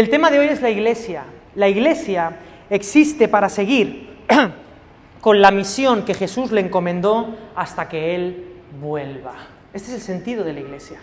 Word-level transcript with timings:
el 0.00 0.08
tema 0.08 0.30
de 0.30 0.38
hoy 0.38 0.46
es 0.46 0.62
la 0.62 0.70
iglesia. 0.70 1.24
La 1.54 1.68
iglesia 1.68 2.32
existe 2.70 3.28
para 3.28 3.50
seguir 3.50 4.08
con 5.20 5.42
la 5.42 5.50
misión 5.50 6.06
que 6.06 6.14
Jesús 6.14 6.52
le 6.52 6.62
encomendó 6.62 7.36
hasta 7.54 7.86
que 7.86 8.14
Él 8.14 8.46
vuelva. 8.80 9.34
Este 9.74 9.88
es 9.88 9.96
el 9.96 10.00
sentido 10.00 10.42
de 10.42 10.54
la 10.54 10.60
iglesia. 10.60 10.98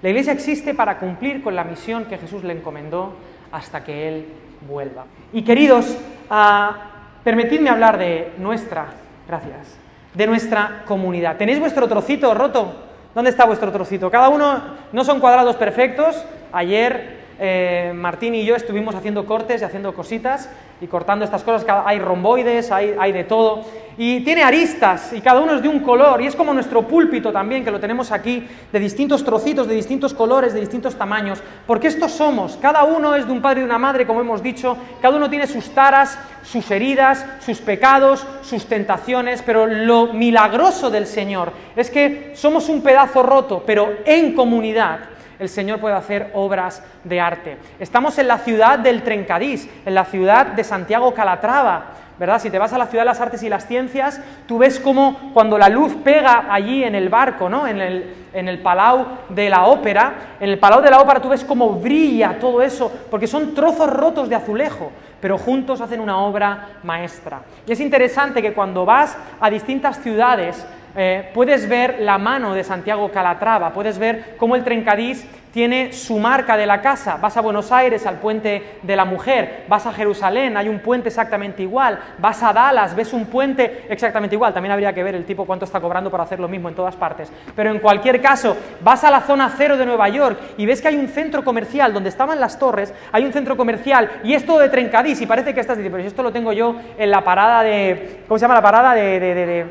La 0.00 0.10
iglesia 0.10 0.32
existe 0.32 0.74
para 0.74 1.00
cumplir 1.00 1.42
con 1.42 1.56
la 1.56 1.64
misión 1.64 2.04
que 2.04 2.18
Jesús 2.18 2.44
le 2.44 2.52
encomendó 2.52 3.16
hasta 3.50 3.82
que 3.82 4.06
Él 4.08 4.26
vuelva. 4.68 5.06
Y 5.32 5.42
queridos, 5.42 5.96
ah, 6.30 6.90
permitidme 7.24 7.68
hablar 7.68 7.98
de 7.98 8.30
nuestra, 8.38 8.86
gracias, 9.26 9.76
de 10.14 10.24
nuestra 10.24 10.84
comunidad. 10.86 11.36
¿Tenéis 11.36 11.58
vuestro 11.58 11.88
trocito 11.88 12.32
roto? 12.32 12.76
¿Dónde 13.12 13.30
está 13.30 13.44
vuestro 13.44 13.72
trocito? 13.72 14.08
Cada 14.08 14.28
uno, 14.28 14.62
no 14.92 15.02
son 15.02 15.18
cuadrados 15.18 15.56
perfectos. 15.56 16.24
Ayer 16.52 17.25
eh, 17.38 17.92
Martín 17.94 18.34
y 18.34 18.44
yo 18.44 18.56
estuvimos 18.56 18.94
haciendo 18.94 19.26
cortes 19.26 19.60
y 19.60 19.64
haciendo 19.64 19.94
cositas 19.94 20.48
y 20.80 20.86
cortando 20.86 21.24
estas 21.24 21.42
cosas, 21.42 21.66
hay 21.84 21.98
romboides, 21.98 22.70
hay, 22.70 22.94
hay, 22.98 23.12
de 23.12 23.24
todo, 23.24 23.62
y 23.96 24.20
tiene 24.20 24.42
aristas 24.42 25.12
y 25.14 25.22
cada 25.22 25.40
uno 25.40 25.54
es 25.54 25.62
de 25.62 25.68
un 25.68 25.80
color, 25.80 26.20
y 26.20 26.26
es 26.26 26.36
como 26.36 26.52
nuestro 26.52 26.82
púlpito 26.82 27.32
también, 27.32 27.64
que 27.64 27.70
lo 27.70 27.80
tenemos 27.80 28.12
aquí, 28.12 28.46
de 28.70 28.78
distintos 28.78 29.24
trocitos, 29.24 29.66
de 29.66 29.74
distintos 29.74 30.12
colores, 30.12 30.52
de 30.52 30.60
distintos 30.60 30.96
tamaños, 30.96 31.42
porque 31.66 31.88
estos 31.88 32.12
somos, 32.12 32.58
cada 32.60 32.84
uno 32.84 33.14
es 33.14 33.26
de 33.26 33.32
un 33.32 33.40
padre 33.40 33.60
y 33.60 33.62
de 33.62 33.68
una 33.70 33.78
madre, 33.78 34.06
como 34.06 34.20
hemos 34.20 34.42
dicho, 34.42 34.76
cada 35.00 35.16
uno 35.16 35.30
tiene 35.30 35.46
sus 35.46 35.70
taras, 35.70 36.18
sus 36.42 36.70
heridas, 36.70 37.24
sus 37.40 37.58
pecados, 37.58 38.26
sus 38.42 38.66
tentaciones, 38.66 39.42
pero 39.42 39.66
lo 39.66 40.12
milagroso 40.12 40.90
del 40.90 41.06
Señor 41.06 41.52
es 41.74 41.90
que 41.90 42.32
somos 42.34 42.68
un 42.68 42.82
pedazo 42.82 43.22
roto, 43.22 43.62
pero 43.66 43.94
en 44.04 44.34
comunidad 44.34 45.15
el 45.38 45.48
Señor 45.48 45.80
puede 45.80 45.94
hacer 45.94 46.30
obras 46.34 46.82
de 47.04 47.20
arte. 47.20 47.58
Estamos 47.78 48.18
en 48.18 48.28
la 48.28 48.38
ciudad 48.38 48.78
del 48.78 49.02
Trencadís, 49.02 49.68
en 49.84 49.94
la 49.94 50.04
ciudad 50.04 50.46
de 50.46 50.64
Santiago 50.64 51.12
Calatrava, 51.14 51.86
¿verdad? 52.18 52.40
Si 52.40 52.50
te 52.50 52.58
vas 52.58 52.72
a 52.72 52.78
la 52.78 52.86
ciudad 52.86 53.02
de 53.02 53.10
las 53.10 53.20
artes 53.20 53.42
y 53.42 53.48
las 53.48 53.66
ciencias, 53.66 54.20
tú 54.46 54.58
ves 54.58 54.80
cómo 54.80 55.32
cuando 55.34 55.58
la 55.58 55.68
luz 55.68 55.94
pega 56.02 56.46
allí 56.50 56.82
en 56.82 56.94
el 56.94 57.08
barco, 57.08 57.48
¿no? 57.48 57.66
En 57.66 57.80
el, 57.80 58.14
en 58.32 58.48
el 58.48 58.60
palau 58.60 59.06
de 59.28 59.50
la 59.50 59.66
ópera, 59.66 60.14
en 60.40 60.48
el 60.48 60.58
palau 60.58 60.80
de 60.80 60.90
la 60.90 61.00
ópera 61.00 61.20
tú 61.20 61.28
ves 61.28 61.44
cómo 61.44 61.70
brilla 61.74 62.38
todo 62.38 62.62
eso, 62.62 62.90
porque 63.10 63.26
son 63.26 63.54
trozos 63.54 63.90
rotos 63.90 64.28
de 64.28 64.36
azulejo, 64.36 64.90
pero 65.20 65.36
juntos 65.36 65.80
hacen 65.80 66.00
una 66.00 66.18
obra 66.18 66.68
maestra. 66.82 67.42
Y 67.66 67.72
es 67.72 67.80
interesante 67.80 68.40
que 68.40 68.54
cuando 68.54 68.86
vas 68.86 69.16
a 69.40 69.50
distintas 69.50 70.00
ciudades, 70.00 70.64
eh, 70.96 71.30
puedes 71.34 71.68
ver 71.68 71.98
la 72.00 72.18
mano 72.18 72.54
de 72.54 72.64
Santiago 72.64 73.10
Calatrava, 73.10 73.72
puedes 73.72 73.98
ver 73.98 74.36
cómo 74.38 74.56
el 74.56 74.64
Trencadís 74.64 75.26
tiene 75.56 75.94
su 75.94 76.18
marca 76.18 76.54
de 76.54 76.66
la 76.66 76.82
casa. 76.82 77.16
Vas 77.16 77.34
a 77.38 77.40
Buenos 77.40 77.72
Aires, 77.72 78.04
al 78.04 78.16
puente 78.16 78.78
de 78.82 78.94
la 78.94 79.06
mujer, 79.06 79.64
vas 79.68 79.86
a 79.86 79.92
Jerusalén, 79.94 80.54
hay 80.54 80.68
un 80.68 80.80
puente 80.80 81.08
exactamente 81.08 81.62
igual, 81.62 81.98
vas 82.18 82.42
a 82.42 82.52
Dallas, 82.52 82.94
ves 82.94 83.14
un 83.14 83.24
puente 83.24 83.86
exactamente 83.88 84.36
igual. 84.36 84.52
También 84.52 84.72
habría 84.72 84.92
que 84.92 85.02
ver 85.02 85.14
el 85.14 85.24
tipo 85.24 85.46
cuánto 85.46 85.64
está 85.64 85.80
cobrando 85.80 86.10
para 86.10 86.24
hacer 86.24 86.40
lo 86.40 86.46
mismo 86.46 86.68
en 86.68 86.74
todas 86.74 86.94
partes. 86.94 87.32
Pero 87.54 87.70
en 87.70 87.78
cualquier 87.78 88.20
caso, 88.20 88.54
vas 88.82 89.02
a 89.04 89.10
la 89.10 89.22
zona 89.22 89.50
cero 89.56 89.78
de 89.78 89.86
Nueva 89.86 90.10
York 90.10 90.38
y 90.58 90.66
ves 90.66 90.82
que 90.82 90.88
hay 90.88 90.96
un 90.96 91.08
centro 91.08 91.42
comercial 91.42 91.94
donde 91.94 92.10
estaban 92.10 92.38
las 92.38 92.58
torres, 92.58 92.92
hay 93.10 93.24
un 93.24 93.32
centro 93.32 93.56
comercial 93.56 94.10
y 94.24 94.34
es 94.34 94.44
todo 94.44 94.58
de 94.58 94.68
Trencadís 94.68 95.22
y 95.22 95.26
parece 95.26 95.54
que 95.54 95.60
estás 95.60 95.78
diciendo, 95.78 95.96
pero 95.96 96.04
si 96.04 96.08
esto 96.08 96.22
lo 96.22 96.32
tengo 96.32 96.52
yo 96.52 96.76
en 96.98 97.10
la 97.10 97.24
parada 97.24 97.62
de, 97.62 98.20
¿cómo 98.28 98.38
se 98.38 98.42
llama 98.42 98.56
la 98.56 98.62
parada? 98.62 98.94
de 98.94 99.20
de 99.20 99.64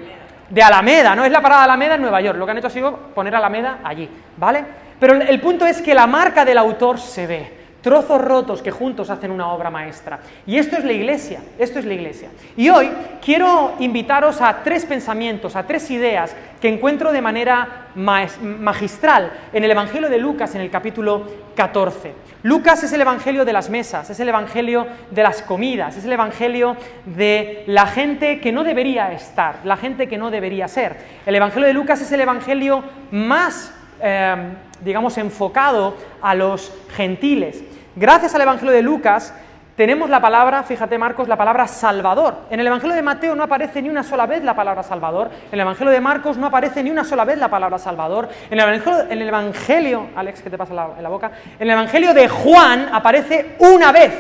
Alameda, 0.64 1.16
¿no? 1.16 1.26
Es 1.26 1.32
la 1.32 1.42
parada 1.42 1.62
de 1.62 1.66
Alameda 1.66 1.96
en 1.96 2.02
Nueva 2.02 2.22
York. 2.22 2.38
Lo 2.38 2.46
que 2.46 2.52
han 2.52 2.58
hecho 2.58 2.68
ha 2.68 2.72
sido 2.72 2.98
poner 3.14 3.36
Alameda 3.36 3.80
allí, 3.84 4.10
¿vale? 4.38 4.64
Pero 5.00 5.16
el 5.16 5.42
punto 5.42 5.66
es 5.66 5.82
que 5.82 5.94
la 5.94 6.08
marca 6.08 6.46
del 6.46 6.58
autor 6.58 7.00
se 7.00 7.28
ve 7.28 7.66
trozos 7.86 8.20
rotos 8.20 8.64
que 8.64 8.72
juntos 8.72 9.12
hacen 9.12 9.30
una 9.30 9.54
obra 9.54 9.70
maestra. 9.70 10.20
Y 10.48 10.58
esto 10.58 10.76
es 10.76 10.84
la 10.84 10.92
iglesia, 10.92 11.42
esto 11.60 11.78
es 11.78 11.86
la 11.86 11.94
iglesia. 11.94 12.30
Y 12.58 12.68
hoy 12.68 12.90
quiero 13.24 13.74
invitaros 13.78 14.42
a 14.42 14.64
tres 14.64 14.88
pensamientos, 14.88 15.56
a 15.56 15.68
tres 15.68 15.92
ideas 15.92 16.36
que 16.60 16.68
encuentro 16.68 17.12
de 17.12 17.22
manera 17.22 17.90
magistral 17.94 19.32
en 19.54 19.64
el 19.64 19.70
Evangelio 19.70 20.10
de 20.10 20.18
Lucas 20.18 20.56
en 20.56 20.62
el 20.62 20.72
capítulo 20.72 21.28
14. 21.56 22.25
Lucas 22.46 22.84
es 22.84 22.94
el 22.94 23.02
Evangelio 23.02 23.44
de 23.44 23.54
las 23.54 23.72
mesas, 23.72 24.08
es 24.08 24.20
el 24.20 24.30
Evangelio 24.30 24.86
de 25.10 25.24
las 25.24 25.42
comidas, 25.42 25.98
es 25.98 26.06
el 26.06 26.14
Evangelio 26.14 26.78
de 27.08 27.64
la 27.66 27.88
gente 27.88 28.40
que 28.40 28.52
no 28.52 28.64
debería 28.64 29.12
estar, 29.14 29.62
la 29.64 29.78
gente 29.78 30.08
que 30.08 30.20
no 30.20 30.30
debería 30.30 30.68
ser. 30.68 30.96
El 31.26 31.34
Evangelio 31.34 31.66
de 31.66 31.74
Lucas 31.74 32.02
es 32.02 32.12
el 32.12 32.22
Evangelio 32.22 32.84
más, 33.10 33.74
eh, 34.00 34.36
digamos, 34.82 35.18
enfocado 35.18 35.98
a 36.22 36.36
los 36.36 36.72
gentiles. 36.96 37.64
Gracias 37.96 38.36
al 38.36 38.42
Evangelio 38.42 38.76
de 38.76 38.84
Lucas 38.84 39.34
tenemos 39.76 40.10
la 40.10 40.22
palabra, 40.22 40.64
fíjate 40.64 40.98
Marcos, 40.98 41.28
la 41.28 41.36
palabra 41.36 41.68
Salvador. 41.68 42.36
En 42.50 42.62
el 42.62 42.68
Evangelio 42.68 42.96
de 42.96 43.02
Mateo 43.02 43.36
no 43.36 43.44
aparece 43.44 43.82
ni 43.82 43.90
una 43.90 44.04
sola 44.04 44.26
vez 44.26 44.42
la 44.42 44.56
palabra 44.56 44.84
Salvador. 44.84 45.30
En 45.48 45.54
el 45.54 45.60
Evangelio 45.60 45.92
de 45.92 46.00
Marcos 46.00 46.38
no 46.38 46.48
aparece 46.48 46.82
ni 46.82 46.92
una 46.92 47.04
sola 47.04 47.26
vez 47.26 47.38
la 47.38 47.50
palabra 47.50 47.78
Salvador. 47.78 48.30
En 48.50 48.58
el 48.58 48.62
Evangelio, 48.62 49.02
en 49.10 49.22
el 49.22 49.28
evangelio 49.28 50.08
Alex, 50.16 50.42
¿qué 50.42 50.50
te 50.50 50.58
pasa 50.58 50.94
en 50.98 51.04
la 51.04 51.10
boca? 51.10 51.32
En 51.60 51.64
el 51.64 51.72
Evangelio 51.72 52.14
de 52.14 52.30
Juan 52.30 52.90
aparece 52.94 53.58
una 53.60 53.92
vez 53.92 54.14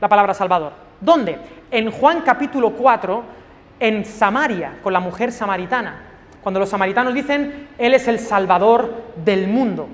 la 0.00 0.08
palabra 0.08 0.32
Salvador. 0.32 0.72
¿Dónde? 1.00 1.38
En 1.72 1.90
Juan 1.90 2.20
capítulo 2.20 2.70
4, 2.70 3.22
en 3.80 4.04
Samaria, 4.04 4.78
con 4.80 4.92
la 4.92 5.00
mujer 5.00 5.32
samaritana. 5.32 6.02
Cuando 6.40 6.60
los 6.60 6.68
samaritanos 6.68 7.14
dicen, 7.14 7.68
Él 7.78 7.94
es 7.94 8.06
el 8.06 8.20
Salvador 8.20 9.12
del 9.16 9.48
mundo. 9.48 9.88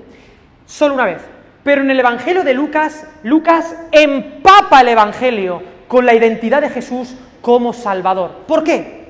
Solo 0.67 0.93
una 0.93 1.07
vez. 1.07 1.40
Pero 1.63 1.83
en 1.83 1.91
el 1.91 2.01
Evangelio 2.01 2.43
de 2.43 2.55
Lucas, 2.55 3.07
Lucas 3.23 3.77
empapa 3.93 4.81
el 4.81 4.89
Evangelio 4.89 5.63
con 5.89 6.07
la 6.07 6.15
identidad 6.15 6.63
de 6.63 6.71
Jesús 6.71 7.17
como 7.43 7.73
Salvador. 7.73 8.45
¿Por 8.47 8.65
qué? 8.65 9.01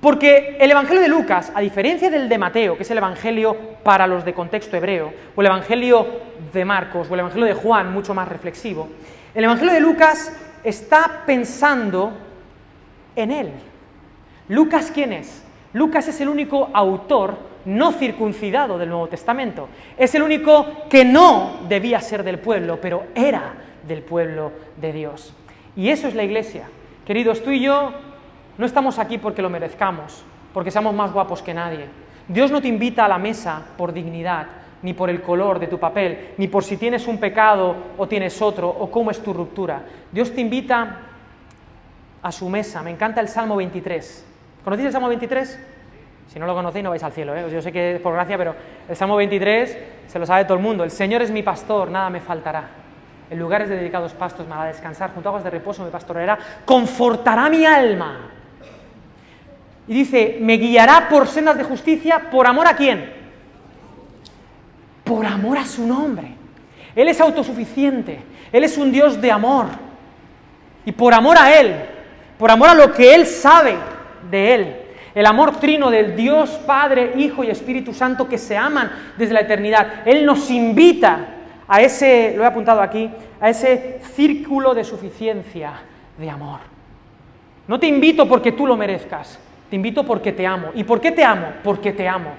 Porque 0.00 0.56
el 0.58 0.70
Evangelio 0.70 1.02
de 1.02 1.08
Lucas, 1.08 1.52
a 1.54 1.60
diferencia 1.60 2.08
del 2.08 2.28
de 2.28 2.38
Mateo, 2.38 2.76
que 2.76 2.84
es 2.84 2.90
el 2.90 2.98
Evangelio 2.98 3.54
para 3.82 4.06
los 4.06 4.24
de 4.24 4.32
contexto 4.32 4.76
hebreo, 4.76 5.12
o 5.36 5.40
el 5.42 5.48
Evangelio 5.48 6.06
de 6.52 6.64
Marcos, 6.64 7.08
o 7.10 7.14
el 7.14 7.20
Evangelio 7.20 7.46
de 7.46 7.54
Juan, 7.54 7.92
mucho 7.92 8.14
más 8.14 8.26
reflexivo, 8.26 8.88
el 9.34 9.44
Evangelio 9.44 9.74
de 9.74 9.80
Lucas 9.80 10.32
está 10.64 11.22
pensando 11.26 12.12
en 13.14 13.30
él. 13.30 13.50
¿Lucas 14.48 14.90
quién 14.92 15.12
es? 15.12 15.42
Lucas 15.74 16.08
es 16.08 16.20
el 16.20 16.28
único 16.28 16.70
autor 16.72 17.49
no 17.64 17.92
circuncidado 17.92 18.78
del 18.78 18.88
Nuevo 18.88 19.08
Testamento. 19.08 19.68
Es 19.96 20.14
el 20.14 20.22
único 20.22 20.88
que 20.88 21.04
no 21.04 21.60
debía 21.68 22.00
ser 22.00 22.22
del 22.24 22.38
pueblo, 22.38 22.80
pero 22.80 23.04
era 23.14 23.54
del 23.86 24.02
pueblo 24.02 24.52
de 24.80 24.92
Dios. 24.92 25.34
Y 25.76 25.88
eso 25.88 26.08
es 26.08 26.14
la 26.14 26.24
iglesia. 26.24 26.68
Queridos, 27.06 27.42
tú 27.42 27.50
y 27.50 27.60
yo 27.60 27.92
no 28.58 28.66
estamos 28.66 28.98
aquí 28.98 29.18
porque 29.18 29.42
lo 29.42 29.50
merezcamos, 29.50 30.22
porque 30.52 30.70
seamos 30.70 30.94
más 30.94 31.12
guapos 31.12 31.42
que 31.42 31.54
nadie. 31.54 31.86
Dios 32.28 32.50
no 32.50 32.60
te 32.60 32.68
invita 32.68 33.04
a 33.04 33.08
la 33.08 33.18
mesa 33.18 33.62
por 33.76 33.92
dignidad, 33.92 34.46
ni 34.82 34.94
por 34.94 35.10
el 35.10 35.20
color 35.20 35.58
de 35.58 35.66
tu 35.66 35.78
papel, 35.78 36.34
ni 36.38 36.48
por 36.48 36.64
si 36.64 36.76
tienes 36.76 37.06
un 37.06 37.18
pecado 37.18 37.76
o 37.98 38.06
tienes 38.06 38.40
otro, 38.40 38.68
o 38.68 38.90
cómo 38.90 39.10
es 39.10 39.22
tu 39.22 39.32
ruptura. 39.32 39.82
Dios 40.10 40.32
te 40.32 40.40
invita 40.40 40.98
a 42.22 42.32
su 42.32 42.48
mesa. 42.48 42.82
Me 42.82 42.90
encanta 42.90 43.20
el 43.20 43.28
Salmo 43.28 43.56
23. 43.56 44.26
¿Conocéis 44.64 44.86
el 44.86 44.92
Salmo 44.92 45.08
23? 45.08 45.58
Si 46.32 46.38
no 46.38 46.46
lo 46.46 46.54
conocéis 46.54 46.84
no 46.84 46.90
vais 46.90 47.02
al 47.02 47.12
cielo, 47.12 47.34
¿eh? 47.34 47.44
yo 47.52 47.60
sé 47.60 47.72
que 47.72 47.96
es 47.96 48.00
por 48.00 48.12
gracia, 48.12 48.38
pero 48.38 48.54
el 48.88 48.94
Salmo 48.94 49.16
23 49.16 49.78
se 50.06 50.18
lo 50.18 50.24
sabe 50.24 50.44
todo 50.44 50.56
el 50.56 50.62
mundo. 50.62 50.84
El 50.84 50.92
Señor 50.92 51.22
es 51.22 51.30
mi 51.32 51.42
pastor, 51.42 51.90
nada 51.90 52.08
me 52.08 52.20
faltará. 52.20 52.68
En 53.28 53.38
lugares 53.38 53.68
de 53.68 53.76
dedicados 53.76 54.12
pastos 54.12 54.46
me 54.46 54.54
hará 54.54 54.66
descansar, 54.66 55.12
junto 55.12 55.28
a 55.28 55.30
aguas 55.30 55.42
de 55.42 55.50
reposo 55.50 55.82
me 55.82 55.90
pastoreará, 55.90 56.38
confortará 56.64 57.48
mi 57.48 57.66
alma. 57.66 58.30
Y 59.88 59.94
dice, 59.94 60.38
me 60.40 60.54
guiará 60.54 61.08
por 61.08 61.26
sendas 61.26 61.58
de 61.58 61.64
justicia, 61.64 62.30
¿por 62.30 62.46
amor 62.46 62.68
a 62.68 62.76
quién? 62.76 63.12
Por 65.02 65.26
amor 65.26 65.58
a 65.58 65.64
su 65.64 65.84
nombre. 65.84 66.36
Él 66.94 67.08
es 67.08 67.20
autosuficiente, 67.20 68.22
Él 68.52 68.62
es 68.62 68.78
un 68.78 68.92
Dios 68.92 69.20
de 69.20 69.32
amor. 69.32 69.66
Y 70.84 70.92
por 70.92 71.12
amor 71.12 71.36
a 71.38 71.58
Él, 71.58 71.74
por 72.38 72.52
amor 72.52 72.68
a 72.68 72.74
lo 72.74 72.92
que 72.92 73.16
Él 73.16 73.26
sabe 73.26 73.74
de 74.30 74.54
Él, 74.54 74.79
el 75.14 75.26
amor 75.26 75.56
trino 75.56 75.90
del 75.90 76.16
Dios 76.16 76.50
Padre, 76.66 77.12
Hijo 77.16 77.44
y 77.44 77.50
Espíritu 77.50 77.92
Santo 77.92 78.28
que 78.28 78.38
se 78.38 78.56
aman 78.56 78.90
desde 79.16 79.34
la 79.34 79.40
eternidad. 79.40 80.02
Él 80.06 80.24
nos 80.24 80.50
invita 80.50 81.26
a 81.66 81.80
ese, 81.80 82.34
lo 82.36 82.42
he 82.42 82.46
apuntado 82.46 82.80
aquí, 82.80 83.10
a 83.40 83.48
ese 83.48 84.00
círculo 84.14 84.74
de 84.74 84.84
suficiencia 84.84 85.72
de 86.18 86.30
amor. 86.30 86.60
No 87.66 87.78
te 87.78 87.86
invito 87.86 88.28
porque 88.28 88.52
tú 88.52 88.66
lo 88.66 88.76
merezcas, 88.76 89.38
te 89.68 89.76
invito 89.76 90.04
porque 90.04 90.32
te 90.32 90.46
amo. 90.46 90.70
¿Y 90.74 90.84
por 90.84 91.00
qué 91.00 91.12
te 91.12 91.24
amo? 91.24 91.46
Porque 91.62 91.92
te 91.92 92.08
amo. 92.08 92.30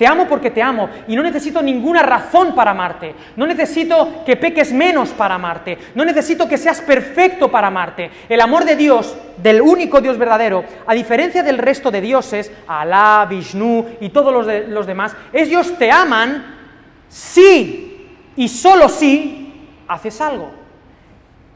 Te 0.00 0.06
amo 0.06 0.26
porque 0.26 0.50
te 0.50 0.62
amo 0.62 0.88
y 1.08 1.14
no 1.14 1.22
necesito 1.22 1.60
ninguna 1.60 2.02
razón 2.02 2.54
para 2.54 2.70
amarte. 2.70 3.14
No 3.36 3.46
necesito 3.46 4.24
que 4.24 4.34
peques 4.34 4.72
menos 4.72 5.10
para 5.10 5.34
amarte. 5.34 5.76
No 5.94 6.06
necesito 6.06 6.48
que 6.48 6.56
seas 6.56 6.80
perfecto 6.80 7.50
para 7.50 7.66
amarte. 7.66 8.10
El 8.26 8.40
amor 8.40 8.64
de 8.64 8.76
Dios, 8.76 9.14
del 9.36 9.60
único 9.60 10.00
Dios 10.00 10.16
verdadero, 10.16 10.64
a 10.86 10.94
diferencia 10.94 11.42
del 11.42 11.58
resto 11.58 11.90
de 11.90 12.00
dioses, 12.00 12.50
Alá, 12.66 13.26
Vishnu 13.28 13.98
y 14.00 14.08
todos 14.08 14.32
los, 14.32 14.68
los 14.70 14.86
demás, 14.86 15.14
ellos 15.34 15.76
te 15.76 15.90
aman 15.90 16.46
sí 17.06 18.08
y 18.36 18.48
solo 18.48 18.88
sí 18.88 19.68
haces 19.86 20.18
algo. 20.22 20.50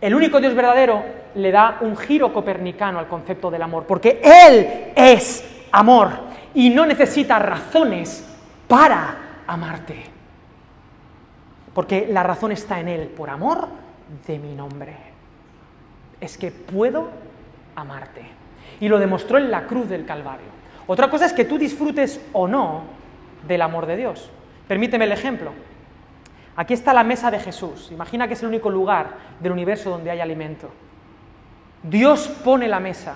El 0.03 0.15
único 0.15 0.39
Dios 0.39 0.55
verdadero 0.55 1.03
le 1.35 1.51
da 1.51 1.79
un 1.81 1.97
giro 1.97 2.31
copernicano 2.31 2.99
al 2.99 3.09
concepto 3.09 3.51
del 3.51 3.63
amor, 3.63 3.87
porque 3.87 4.21
Él 4.23 4.93
es 4.95 5.43
amor 5.73 6.11
y 6.53 6.69
no 6.69 6.85
necesita 6.85 7.39
razones 7.39 8.33
para 8.75 9.17
amarte. 9.47 10.03
Porque 11.73 12.09
la 12.11 12.25
razón 12.25 12.51
está 12.51 12.81
en 12.81 12.89
Él, 12.89 13.07
por 13.07 13.31
amor 13.31 13.69
de 14.27 14.37
mi 14.37 14.53
nombre. 14.53 14.97
Es 16.21 16.37
que 16.37 16.51
puedo 16.51 17.09
amarte. 17.77 18.23
Y 18.81 18.89
lo 18.89 18.99
demostró 18.99 19.39
en 19.39 19.53
la 19.53 19.69
cruz 19.69 19.89
del 19.89 20.05
Calvario. 20.05 20.49
Otra 20.89 21.09
cosa 21.09 21.25
es 21.25 21.33
que 21.33 21.45
tú 21.45 21.57
disfrutes 21.57 22.21
o 22.33 22.49
no 22.49 22.83
del 23.47 23.63
amor 23.63 23.87
de 23.87 23.97
Dios. 23.97 24.29
Permíteme 24.67 25.05
el 25.05 25.13
ejemplo. 25.13 25.53
Aquí 26.57 26.75
está 26.75 26.93
la 26.93 27.05
mesa 27.05 27.31
de 27.31 27.39
Jesús. 27.39 27.93
Imagina 27.93 28.27
que 28.27 28.35
es 28.35 28.43
el 28.43 28.49
único 28.49 28.71
lugar 28.71 29.11
del 29.39 29.53
universo 29.53 29.91
donde 29.91 30.11
hay 30.11 30.19
alimento. 30.19 30.69
Dios 31.81 32.27
pone 32.27 32.67
la 32.67 32.81
mesa 32.81 33.15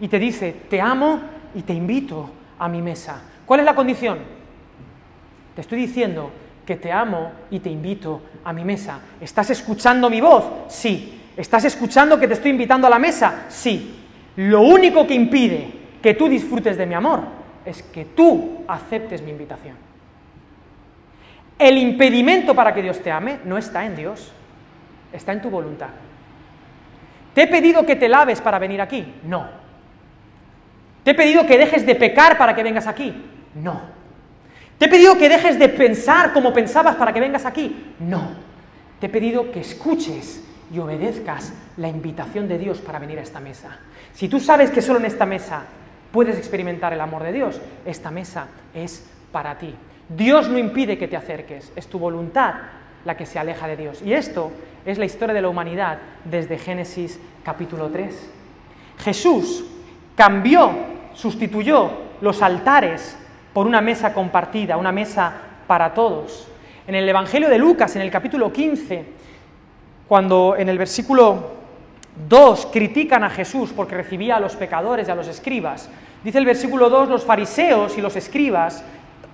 y 0.00 0.08
te 0.08 0.18
dice, 0.18 0.50
te 0.68 0.80
amo 0.80 1.20
y 1.54 1.62
te 1.62 1.74
invito 1.74 2.28
a 2.58 2.68
mi 2.68 2.82
mesa. 2.82 3.22
¿Cuál 3.46 3.60
es 3.60 3.66
la 3.66 3.76
condición? 3.76 4.37
Te 5.58 5.62
estoy 5.62 5.80
diciendo 5.80 6.30
que 6.64 6.76
te 6.76 6.92
amo 6.92 7.32
y 7.50 7.58
te 7.58 7.68
invito 7.68 8.22
a 8.44 8.52
mi 8.52 8.64
mesa. 8.64 9.00
¿Estás 9.20 9.50
escuchando 9.50 10.08
mi 10.08 10.20
voz? 10.20 10.44
Sí. 10.68 11.20
¿Estás 11.36 11.64
escuchando 11.64 12.16
que 12.16 12.28
te 12.28 12.34
estoy 12.34 12.52
invitando 12.52 12.86
a 12.86 12.90
la 12.90 13.00
mesa? 13.00 13.46
Sí. 13.48 13.98
Lo 14.36 14.60
único 14.60 15.04
que 15.04 15.14
impide 15.14 15.68
que 16.00 16.14
tú 16.14 16.28
disfrutes 16.28 16.76
de 16.76 16.86
mi 16.86 16.94
amor 16.94 17.22
es 17.64 17.82
que 17.82 18.04
tú 18.04 18.62
aceptes 18.68 19.20
mi 19.20 19.32
invitación. 19.32 19.74
El 21.58 21.76
impedimento 21.76 22.54
para 22.54 22.72
que 22.72 22.80
Dios 22.80 23.00
te 23.00 23.10
ame 23.10 23.40
no 23.44 23.58
está 23.58 23.84
en 23.84 23.96
Dios, 23.96 24.32
está 25.12 25.32
en 25.32 25.42
tu 25.42 25.50
voluntad. 25.50 25.88
¿Te 27.34 27.42
he 27.42 27.46
pedido 27.48 27.84
que 27.84 27.96
te 27.96 28.08
laves 28.08 28.40
para 28.40 28.60
venir 28.60 28.80
aquí? 28.80 29.12
No. 29.24 29.48
¿Te 31.02 31.10
he 31.10 31.14
pedido 31.14 31.44
que 31.48 31.58
dejes 31.58 31.84
de 31.84 31.96
pecar 31.96 32.38
para 32.38 32.54
que 32.54 32.62
vengas 32.62 32.86
aquí? 32.86 33.12
No. 33.56 33.97
¿Te 34.78 34.84
he 34.84 34.88
pedido 34.88 35.18
que 35.18 35.28
dejes 35.28 35.58
de 35.58 35.68
pensar 35.68 36.32
como 36.32 36.52
pensabas 36.52 36.96
para 36.96 37.12
que 37.12 37.20
vengas 37.20 37.44
aquí? 37.44 37.94
No. 37.98 38.30
Te 39.00 39.06
he 39.06 39.08
pedido 39.10 39.50
que 39.50 39.60
escuches 39.60 40.44
y 40.72 40.78
obedezcas 40.78 41.52
la 41.76 41.88
invitación 41.88 42.46
de 42.46 42.58
Dios 42.58 42.78
para 42.78 42.98
venir 42.98 43.18
a 43.18 43.22
esta 43.22 43.40
mesa. 43.40 43.78
Si 44.12 44.28
tú 44.28 44.38
sabes 44.38 44.70
que 44.70 44.82
solo 44.82 45.00
en 45.00 45.06
esta 45.06 45.26
mesa 45.26 45.62
puedes 46.12 46.36
experimentar 46.36 46.92
el 46.92 47.00
amor 47.00 47.24
de 47.24 47.32
Dios, 47.32 47.60
esta 47.84 48.10
mesa 48.10 48.46
es 48.72 49.04
para 49.32 49.58
ti. 49.58 49.74
Dios 50.08 50.48
no 50.48 50.58
impide 50.58 50.96
que 50.96 51.08
te 51.08 51.16
acerques, 51.16 51.72
es 51.74 51.86
tu 51.88 51.98
voluntad 51.98 52.54
la 53.04 53.16
que 53.16 53.26
se 53.26 53.38
aleja 53.38 53.66
de 53.66 53.76
Dios. 53.76 54.02
Y 54.02 54.12
esto 54.12 54.52
es 54.86 54.98
la 54.98 55.04
historia 55.04 55.34
de 55.34 55.42
la 55.42 55.48
humanidad 55.48 55.98
desde 56.24 56.58
Génesis 56.58 57.18
capítulo 57.42 57.88
3. 57.88 58.30
Jesús 58.98 59.64
cambió, 60.14 60.70
sustituyó 61.14 61.90
los 62.20 62.42
altares 62.42 63.16
por 63.52 63.66
una 63.66 63.80
mesa 63.80 64.12
compartida, 64.12 64.76
una 64.76 64.92
mesa 64.92 65.32
para 65.66 65.94
todos. 65.94 66.48
En 66.86 66.94
el 66.94 67.08
Evangelio 67.08 67.48
de 67.48 67.58
Lucas, 67.58 67.94
en 67.96 68.02
el 68.02 68.10
capítulo 68.10 68.52
15, 68.52 69.04
cuando 70.08 70.56
en 70.56 70.68
el 70.68 70.78
versículo 70.78 71.58
2 72.28 72.68
critican 72.72 73.22
a 73.22 73.30
Jesús 73.30 73.72
porque 73.76 73.94
recibía 73.94 74.36
a 74.36 74.40
los 74.40 74.56
pecadores 74.56 75.06
y 75.06 75.10
a 75.10 75.14
los 75.14 75.28
escribas, 75.28 75.88
dice 76.24 76.38
el 76.38 76.46
versículo 76.46 76.88
2, 76.88 77.08
los 77.08 77.24
fariseos 77.24 77.96
y 77.98 78.00
los 78.00 78.16
escribas, 78.16 78.82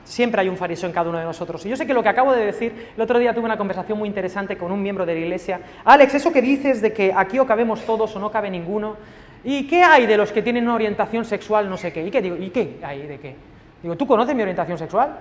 siempre 0.05 0.41
hay 0.41 0.49
un 0.49 0.57
fariseo 0.57 0.89
en 0.89 0.95
cada 0.95 1.09
uno 1.09 1.19
de 1.19 1.25
nosotros. 1.25 1.65
Y 1.65 1.71
yo 1.71 1.77
sé 1.77 1.87
que 1.87 1.95
lo 1.95 2.03
que 2.03 2.09
acabo 2.09 2.33
de 2.33 2.45
decir, 2.45 2.91
el 2.95 3.01
otro 3.01 3.19
día 3.19 3.33
tuve 3.35 3.45
una 3.45 3.57
conversación 3.57 3.99
muy 3.99 4.09
interesante 4.09 4.59
con 4.59 4.71
un 4.71 4.83
miembro 4.83 5.07
de 5.07 5.15
la 5.15 5.21
iglesia, 5.21 5.61
Alex, 5.85 6.15
eso 6.15 6.33
que 6.33 6.43
dices 6.43 6.83
de 6.83 6.93
que 6.93 7.13
aquí 7.15 7.39
o 7.39 7.47
cabemos 7.47 7.83
todos 7.87 8.15
o 8.15 8.19
no 8.19 8.31
cabe 8.31 8.51
ninguno, 8.51 8.97
¿y 9.45 9.67
qué 9.67 9.83
hay 9.83 10.07
de 10.07 10.17
los 10.17 10.33
que 10.33 10.43
tienen 10.43 10.65
una 10.65 10.75
orientación 10.75 11.25
sexual 11.25 11.71
no 11.71 11.77
sé 11.77 11.93
qué? 11.93 12.07
¿Y 12.07 12.11
qué? 12.11 12.19
¿Y 12.19 12.51
qué 12.51 12.79
hay 12.83 13.07
de 13.07 13.19
qué? 13.19 13.54
Digo, 13.85 13.99
¿tú 13.99 14.07
conoces 14.07 14.35
mi 14.35 14.41
orientación 14.41 14.79
sexual? 14.79 15.15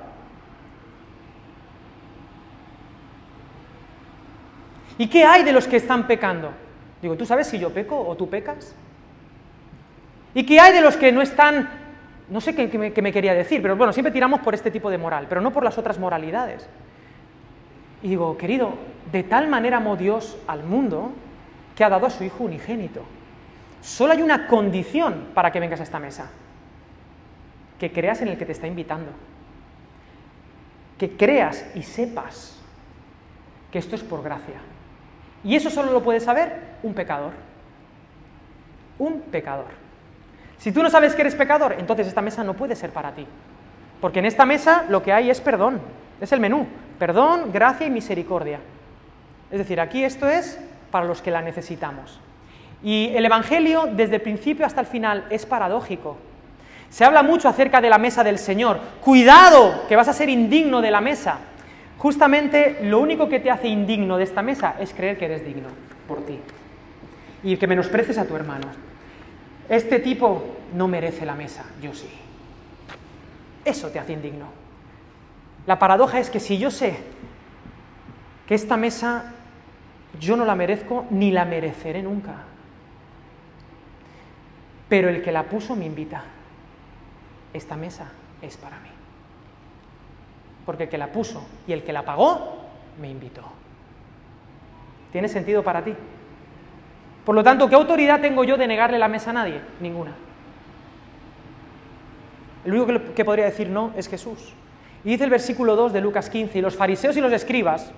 ¿Y 4.97 5.07
qué 5.07 5.25
hay 5.25 5.43
de 5.43 5.51
los 5.51 5.67
que 5.67 5.75
están 5.75 6.07
pecando? 6.07 6.49
Digo, 7.01 7.17
¿tú 7.17 7.25
sabes 7.25 7.47
si 7.47 7.59
yo 7.59 7.73
peco 7.73 7.99
o 7.99 8.15
tú 8.15 8.29
pecas? 8.29 8.73
¿Y 10.33 10.45
qué 10.45 10.61
hay 10.61 10.71
de 10.71 10.79
los 10.79 10.95
que 10.95 11.11
no 11.11 11.21
están... 11.21 11.71
No 12.29 12.39
sé 12.39 12.55
qué, 12.55 12.69
me, 12.77 12.89
me 12.89 13.11
quería 13.11 13.33
decir, 13.33 13.61
pero 13.61 13.75
bueno, 13.75 13.91
siempre 13.91 14.13
tiramos 14.13 14.39
por 14.39 14.53
este 14.53 14.71
tipo 14.71 14.89
de 14.89 14.97
moral, 14.97 15.25
pero 15.27 15.41
no 15.41 15.51
por 15.51 15.65
las 15.65 15.77
otras 15.77 15.99
moralidades. 15.99 16.65
Y 18.01 18.07
digo, 18.07 18.37
querido, 18.37 18.75
de 19.11 19.23
tal 19.23 19.49
manera 19.49 19.75
amó 19.75 19.97
Dios 19.97 20.37
al 20.47 20.63
mundo 20.63 21.11
que 21.75 21.83
ha 21.83 21.89
dado 21.89 22.05
a 22.05 22.09
su 22.09 22.23
Hijo 22.23 22.45
unigénito. 22.45 23.01
Solo 23.81 24.13
hay 24.13 24.21
una 24.21 24.47
condición 24.47 25.31
para 25.33 25.51
que 25.51 25.59
vengas 25.59 25.81
a 25.81 25.83
esta 25.83 25.99
mesa 25.99 26.31
que 27.83 27.91
creas 27.91 28.21
en 28.21 28.29
el 28.29 28.37
que 28.37 28.45
te 28.45 28.53
está 28.53 28.65
invitando, 28.65 29.11
que 30.97 31.17
creas 31.17 31.65
y 31.75 31.83
sepas 31.83 32.57
que 33.69 33.77
esto 33.77 33.97
es 33.97 34.03
por 34.03 34.23
gracia. 34.23 34.55
Y 35.43 35.57
eso 35.57 35.69
solo 35.69 35.91
lo 35.91 36.01
puede 36.01 36.21
saber 36.21 36.77
un 36.81 36.93
pecador. 36.93 37.33
Un 38.97 39.19
pecador. 39.23 39.65
Si 40.59 40.71
tú 40.71 40.81
no 40.81 40.89
sabes 40.89 41.13
que 41.13 41.23
eres 41.23 41.35
pecador, 41.35 41.75
entonces 41.77 42.07
esta 42.07 42.21
mesa 42.21 42.41
no 42.45 42.53
puede 42.53 42.77
ser 42.77 42.91
para 42.91 43.11
ti. 43.11 43.27
Porque 43.99 44.19
en 44.19 44.27
esta 44.27 44.45
mesa 44.45 44.85
lo 44.87 45.03
que 45.03 45.11
hay 45.11 45.29
es 45.29 45.41
perdón, 45.41 45.81
es 46.21 46.31
el 46.31 46.39
menú. 46.39 46.65
Perdón, 46.97 47.51
gracia 47.51 47.85
y 47.85 47.89
misericordia. 47.89 48.61
Es 49.51 49.57
decir, 49.57 49.81
aquí 49.81 50.05
esto 50.05 50.29
es 50.29 50.57
para 50.89 51.05
los 51.05 51.21
que 51.21 51.31
la 51.31 51.41
necesitamos. 51.41 52.21
Y 52.81 53.11
el 53.13 53.25
Evangelio, 53.25 53.89
desde 53.91 54.15
el 54.15 54.21
principio 54.21 54.65
hasta 54.65 54.79
el 54.79 54.87
final, 54.87 55.25
es 55.29 55.45
paradójico. 55.45 56.15
Se 56.93 57.03
habla 57.03 57.23
mucho 57.23 57.49
acerca 57.49 57.81
de 57.81 57.89
la 57.89 57.97
mesa 57.97 58.23
del 58.23 58.37
Señor. 58.37 58.79
Cuidado, 59.01 59.87
que 59.87 59.95
vas 59.95 60.07
a 60.09 60.13
ser 60.13 60.29
indigno 60.29 60.79
de 60.79 60.91
la 60.91 61.01
mesa. 61.01 61.39
Justamente 61.97 62.81
lo 62.83 62.99
único 62.99 63.27
que 63.27 63.39
te 63.39 63.49
hace 63.49 63.67
indigno 63.67 64.15
de 64.15 64.25
esta 64.25 64.43
mesa 64.43 64.75
es 64.79 64.93
creer 64.93 65.17
que 65.17 65.25
eres 65.25 65.43
digno 65.43 65.69
por 66.07 66.23
ti. 66.23 66.39
Y 67.41 67.57
que 67.57 67.65
menospreces 67.65 68.19
a 68.19 68.25
tu 68.25 68.35
hermano. 68.35 68.67
Este 69.67 69.97
tipo 69.97 70.43
no 70.75 70.87
merece 70.87 71.25
la 71.25 71.33
mesa, 71.33 71.65
yo 71.81 71.95
sí. 71.95 72.09
Eso 73.65 73.89
te 73.89 73.97
hace 73.97 74.13
indigno. 74.13 74.45
La 75.65 75.79
paradoja 75.79 76.19
es 76.19 76.29
que 76.29 76.39
si 76.39 76.59
yo 76.59 76.69
sé 76.69 76.95
que 78.45 78.53
esta 78.53 78.77
mesa 78.77 79.33
yo 80.19 80.37
no 80.37 80.45
la 80.45 80.53
merezco 80.53 81.07
ni 81.09 81.31
la 81.31 81.43
mereceré 81.43 82.03
nunca, 82.03 82.43
pero 84.87 85.09
el 85.09 85.23
que 85.23 85.31
la 85.31 85.41
puso 85.41 85.75
me 85.75 85.87
invita 85.87 86.23
esta 87.53 87.75
mesa 87.75 88.11
es 88.41 88.57
para 88.57 88.79
mí. 88.79 88.89
Porque 90.65 90.83
el 90.83 90.89
que 90.89 90.97
la 90.97 91.11
puso 91.11 91.45
y 91.67 91.73
el 91.73 91.83
que 91.83 91.93
la 91.93 92.03
pagó, 92.03 92.63
me 92.99 93.09
invitó. 93.09 93.43
¿Tiene 95.11 95.27
sentido 95.27 95.63
para 95.63 95.83
ti? 95.83 95.93
Por 97.25 97.35
lo 97.35 97.43
tanto, 97.43 97.69
¿qué 97.69 97.75
autoridad 97.75 98.19
tengo 98.19 98.43
yo 98.43 98.57
de 98.57 98.67
negarle 98.67 98.97
la 98.97 99.07
mesa 99.07 99.29
a 99.29 99.33
nadie? 99.33 99.61
Ninguna. 99.79 100.13
El 102.65 102.73
único 102.73 103.13
que 103.13 103.25
podría 103.25 103.45
decir 103.45 103.69
no 103.69 103.91
es 103.95 104.07
Jesús. 104.07 104.53
Y 105.03 105.09
dice 105.09 105.25
el 105.25 105.29
versículo 105.29 105.75
2 105.75 105.93
de 105.93 106.01
Lucas 106.01 106.29
15, 106.29 106.57
y 106.57 106.61
los 106.61 106.75
fariseos 106.75 107.15
y 107.17 107.21
los 107.21 107.31
escribas 107.31 107.91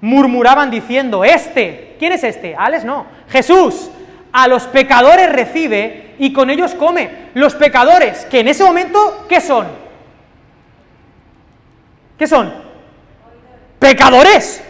murmuraban 0.00 0.70
diciendo, 0.70 1.24
este, 1.24 1.96
¿quién 1.98 2.12
es 2.12 2.22
este? 2.22 2.54
Alex 2.54 2.84
no, 2.84 3.06
Jesús, 3.28 3.90
a 4.32 4.48
los 4.48 4.64
pecadores 4.64 5.30
recibe 5.32 6.14
y 6.18 6.32
con 6.32 6.50
ellos 6.50 6.74
come. 6.74 7.30
Los 7.34 7.54
pecadores, 7.54 8.24
que 8.26 8.40
en 8.40 8.48
ese 8.48 8.64
momento, 8.64 9.26
¿qué 9.28 9.40
son? 9.40 9.66
¿Qué 12.18 12.26
son? 12.26 12.52
Pecadores. 13.78 14.62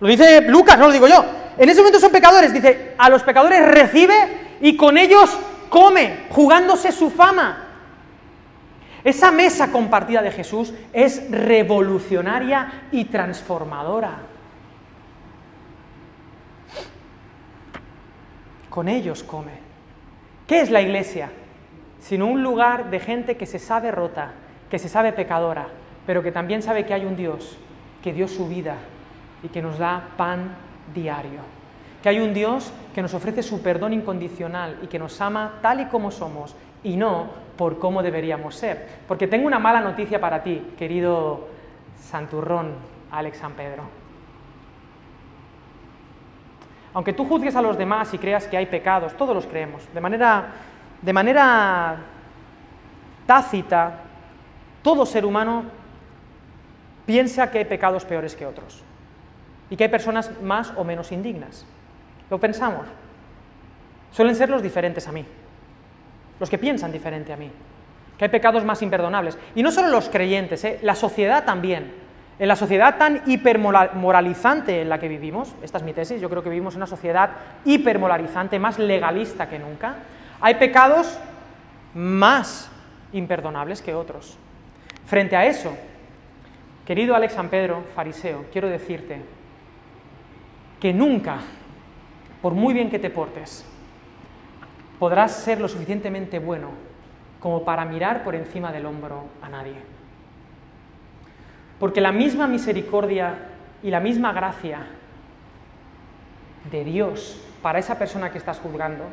Lo 0.00 0.08
dice 0.08 0.42
Lucas, 0.42 0.78
no 0.78 0.86
lo 0.86 0.92
digo 0.92 1.08
yo. 1.08 1.24
En 1.58 1.68
ese 1.68 1.80
momento 1.80 2.00
son 2.00 2.12
pecadores. 2.12 2.52
Dice, 2.52 2.94
a 2.96 3.08
los 3.08 3.22
pecadores 3.22 3.66
recibe 3.66 4.14
y 4.60 4.76
con 4.76 4.98
ellos 4.98 5.36
come, 5.68 6.26
jugándose 6.30 6.92
su 6.92 7.10
fama. 7.10 7.66
Esa 9.02 9.30
mesa 9.30 9.72
compartida 9.72 10.20
de 10.20 10.30
Jesús 10.30 10.74
es 10.92 11.30
revolucionaria 11.30 12.84
y 12.92 13.06
transformadora. 13.06 14.29
Con 18.70 18.88
ellos 18.88 19.22
come. 19.22 19.52
¿Qué 20.46 20.60
es 20.60 20.70
la 20.70 20.80
iglesia? 20.80 21.30
Sino 21.98 22.26
un 22.26 22.42
lugar 22.42 22.88
de 22.90 23.00
gente 23.00 23.36
que 23.36 23.46
se 23.46 23.58
sabe 23.58 23.90
rota, 23.90 24.32
que 24.70 24.78
se 24.78 24.88
sabe 24.88 25.12
pecadora, 25.12 25.68
pero 26.06 26.22
que 26.22 26.32
también 26.32 26.62
sabe 26.62 26.86
que 26.86 26.94
hay 26.94 27.04
un 27.04 27.16
Dios 27.16 27.58
que 28.02 28.12
dio 28.12 28.28
su 28.28 28.48
vida 28.48 28.76
y 29.42 29.48
que 29.48 29.60
nos 29.60 29.78
da 29.78 30.10
pan 30.16 30.54
diario. 30.94 31.40
Que 32.02 32.08
hay 32.08 32.20
un 32.20 32.32
Dios 32.32 32.72
que 32.94 33.02
nos 33.02 33.12
ofrece 33.12 33.42
su 33.42 33.60
perdón 33.62 33.92
incondicional 33.92 34.78
y 34.82 34.86
que 34.86 34.98
nos 34.98 35.20
ama 35.20 35.58
tal 35.60 35.80
y 35.80 35.86
como 35.86 36.10
somos 36.10 36.56
y 36.82 36.96
no 36.96 37.28
por 37.56 37.78
cómo 37.78 38.02
deberíamos 38.02 38.54
ser. 38.54 38.88
Porque 39.06 39.26
tengo 39.26 39.46
una 39.46 39.58
mala 39.58 39.80
noticia 39.80 40.20
para 40.20 40.42
ti, 40.42 40.72
querido 40.78 41.48
santurrón 42.00 42.72
Alex 43.10 43.38
San 43.38 43.52
Pedro. 43.52 43.82
Aunque 46.94 47.12
tú 47.12 47.24
juzgues 47.24 47.54
a 47.54 47.62
los 47.62 47.78
demás 47.78 48.12
y 48.14 48.18
creas 48.18 48.46
que 48.46 48.56
hay 48.56 48.66
pecados, 48.66 49.16
todos 49.16 49.34
los 49.34 49.46
creemos, 49.46 49.82
de 49.94 50.00
manera, 50.00 50.48
de 51.00 51.12
manera 51.12 51.96
tácita, 53.26 53.94
todo 54.82 55.06
ser 55.06 55.24
humano 55.24 55.64
piensa 57.06 57.50
que 57.50 57.58
hay 57.58 57.64
pecados 57.64 58.04
peores 58.04 58.34
que 58.34 58.46
otros 58.46 58.82
y 59.68 59.76
que 59.76 59.84
hay 59.84 59.90
personas 59.90 60.30
más 60.42 60.72
o 60.76 60.84
menos 60.84 61.12
indignas. 61.12 61.64
Lo 62.28 62.38
pensamos. 62.38 62.86
Suelen 64.10 64.34
ser 64.34 64.50
los 64.50 64.62
diferentes 64.62 65.06
a 65.06 65.12
mí, 65.12 65.24
los 66.40 66.50
que 66.50 66.58
piensan 66.58 66.90
diferente 66.90 67.32
a 67.32 67.36
mí, 67.36 67.50
que 68.18 68.24
hay 68.24 68.30
pecados 68.30 68.64
más 68.64 68.82
imperdonables. 68.82 69.38
Y 69.54 69.62
no 69.62 69.70
solo 69.70 69.88
los 69.88 70.08
creyentes, 70.08 70.64
¿eh? 70.64 70.80
la 70.82 70.96
sociedad 70.96 71.44
también. 71.44 71.94
En 72.40 72.48
la 72.48 72.56
sociedad 72.56 72.96
tan 72.96 73.20
hipermoralizante 73.26 74.80
en 74.80 74.88
la 74.88 74.98
que 74.98 75.08
vivimos, 75.08 75.54
esta 75.62 75.76
es 75.76 75.84
mi 75.84 75.92
tesis, 75.92 76.22
yo 76.22 76.30
creo 76.30 76.42
que 76.42 76.48
vivimos 76.48 76.72
en 76.72 76.78
una 76.78 76.86
sociedad 76.86 77.32
hipermoralizante, 77.66 78.58
más 78.58 78.78
legalista 78.78 79.46
que 79.46 79.58
nunca, 79.58 79.96
hay 80.40 80.54
pecados 80.54 81.18
más 81.92 82.70
imperdonables 83.12 83.82
que 83.82 83.94
otros. 83.94 84.38
Frente 85.04 85.36
a 85.36 85.44
eso, 85.44 85.76
querido 86.86 87.14
Alex 87.14 87.34
San 87.34 87.50
Pedro, 87.50 87.84
fariseo, 87.94 88.46
quiero 88.50 88.70
decirte 88.70 89.20
que 90.80 90.94
nunca, 90.94 91.40
por 92.40 92.54
muy 92.54 92.72
bien 92.72 92.88
que 92.88 92.98
te 92.98 93.10
portes, 93.10 93.66
podrás 94.98 95.32
ser 95.32 95.60
lo 95.60 95.68
suficientemente 95.68 96.38
bueno 96.38 96.70
como 97.38 97.66
para 97.66 97.84
mirar 97.84 98.24
por 98.24 98.34
encima 98.34 98.72
del 98.72 98.86
hombro 98.86 99.26
a 99.42 99.50
nadie. 99.50 99.89
Porque 101.80 102.02
la 102.02 102.12
misma 102.12 102.46
misericordia 102.46 103.34
y 103.82 103.90
la 103.90 104.00
misma 104.00 104.32
gracia 104.32 104.86
de 106.70 106.84
Dios 106.84 107.40
para 107.62 107.78
esa 107.78 107.98
persona 107.98 108.30
que 108.30 108.38
estás 108.38 108.58
juzgando 108.60 109.04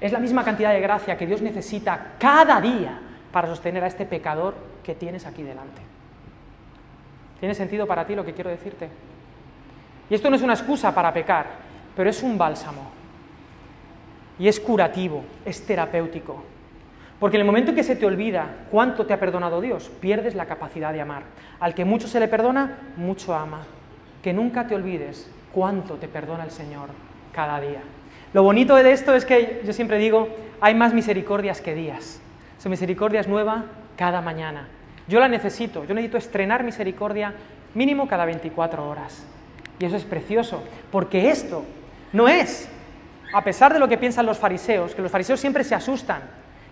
es 0.00 0.12
la 0.12 0.18
misma 0.18 0.44
cantidad 0.44 0.72
de 0.74 0.80
gracia 0.80 1.16
que 1.16 1.26
Dios 1.26 1.40
necesita 1.40 2.12
cada 2.18 2.60
día 2.60 3.00
para 3.32 3.48
sostener 3.48 3.82
a 3.82 3.86
este 3.86 4.04
pecador 4.04 4.54
que 4.84 4.94
tienes 4.94 5.24
aquí 5.24 5.42
delante. 5.42 5.80
¿Tiene 7.40 7.54
sentido 7.54 7.86
para 7.86 8.06
ti 8.06 8.14
lo 8.14 8.24
que 8.24 8.34
quiero 8.34 8.50
decirte? 8.50 8.90
Y 10.10 10.14
esto 10.14 10.28
no 10.28 10.36
es 10.36 10.42
una 10.42 10.52
excusa 10.52 10.94
para 10.94 11.12
pecar, 11.12 11.46
pero 11.96 12.10
es 12.10 12.22
un 12.22 12.36
bálsamo. 12.36 12.90
Y 14.38 14.48
es 14.48 14.60
curativo, 14.60 15.24
es 15.44 15.64
terapéutico. 15.64 16.44
Porque 17.18 17.36
en 17.36 17.40
el 17.42 17.46
momento 17.46 17.74
que 17.74 17.82
se 17.82 17.96
te 17.96 18.06
olvida 18.06 18.66
cuánto 18.70 19.06
te 19.06 19.14
ha 19.14 19.20
perdonado 19.20 19.60
Dios, 19.60 19.90
pierdes 20.00 20.34
la 20.34 20.46
capacidad 20.46 20.92
de 20.92 21.00
amar. 21.00 21.22
Al 21.60 21.74
que 21.74 21.84
mucho 21.84 22.08
se 22.08 22.20
le 22.20 22.28
perdona, 22.28 22.78
mucho 22.96 23.34
ama. 23.34 23.62
Que 24.22 24.32
nunca 24.32 24.66
te 24.66 24.74
olvides 24.74 25.30
cuánto 25.52 25.94
te 25.94 26.08
perdona 26.08 26.44
el 26.44 26.50
Señor 26.50 26.90
cada 27.32 27.60
día. 27.60 27.80
Lo 28.32 28.42
bonito 28.42 28.74
de 28.74 28.92
esto 28.92 29.14
es 29.14 29.24
que 29.24 29.62
yo 29.64 29.72
siempre 29.72 29.98
digo, 29.98 30.28
hay 30.60 30.74
más 30.74 30.92
misericordias 30.92 31.62
que 31.62 31.74
días. 31.74 32.20
Su 32.58 32.68
misericordia 32.68 33.20
es 33.20 33.28
nueva 33.28 33.64
cada 33.96 34.20
mañana. 34.20 34.68
Yo 35.08 35.20
la 35.20 35.28
necesito, 35.28 35.84
yo 35.84 35.94
necesito 35.94 36.18
estrenar 36.18 36.64
misericordia 36.64 37.32
mínimo 37.74 38.08
cada 38.08 38.26
24 38.26 38.86
horas. 38.86 39.24
Y 39.78 39.84
eso 39.84 39.96
es 39.96 40.04
precioso, 40.04 40.62
porque 40.90 41.30
esto 41.30 41.64
no 42.12 42.28
es, 42.28 42.68
a 43.32 43.44
pesar 43.44 43.72
de 43.72 43.78
lo 43.78 43.88
que 43.88 43.98
piensan 43.98 44.26
los 44.26 44.38
fariseos, 44.38 44.94
que 44.94 45.02
los 45.02 45.10
fariseos 45.10 45.38
siempre 45.38 45.64
se 45.64 45.74
asustan, 45.74 46.22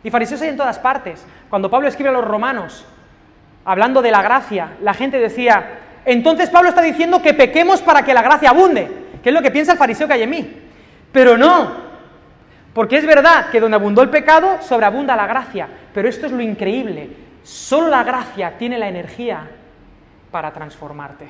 y 0.05 0.11
fariseos 0.11 0.43
hay 0.43 0.51
en 0.51 0.57
todas 0.57 0.79
partes. 0.79 1.25
Cuando 1.49 1.71
Pablo 1.71 1.89
escribe 1.89 2.11
a 2.11 2.13
los 2.13 2.25
romanos, 2.25 2.85
hablando 3.65 4.03
de 4.03 4.11
la 4.11 4.23
gracia, 4.23 4.75
la 4.83 4.95
gente 4.95 5.19
decía, 5.19 5.79
entonces 6.05 6.51
Pablo 6.51 6.69
está 6.69 6.83
diciendo 6.83 7.23
que 7.23 7.35
pequemos 7.35 7.81
para 7.81 8.05
que 8.05 8.15
la 8.15 8.23
gracia 8.23 8.51
abunde, 8.51 8.89
que 9.23 9.31
es 9.31 9.35
lo 9.35 9.43
que 9.43 9.51
piensa 9.51 9.73
el 9.73 9.79
fariseo 9.79 10.07
que 10.07 10.13
hay 10.13 10.23
en 10.23 10.31
mí. 10.31 10.63
Pero 11.11 11.39
no, 11.39 11.73
porque 12.75 12.99
es 12.99 13.07
verdad 13.07 13.51
que 13.51 13.61
donde 13.61 13.77
abundó 13.77 14.03
el 14.03 14.11
pecado, 14.11 14.59
sobreabunda 14.61 15.17
la 15.17 15.27
gracia, 15.27 15.69
pero 15.95 16.09
esto 16.09 16.27
es 16.27 16.33
lo 16.33 16.43
increíble, 16.43 17.09
solo 17.43 17.89
la 17.89 18.05
gracia 18.05 18.59
tiene 18.59 18.79
la 18.79 18.89
energía 18.89 19.49
para 20.31 20.53
transformarte 20.53 21.29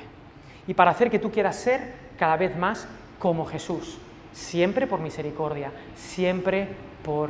y 0.67 0.73
para 0.73 0.91
hacer 0.91 1.09
que 1.09 1.19
tú 1.19 1.31
quieras 1.31 1.55
ser 1.55 1.93
cada 2.17 2.35
vez 2.35 2.57
más 2.57 2.87
como 3.19 3.45
Jesús, 3.45 3.99
siempre 4.33 4.87
por 4.87 4.99
misericordia, 4.99 5.71
siempre 5.95 6.67
por 7.03 7.29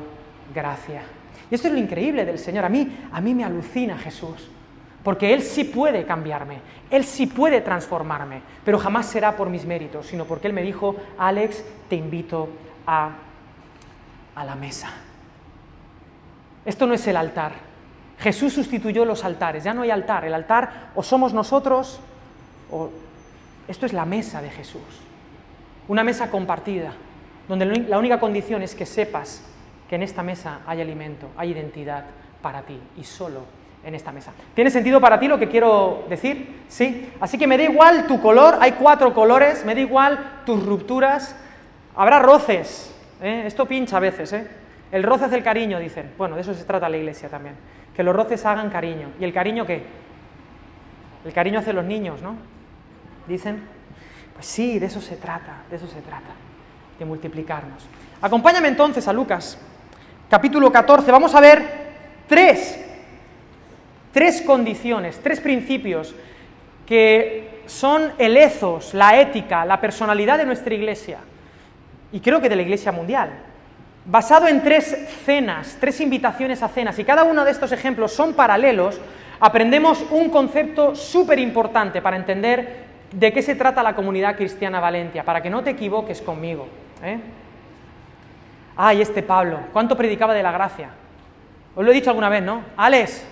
gracia. 0.54 1.02
Y 1.50 1.56
esto 1.56 1.68
es 1.68 1.74
lo 1.74 1.80
increíble 1.80 2.26
del 2.26 2.40
Señor. 2.40 2.66
A 2.66 2.70
mí, 2.70 2.98
a 3.12 3.22
mí 3.22 3.34
me 3.34 3.44
alucina 3.44 3.98
Jesús, 3.98 4.50
porque 5.04 5.34
Él 5.34 5.42
sí 5.42 5.64
puede 5.64 6.06
cambiarme, 6.06 6.60
Él 6.90 7.04
sí 7.04 7.28
puede 7.28 7.62
transformarme, 7.62 8.42
pero 8.64 8.80
jamás 8.80 9.06
será 9.06 9.36
por 9.36 9.50
mis 9.50 9.66
méritos, 9.66 10.08
sino 10.08 10.26
porque 10.26 10.48
Él 10.48 10.54
me 10.54 10.64
dijo, 10.64 10.96
Alex, 11.18 11.64
te 11.90 11.96
invito 11.96 12.50
a, 12.88 13.12
a 14.36 14.46
la 14.46 14.56
mesa. 14.56 14.90
Esto 16.66 16.88
no 16.88 16.94
es 16.96 17.06
el 17.08 17.18
altar. 17.18 17.54
Jesús 18.18 18.54
sustituyó 18.54 19.06
los 19.06 19.24
altares, 19.24 19.64
ya 19.64 19.74
no 19.74 19.84
hay 19.84 19.92
altar. 19.92 20.26
El 20.26 20.34
altar 20.34 20.92
o 20.96 21.04
somos 21.04 21.34
nosotros 21.34 22.00
o 22.72 22.90
esto 23.68 23.86
es 23.86 23.94
la 23.94 24.06
mesa 24.06 24.42
de 24.42 24.50
Jesús, 24.50 24.82
una 25.88 26.04
mesa 26.04 26.30
compartida, 26.30 26.94
donde 27.48 27.66
la 27.66 28.00
única 28.00 28.20
condición 28.20 28.62
es 28.62 28.76
que 28.76 28.86
sepas 28.86 29.44
que 29.90 29.96
en 29.96 30.04
esta 30.04 30.24
mesa 30.24 30.62
hay 30.66 30.82
alimento, 30.82 31.30
hay 31.38 31.52
identidad 31.52 32.06
para 32.42 32.62
ti 32.62 32.80
y 32.98 33.04
solo 33.04 33.42
en 33.84 33.94
esta 33.94 34.12
mesa. 34.12 34.32
¿Tiene 34.54 34.72
sentido 34.72 35.00
para 35.00 35.20
ti 35.20 35.28
lo 35.28 35.38
que 35.38 35.48
quiero 35.48 36.06
decir? 36.10 36.64
Sí. 36.68 37.12
Así 37.20 37.38
que 37.38 37.48
me 37.48 37.58
da 37.58 37.64
igual 37.64 38.08
tu 38.08 38.20
color, 38.22 38.58
hay 38.60 38.74
cuatro 38.74 39.14
colores, 39.14 39.64
me 39.64 39.76
da 39.76 39.82
igual 39.82 40.42
tus 40.46 40.66
rupturas, 40.66 41.36
habrá 41.96 42.20
roces, 42.20 42.94
¿eh? 43.22 43.44
esto 43.46 43.66
pincha 43.68 43.98
a 43.98 44.00
veces, 44.00 44.34
¿eh? 44.34 44.48
el 44.92 45.04
roce 45.04 45.26
hace 45.26 45.36
el 45.36 45.44
cariño, 45.44 45.80
dicen. 45.80 46.14
Bueno, 46.18 46.36
de 46.36 46.42
eso 46.42 46.54
se 46.54 46.64
trata 46.64 46.90
la 46.90 46.98
iglesia 46.98 47.30
también, 47.30 47.56
que 47.96 48.04
los 48.04 48.16
roces 48.16 48.46
hagan 48.46 48.70
cariño. 48.70 49.10
¿Y 49.20 49.24
el 49.24 49.34
cariño 49.34 49.66
qué? 49.66 49.84
El 51.24 51.34
cariño 51.34 51.60
hace 51.60 51.74
los 51.74 51.86
niños, 51.86 52.22
¿no? 52.22 52.36
dicen. 53.28 53.76
Pues 54.34 54.48
sí, 54.48 54.80
de 54.80 54.88
eso 54.88 55.00
se 55.00 55.16
trata, 55.16 55.64
de 55.70 55.78
eso 55.78 55.88
se 55.88 56.02
trata, 56.02 56.34
de 57.00 57.06
multiplicarnos. 57.06 57.88
Acompáñame 58.22 58.68
entonces 58.68 59.08
a 59.08 59.14
Lucas, 59.14 59.58
capítulo 60.30 60.72
14. 60.72 61.12
Vamos 61.12 61.34
a 61.36 61.40
ver 61.40 61.64
tres, 62.28 62.80
tres 64.12 64.42
condiciones, 64.42 65.20
tres 65.22 65.40
principios 65.40 66.14
que 66.86 67.62
son 67.66 68.14
el 68.18 68.38
ethos, 68.38 68.94
la 68.94 69.20
ética, 69.20 69.66
la 69.66 69.82
personalidad 69.82 70.38
de 70.38 70.46
nuestra 70.46 70.74
iglesia 70.74 71.20
y 72.12 72.20
creo 72.20 72.42
que 72.42 72.50
de 72.50 72.56
la 72.56 72.62
iglesia 72.62 72.92
mundial. 72.92 73.32
Basado 74.06 74.48
en 74.48 74.62
tres 74.62 74.96
cenas, 75.26 75.78
tres 75.80 76.00
invitaciones 76.00 76.62
a 76.62 76.68
cenas, 76.68 77.00
y 77.00 77.04
cada 77.04 77.24
uno 77.24 77.44
de 77.44 77.50
estos 77.50 77.72
ejemplos 77.72 78.14
son 78.14 78.34
paralelos, 78.34 79.02
aprendemos 79.40 80.06
un 80.12 80.30
concepto 80.30 80.96
súper 80.96 81.40
importante 81.40 82.04
para 82.04 82.16
entender 82.16 82.86
¿De 83.16 83.32
qué 83.32 83.42
se 83.42 83.56
trata 83.56 83.82
la 83.82 83.96
comunidad 83.96 84.36
cristiana 84.36 84.82
Valencia? 84.82 85.24
Para 85.24 85.42
que 85.42 85.50
no 85.50 85.64
te 85.64 85.70
equivoques 85.70 86.22
conmigo. 86.22 86.68
¿eh? 87.02 87.18
Ay, 88.78 89.02
este 89.02 89.24
Pablo, 89.24 89.60
¿cuánto 89.72 89.96
predicaba 89.96 90.34
de 90.34 90.44
la 90.44 90.52
gracia? 90.52 90.90
Os 91.76 91.84
lo 91.84 91.92
he 91.92 91.94
dicho 91.94 92.10
alguna 92.10 92.30
vez, 92.30 92.44
¿no? 92.44 92.62
Alex, 92.78 93.26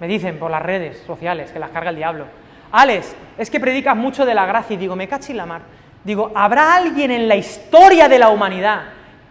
me 0.00 0.06
dicen 0.06 0.38
por 0.38 0.50
las 0.50 0.62
redes 0.62 1.02
sociales 1.06 1.50
que 1.50 1.58
las 1.58 1.70
carga 1.70 1.90
el 1.90 1.96
diablo. 1.96 2.26
Alex, 2.72 3.14
es 3.36 3.50
que 3.50 3.60
predicas 3.60 3.96
mucho 3.96 4.24
de 4.24 4.34
la 4.34 4.46
gracia 4.46 4.74
y 4.74 4.76
digo, 4.78 4.96
me 4.96 5.08
cachi 5.08 5.32
la 5.32 5.46
mar. 5.46 5.62
Digo, 6.04 6.32
¿habrá 6.34 6.76
alguien 6.76 7.10
en 7.10 7.28
la 7.28 7.36
historia 7.36 8.08
de 8.08 8.18
la 8.18 8.30
humanidad 8.30 8.82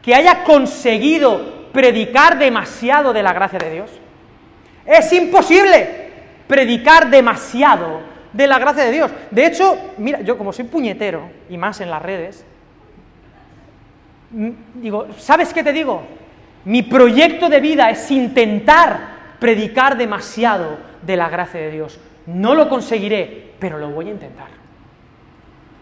que 0.03 0.13
haya 0.13 0.43
conseguido 0.43 1.69
predicar 1.71 2.37
demasiado 2.37 3.11
de 3.13 3.23
la 3.23 3.33
gracia 3.33 3.59
de 3.59 3.71
Dios? 3.71 3.91
Es 4.85 5.11
imposible 5.13 6.09
predicar 6.47 7.09
demasiado 7.09 8.01
de 8.33 8.47
la 8.47 8.59
gracia 8.59 8.83
de 8.85 8.91
Dios. 8.91 9.11
De 9.31 9.45
hecho, 9.45 9.93
mira, 9.97 10.21
yo 10.21 10.37
como 10.37 10.53
soy 10.53 10.65
puñetero, 10.65 11.29
y 11.49 11.57
más 11.57 11.81
en 11.81 11.89
las 11.89 12.01
redes, 12.01 12.45
digo, 14.31 15.07
¿sabes 15.17 15.53
qué 15.53 15.63
te 15.63 15.73
digo? 15.73 16.03
Mi 16.65 16.83
proyecto 16.83 17.49
de 17.49 17.59
vida 17.59 17.89
es 17.89 18.09
intentar 18.11 19.19
predicar 19.39 19.97
demasiado 19.97 20.77
de 21.01 21.15
la 21.15 21.29
gracia 21.29 21.59
de 21.59 21.71
Dios. 21.71 21.99
No 22.25 22.53
lo 22.53 22.69
conseguiré, 22.69 23.53
pero 23.59 23.77
lo 23.77 23.89
voy 23.89 24.07
a 24.07 24.11
intentar. 24.11 24.47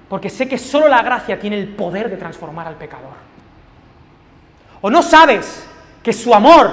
Porque 0.07 0.29
sé 0.29 0.47
que 0.47 0.57
solo 0.57 0.87
la 0.87 1.01
gracia 1.01 1.39
tiene 1.39 1.57
el 1.57 1.69
poder 1.69 2.09
de 2.09 2.17
transformar 2.17 2.67
al 2.67 2.75
pecador. 2.75 3.15
¿O 4.81 4.89
no 4.89 5.01
sabes 5.01 5.67
que 6.01 6.13
su 6.13 6.33
amor 6.33 6.69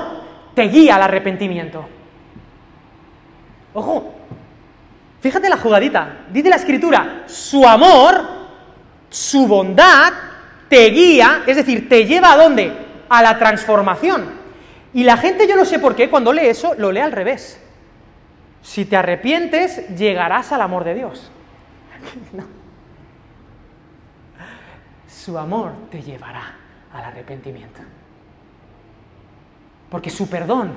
te 0.54 0.64
guía 0.64 0.97
al 0.97 1.02
arrepentimiento? 1.02 1.87
Ojo, 3.73 4.14
Fíjate 5.25 5.49
la 5.49 5.57
jugadita. 5.57 6.26
Dice 6.31 6.50
la 6.50 6.57
escritura, 6.57 7.23
su 7.25 7.66
amor, 7.66 8.28
su 9.09 9.47
bondad, 9.47 10.12
te 10.68 10.87
guía, 10.90 11.42
es 11.47 11.56
decir, 11.56 11.88
te 11.88 12.06
lleva 12.06 12.33
a 12.33 12.37
dónde? 12.37 12.73
A 13.09 13.23
la 13.23 13.38
transformación. 13.38 14.44
Y 14.92 15.04
la 15.04 15.16
gente, 15.16 15.47
yo 15.49 15.56
no 15.56 15.64
sé 15.64 15.78
por 15.78 15.97
qué, 15.97 16.09
cuando 16.09 16.33
lee 16.33 16.47
eso, 16.47 16.75
lo 16.75 16.92
lee 16.92 17.00
al 17.00 17.12
revés. 17.12 17.61
Si 18.62 18.85
te 18.85 18.97
arrepientes, 18.97 19.88
llegarás 19.97 20.52
al 20.52 20.62
amor 20.62 20.85
de 20.85 20.94
Dios. 20.94 21.30
su 25.09 25.38
amor 25.38 25.73
te 25.90 26.02
llevará 26.02 26.54
al 26.92 27.04
arrepentimiento. 27.04 27.80
Porque 29.90 30.11
su 30.11 30.28
perdón 30.28 30.73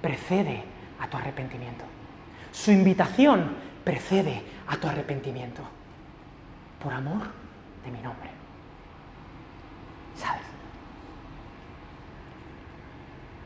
precede 0.00 0.62
a 1.00 1.08
tu 1.08 1.16
arrepentimiento. 1.16 1.84
Su 2.52 2.70
invitación 2.70 3.54
precede 3.84 4.42
a 4.68 4.76
tu 4.76 4.88
arrepentimiento. 4.88 5.62
Por 6.82 6.92
amor 6.92 7.28
de 7.84 7.90
mi 7.90 8.00
nombre. 8.00 8.39
¿Sabes? 10.20 10.42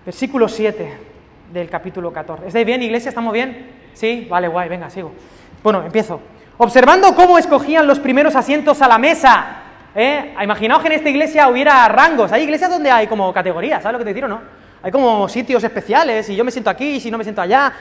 Versículo 0.04 0.48
7 0.48 0.98
del 1.52 1.70
capítulo 1.70 2.12
14. 2.12 2.48
¿Estáis 2.48 2.66
bien, 2.66 2.82
iglesia? 2.82 3.08
¿Estamos 3.08 3.32
bien? 3.32 3.70
Sí, 3.94 4.26
vale, 4.28 4.48
guay, 4.48 4.68
venga, 4.68 4.90
sigo. 4.90 5.12
Bueno, 5.62 5.82
empiezo. 5.84 6.20
Observando 6.58 7.14
cómo 7.14 7.38
escogían 7.38 7.86
los 7.86 7.98
primeros 8.00 8.36
asientos 8.36 8.82
a 8.82 8.88
la 8.88 8.98
mesa. 8.98 9.62
¿eh? 9.94 10.34
Imaginaos 10.42 10.82
que 10.82 10.88
en 10.88 10.94
esta 10.94 11.08
iglesia 11.08 11.48
hubiera 11.48 11.88
rangos. 11.88 12.32
Hay 12.32 12.42
iglesias 12.42 12.70
donde 12.70 12.90
hay 12.90 13.06
como 13.06 13.32
categorías, 13.32 13.82
¿sabes 13.82 13.94
lo 13.94 13.98
que 13.98 14.04
te 14.04 14.14
digo, 14.14 14.28
no? 14.28 14.40
Hay 14.82 14.92
como 14.92 15.28
sitios 15.28 15.64
especiales 15.64 16.28
y 16.28 16.36
yo 16.36 16.44
me 16.44 16.50
siento 16.50 16.68
aquí, 16.68 16.96
y 16.96 17.00
si 17.00 17.10
no 17.10 17.16
me 17.16 17.24
siento 17.24 17.40
allá. 17.40 17.72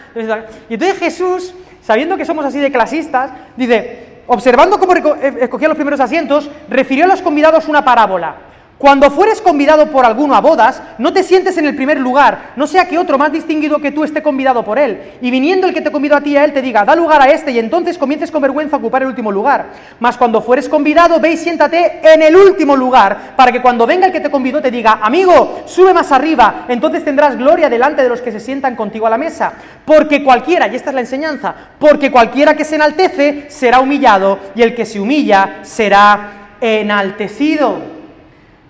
Y 0.69 0.75
entonces 0.75 0.97
Jesús, 0.97 1.53
sabiendo 1.81 2.15
que 2.15 2.23
somos 2.23 2.45
así 2.45 2.59
de 2.59 2.71
clasistas, 2.71 3.31
dice, 3.57 4.21
observando 4.27 4.79
cómo 4.79 4.95
eh, 4.95 5.37
escogían 5.41 5.69
los 5.69 5.75
primeros 5.75 5.99
asientos, 5.99 6.49
refirió 6.69 7.03
a 7.03 7.09
los 7.09 7.21
convidados 7.21 7.67
una 7.67 7.83
parábola. 7.83 8.52
Cuando 8.77 9.11
fueres 9.11 9.39
convidado 9.39 9.91
por 9.91 10.05
alguno 10.05 10.35
a 10.35 10.41
bodas, 10.41 10.81
no 10.97 11.13
te 11.13 11.23
sientes 11.23 11.57
en 11.57 11.65
el 11.65 11.75
primer 11.75 11.99
lugar, 11.99 12.51
no 12.57 12.67
sea 12.67 12.85
que 12.85 12.97
otro 12.97 13.17
más 13.17 13.31
distinguido 13.31 13.79
que 13.79 13.91
tú 13.91 14.03
esté 14.03 14.21
convidado 14.21 14.65
por 14.65 14.77
él, 14.77 15.13
y 15.21 15.31
viniendo 15.31 15.67
el 15.67 15.73
que 15.73 15.79
te 15.79 15.91
convidó 15.91 16.17
a 16.17 16.21
ti 16.21 16.35
a 16.35 16.43
él 16.43 16.51
te 16.51 16.61
diga, 16.61 16.83
da 16.83 16.93
lugar 16.93 17.21
a 17.21 17.29
este, 17.29 17.51
y 17.51 17.59
entonces 17.59 17.97
comiences 17.97 18.29
con 18.29 18.41
vergüenza 18.41 18.75
a 18.75 18.79
ocupar 18.79 19.03
el 19.03 19.07
último 19.07 19.31
lugar. 19.31 19.67
Mas 20.01 20.17
cuando 20.17 20.41
fueres 20.41 20.67
convidado, 20.67 21.21
ve 21.21 21.31
y 21.31 21.37
siéntate 21.37 22.01
en 22.03 22.23
el 22.23 22.35
último 22.35 22.75
lugar, 22.75 23.35
para 23.37 23.53
que 23.53 23.61
cuando 23.61 23.87
venga 23.87 24.07
el 24.07 24.11
que 24.11 24.19
te 24.19 24.29
convidó 24.29 24.61
te 24.61 24.71
diga, 24.71 24.99
amigo, 25.01 25.61
sube 25.65 25.93
más 25.93 26.11
arriba, 26.11 26.65
entonces 26.67 27.05
tendrás 27.05 27.37
gloria 27.37 27.69
delante 27.69 28.03
de 28.03 28.09
los 28.09 28.21
que 28.21 28.33
se 28.33 28.41
sientan 28.41 28.75
contigo 28.75 29.07
a 29.07 29.11
la 29.11 29.17
mesa. 29.17 29.53
Porque 29.85 30.23
cualquiera, 30.23 30.67
y 30.67 30.75
esta 30.75 30.89
es 30.89 30.95
la 30.95 31.01
enseñanza, 31.01 31.53
porque 31.79 32.11
cualquiera 32.11 32.53
que 32.55 32.65
se 32.65 32.75
enaltece 32.75 33.45
será 33.49 33.79
humillado, 33.79 34.39
y 34.55 34.61
el 34.61 34.75
que 34.75 34.85
se 34.85 34.99
humilla 34.99 35.59
será 35.61 36.57
enaltecido. 36.59 37.92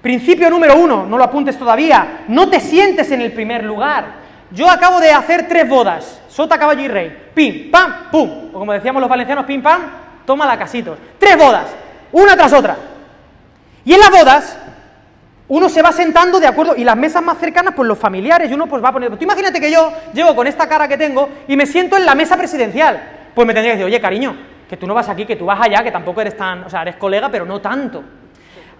Principio 0.03 0.49
número 0.49 0.75
uno, 0.75 1.05
no 1.05 1.17
lo 1.17 1.23
apuntes 1.23 1.57
todavía, 1.57 2.25
no 2.27 2.49
te 2.49 2.59
sientes 2.59 3.09
en 3.11 3.21
el 3.21 3.31
primer 3.31 3.63
lugar. 3.63 4.15
Yo 4.51 4.69
acabo 4.69 4.99
de 4.99 5.13
hacer 5.13 5.47
tres 5.47 5.67
bodas, 5.69 6.21
sota, 6.27 6.59
caballo 6.59 6.81
y 6.81 6.89
rey, 6.89 7.29
pim, 7.33 7.71
pam, 7.71 8.11
pum, 8.11 8.49
o 8.51 8.59
como 8.59 8.73
decíamos 8.73 8.99
los 8.99 9.09
valencianos, 9.09 9.45
pim, 9.45 9.63
pam, 9.63 9.81
toma 10.25 10.45
la 10.45 10.59
casitos. 10.59 10.97
Tres 11.17 11.37
bodas, 11.37 11.73
una 12.11 12.35
tras 12.35 12.51
otra. 12.51 12.75
Y 13.85 13.93
en 13.93 13.99
las 14.01 14.11
bodas, 14.11 14.57
uno 15.47 15.69
se 15.69 15.81
va 15.81 15.93
sentando 15.93 16.37
de 16.37 16.47
acuerdo, 16.47 16.75
y 16.75 16.83
las 16.83 16.97
mesas 16.97 17.23
más 17.23 17.37
cercanas, 17.37 17.73
pues 17.73 17.87
los 17.87 17.97
familiares, 17.97 18.51
y 18.51 18.53
uno 18.53 18.67
pues 18.67 18.83
va 18.83 18.89
a 18.89 18.91
poner... 18.91 19.09
Tú 19.15 19.23
imagínate 19.23 19.61
que 19.61 19.71
yo 19.71 19.89
llego 20.13 20.35
con 20.35 20.47
esta 20.47 20.67
cara 20.67 20.85
que 20.85 20.97
tengo 20.97 21.29
y 21.47 21.55
me 21.55 21.65
siento 21.65 21.95
en 21.95 22.05
la 22.05 22.13
mesa 22.13 22.35
presidencial. 22.35 23.01
Pues 23.33 23.47
me 23.47 23.53
tendría 23.53 23.71
que 23.71 23.77
decir, 23.77 23.85
oye, 23.85 24.01
cariño, 24.01 24.35
que 24.69 24.75
tú 24.75 24.85
no 24.85 24.93
vas 24.93 25.07
aquí, 25.07 25.25
que 25.25 25.37
tú 25.37 25.45
vas 25.45 25.61
allá, 25.61 25.81
que 25.81 25.91
tampoco 25.91 26.19
eres 26.19 26.35
tan... 26.35 26.65
O 26.65 26.69
sea, 26.69 26.81
eres 26.81 26.97
colega, 26.97 27.29
pero 27.29 27.45
no 27.45 27.61
tanto. 27.61 28.03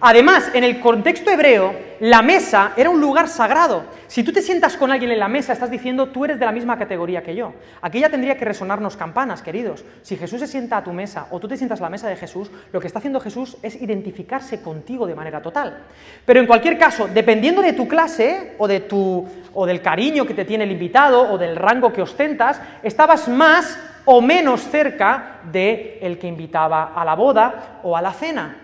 Además, 0.06 0.50
en 0.52 0.64
el 0.64 0.80
contexto 0.80 1.30
hebreo, 1.30 1.74
la 2.00 2.20
mesa 2.20 2.74
era 2.76 2.90
un 2.90 3.00
lugar 3.00 3.26
sagrado. 3.26 3.84
Si 4.06 4.22
tú 4.22 4.34
te 4.34 4.42
sientas 4.42 4.76
con 4.76 4.92
alguien 4.92 5.10
en 5.10 5.18
la 5.18 5.28
mesa, 5.28 5.54
estás 5.54 5.70
diciendo, 5.70 6.08
tú 6.08 6.26
eres 6.26 6.38
de 6.38 6.44
la 6.44 6.52
misma 6.52 6.76
categoría 6.76 7.22
que 7.22 7.34
yo. 7.34 7.54
Aquí 7.80 8.00
ya 8.00 8.10
tendría 8.10 8.36
que 8.36 8.44
resonarnos 8.44 8.98
campanas, 8.98 9.40
queridos. 9.40 9.82
Si 10.02 10.18
Jesús 10.18 10.40
se 10.40 10.46
sienta 10.46 10.76
a 10.76 10.84
tu 10.84 10.92
mesa 10.92 11.28
o 11.30 11.40
tú 11.40 11.48
te 11.48 11.56
sientas 11.56 11.80
a 11.80 11.84
la 11.84 11.88
mesa 11.88 12.06
de 12.06 12.16
Jesús, 12.16 12.50
lo 12.70 12.80
que 12.80 12.86
está 12.86 12.98
haciendo 12.98 13.18
Jesús 13.18 13.56
es 13.62 13.80
identificarse 13.80 14.60
contigo 14.60 15.06
de 15.06 15.14
manera 15.14 15.40
total. 15.40 15.78
Pero 16.26 16.38
en 16.38 16.46
cualquier 16.46 16.76
caso, 16.76 17.08
dependiendo 17.08 17.62
de 17.62 17.72
tu 17.72 17.88
clase 17.88 18.56
o, 18.58 18.68
de 18.68 18.80
tu, 18.80 19.26
o 19.54 19.64
del 19.64 19.80
cariño 19.80 20.26
que 20.26 20.34
te 20.34 20.44
tiene 20.44 20.64
el 20.64 20.72
invitado 20.72 21.32
o 21.32 21.38
del 21.38 21.56
rango 21.56 21.94
que 21.94 22.02
ostentas, 22.02 22.60
estabas 22.82 23.26
más 23.26 23.78
o 24.04 24.20
menos 24.20 24.68
cerca 24.68 25.40
de 25.50 25.98
el 26.02 26.18
que 26.18 26.26
invitaba 26.26 26.92
a 26.94 27.06
la 27.06 27.14
boda 27.14 27.80
o 27.82 27.96
a 27.96 28.02
la 28.02 28.12
cena. 28.12 28.63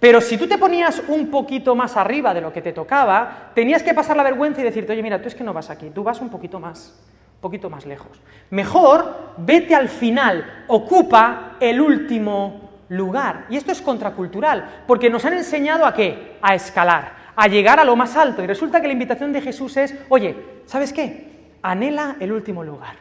Pero 0.00 0.22
si 0.22 0.38
tú 0.38 0.48
te 0.48 0.56
ponías 0.56 1.02
un 1.08 1.30
poquito 1.30 1.74
más 1.74 1.98
arriba 1.98 2.32
de 2.32 2.40
lo 2.40 2.52
que 2.52 2.62
te 2.62 2.72
tocaba, 2.72 3.50
tenías 3.54 3.82
que 3.82 3.92
pasar 3.92 4.16
la 4.16 4.22
vergüenza 4.22 4.62
y 4.62 4.64
decirte, 4.64 4.92
oye, 4.92 5.02
mira, 5.02 5.20
tú 5.20 5.28
es 5.28 5.34
que 5.34 5.44
no 5.44 5.52
vas 5.52 5.68
aquí, 5.68 5.90
tú 5.90 6.02
vas 6.02 6.22
un 6.22 6.30
poquito 6.30 6.58
más, 6.58 6.98
un 7.34 7.40
poquito 7.42 7.68
más 7.68 7.84
lejos. 7.84 8.18
Mejor 8.48 9.34
vete 9.36 9.74
al 9.74 9.90
final, 9.90 10.64
ocupa 10.68 11.56
el 11.60 11.82
último 11.82 12.70
lugar. 12.88 13.44
Y 13.50 13.58
esto 13.58 13.72
es 13.72 13.82
contracultural, 13.82 14.84
porque 14.86 15.10
nos 15.10 15.26
han 15.26 15.34
enseñado 15.34 15.84
a 15.84 15.92
qué? 15.92 16.38
A 16.40 16.54
escalar, 16.54 17.12
a 17.36 17.46
llegar 17.46 17.78
a 17.78 17.84
lo 17.84 17.94
más 17.94 18.16
alto. 18.16 18.42
Y 18.42 18.46
resulta 18.46 18.80
que 18.80 18.86
la 18.86 18.94
invitación 18.94 19.34
de 19.34 19.42
Jesús 19.42 19.76
es, 19.76 19.94
oye, 20.08 20.34
¿sabes 20.64 20.94
qué? 20.94 21.50
Anhela 21.60 22.16
el 22.20 22.32
último 22.32 22.64
lugar. 22.64 22.96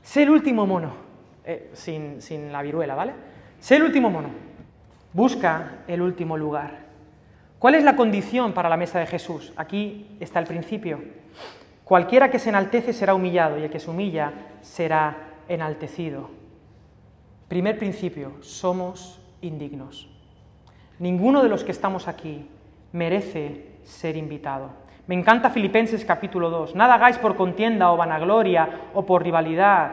Sé 0.00 0.22
el 0.22 0.30
último 0.30 0.64
mono, 0.64 0.94
eh, 1.44 1.70
sin, 1.72 2.22
sin 2.22 2.52
la 2.52 2.62
viruela, 2.62 2.94
¿vale? 2.94 3.14
Sé 3.58 3.76
el 3.76 3.82
último 3.82 4.10
mono. 4.10 4.51
Busca 5.14 5.80
el 5.88 6.00
último 6.00 6.38
lugar. 6.38 6.86
¿Cuál 7.58 7.74
es 7.74 7.84
la 7.84 7.96
condición 7.96 8.54
para 8.54 8.70
la 8.70 8.78
mesa 8.78 8.98
de 8.98 9.06
Jesús? 9.06 9.52
Aquí 9.56 10.16
está 10.20 10.38
el 10.38 10.46
principio. 10.46 11.00
Cualquiera 11.84 12.30
que 12.30 12.38
se 12.38 12.48
enaltece 12.48 12.94
será 12.94 13.14
humillado 13.14 13.58
y 13.58 13.64
el 13.64 13.70
que 13.70 13.78
se 13.78 13.90
humilla 13.90 14.32
será 14.62 15.16
enaltecido. 15.48 16.30
Primer 17.48 17.78
principio, 17.78 18.32
somos 18.40 19.20
indignos. 19.42 20.08
Ninguno 20.98 21.42
de 21.42 21.50
los 21.50 21.62
que 21.62 21.72
estamos 21.72 22.08
aquí 22.08 22.48
merece 22.92 23.66
ser 23.84 24.16
invitado. 24.16 24.70
Me 25.06 25.14
encanta 25.14 25.50
Filipenses 25.50 26.06
capítulo 26.06 26.48
2. 26.48 26.74
Nada 26.74 26.94
hagáis 26.94 27.18
por 27.18 27.36
contienda 27.36 27.92
o 27.92 27.98
vanagloria 27.98 28.80
o 28.94 29.04
por 29.04 29.22
rivalidad, 29.22 29.90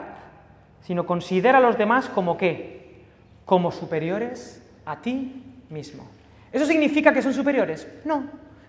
sino 0.79 1.05
considera 1.05 1.57
a 1.57 1.61
los 1.61 1.77
demás 1.77 2.07
como 2.07 2.37
qué? 2.37 3.03
Como 3.43 3.71
superiores 3.71 4.58
a 4.89 5.01
ti 5.01 5.43
mismo. 5.69 6.07
¿Eso 6.51 6.65
significa 6.65 7.13
que 7.13 7.21
son 7.21 7.33
superiores? 7.33 7.87
No, 8.05 8.23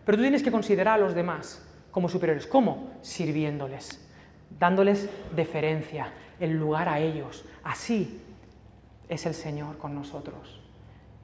pero 0.04 0.18
tú 0.18 0.22
tienes 0.22 0.42
que 0.42 0.50
considerar 0.50 0.94
a 0.94 1.02
los 1.02 1.14
demás 1.14 1.66
como 1.90 2.08
superiores. 2.08 2.46
¿Cómo? 2.46 2.90
Sirviéndoles, 3.00 4.06
dándoles 4.58 5.08
deferencia, 5.34 6.12
el 6.38 6.58
lugar 6.58 6.88
a 6.90 7.00
ellos. 7.00 7.44
Así 7.64 8.20
es 9.08 9.24
el 9.24 9.34
Señor 9.34 9.78
con 9.78 9.94
nosotros. 9.94 10.60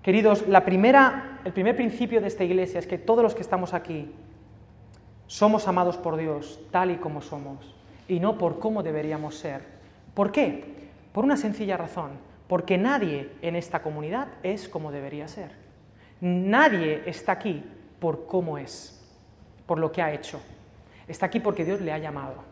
Queridos, 0.03 0.49
la 0.49 0.65
primera, 0.65 1.41
el 1.45 1.53
primer 1.53 1.77
principio 1.77 2.21
de 2.23 2.29
esta 2.29 2.45
iglesia 2.45 2.79
es 2.79 2.87
que 2.87 2.97
todos 2.97 3.23
los 3.23 3.35
que 3.35 3.43
estamos 3.43 3.75
aquí 3.75 4.11
somos 5.27 5.69
amados 5.69 5.99
por 5.99 6.17
Dios 6.17 6.61
tal 6.71 6.91
y 6.91 6.97
como 6.97 7.21
somos 7.21 7.75
y 8.09 8.19
no 8.19 8.39
por 8.39 8.61
cómo 8.61 8.83
deberíamos 8.83 9.37
ser. 9.37 9.63
¿Por 10.15 10.33
qué? 10.33 10.89
Por 11.13 11.25
una 11.25 11.37
sencilla 11.37 11.77
razón 11.77 12.13
porque 12.49 12.79
nadie 12.79 13.33
en 13.43 13.57
esta 13.57 13.83
comunidad 13.83 14.29
es 14.43 14.69
como 14.69 14.93
debería 14.93 15.29
ser. 15.29 15.51
Nadie 16.21 17.03
está 17.07 17.33
aquí 17.33 17.65
por 17.99 18.27
cómo 18.27 18.59
es, 18.59 19.03
por 19.67 19.79
lo 19.79 19.91
que 19.91 20.03
ha 20.03 20.13
hecho. 20.13 20.41
Está 21.09 21.27
aquí 21.27 21.41
porque 21.41 21.65
Dios 21.65 21.81
le 21.81 21.93
ha 21.93 21.99
llamado. 21.99 22.45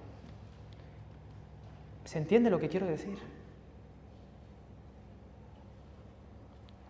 ¿Se 2.04 2.18
entiende 2.18 2.50
lo 2.50 2.58
que 2.58 2.68
quiero 2.68 2.86
decir? 2.86 3.18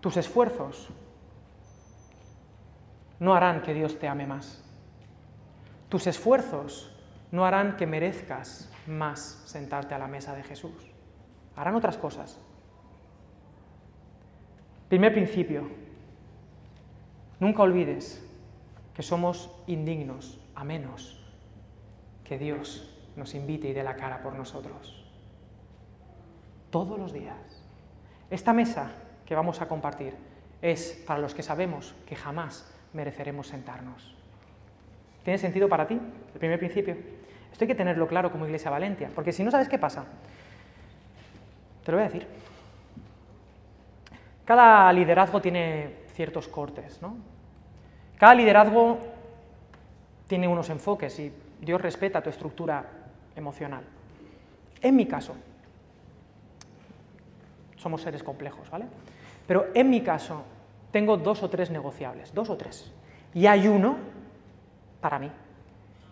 Tus 0.00 0.16
esfuerzos 0.16 0.90
no 3.20 3.34
harán 3.34 3.62
que 3.62 3.72
Dios 3.72 3.98
te 3.98 4.08
ame 4.08 4.26
más. 4.26 4.62
Tus 5.88 6.06
esfuerzos 6.06 6.94
no 7.30 7.46
harán 7.46 7.76
que 7.76 7.86
merezcas 7.86 8.70
más 8.86 9.42
sentarte 9.46 9.94
a 9.94 9.98
la 9.98 10.06
mesa 10.06 10.34
de 10.34 10.42
Jesús. 10.42 10.74
Harán 11.56 11.74
otras 11.74 11.96
cosas, 11.96 12.38
Primer 14.94 15.12
principio, 15.12 15.68
nunca 17.40 17.64
olvides 17.64 18.24
que 18.94 19.02
somos 19.02 19.50
indignos 19.66 20.38
a 20.54 20.62
menos 20.62 21.18
que 22.22 22.38
Dios 22.38 22.94
nos 23.16 23.35
invite 23.35 23.66
y 23.66 23.72
dé 23.72 23.83
la 23.83 23.96
cara 23.96 24.22
por 24.22 24.37
nosotros. 24.37 25.04
Todos 26.70 26.96
los 26.96 27.12
días. 27.12 27.35
Esta 28.30 28.52
mesa 28.52 28.92
que 29.26 29.35
vamos 29.35 29.61
a 29.61 29.66
compartir 29.66 30.14
es 30.62 31.02
para 31.04 31.18
los 31.18 31.35
que 31.35 31.42
sabemos 31.42 31.92
que 32.07 32.14
jamás 32.14 32.72
mereceremos 32.92 33.48
sentarnos. 33.48 34.14
¿Tiene 35.24 35.38
sentido 35.38 35.68
para 35.68 35.88
ti 35.88 35.94
el 36.35 36.38
primer 36.38 36.61
principio? 36.61 36.96
Esto 37.50 37.64
hay 37.64 37.68
que 37.68 37.74
tenerlo 37.74 38.07
claro 38.07 38.30
como 38.30 38.46
Iglesia 38.46 38.70
Valentia, 38.70 39.11
porque 39.12 39.33
si 39.33 39.42
no 39.42 39.50
sabes 39.50 39.68
qué 39.68 39.76
pasa, 39.76 40.04
te 41.85 41.90
lo 41.90 41.98
voy 41.98 42.07
a 42.07 42.11
decir. 42.11 42.53
Cada 44.44 44.92
liderazgo 44.92 45.40
tiene 45.40 46.04
ciertos 46.12 46.48
cortes, 46.48 47.00
¿no? 47.00 47.16
Cada 48.18 48.35
liderazgo 48.35 48.98
tiene 50.26 50.48
unos 50.48 50.70
enfoques 50.70 51.18
y 51.18 51.33
Dios 51.61 51.80
respeta 51.80 52.22
tu 52.22 52.30
estructura 52.30 52.85
emocional. 53.35 53.85
En 54.80 54.96
mi 54.96 55.07
caso, 55.07 55.35
somos 57.76 58.02
seres 58.02 58.22
complejos, 58.22 58.70
¿vale? 58.70 58.87
Pero 59.46 59.66
en 59.74 59.90
mi 59.90 60.02
caso, 60.02 60.44
tengo 60.90 61.16
dos 61.16 61.42
o 61.42 61.50
tres 61.50 61.70
negociables, 61.70 62.33
dos 62.33 62.50
o 62.50 62.57
tres. 62.57 62.92
Y 63.35 63.46
hay 63.46 63.66
uno, 63.66 63.96
para 65.00 65.18
mí, 65.18 65.30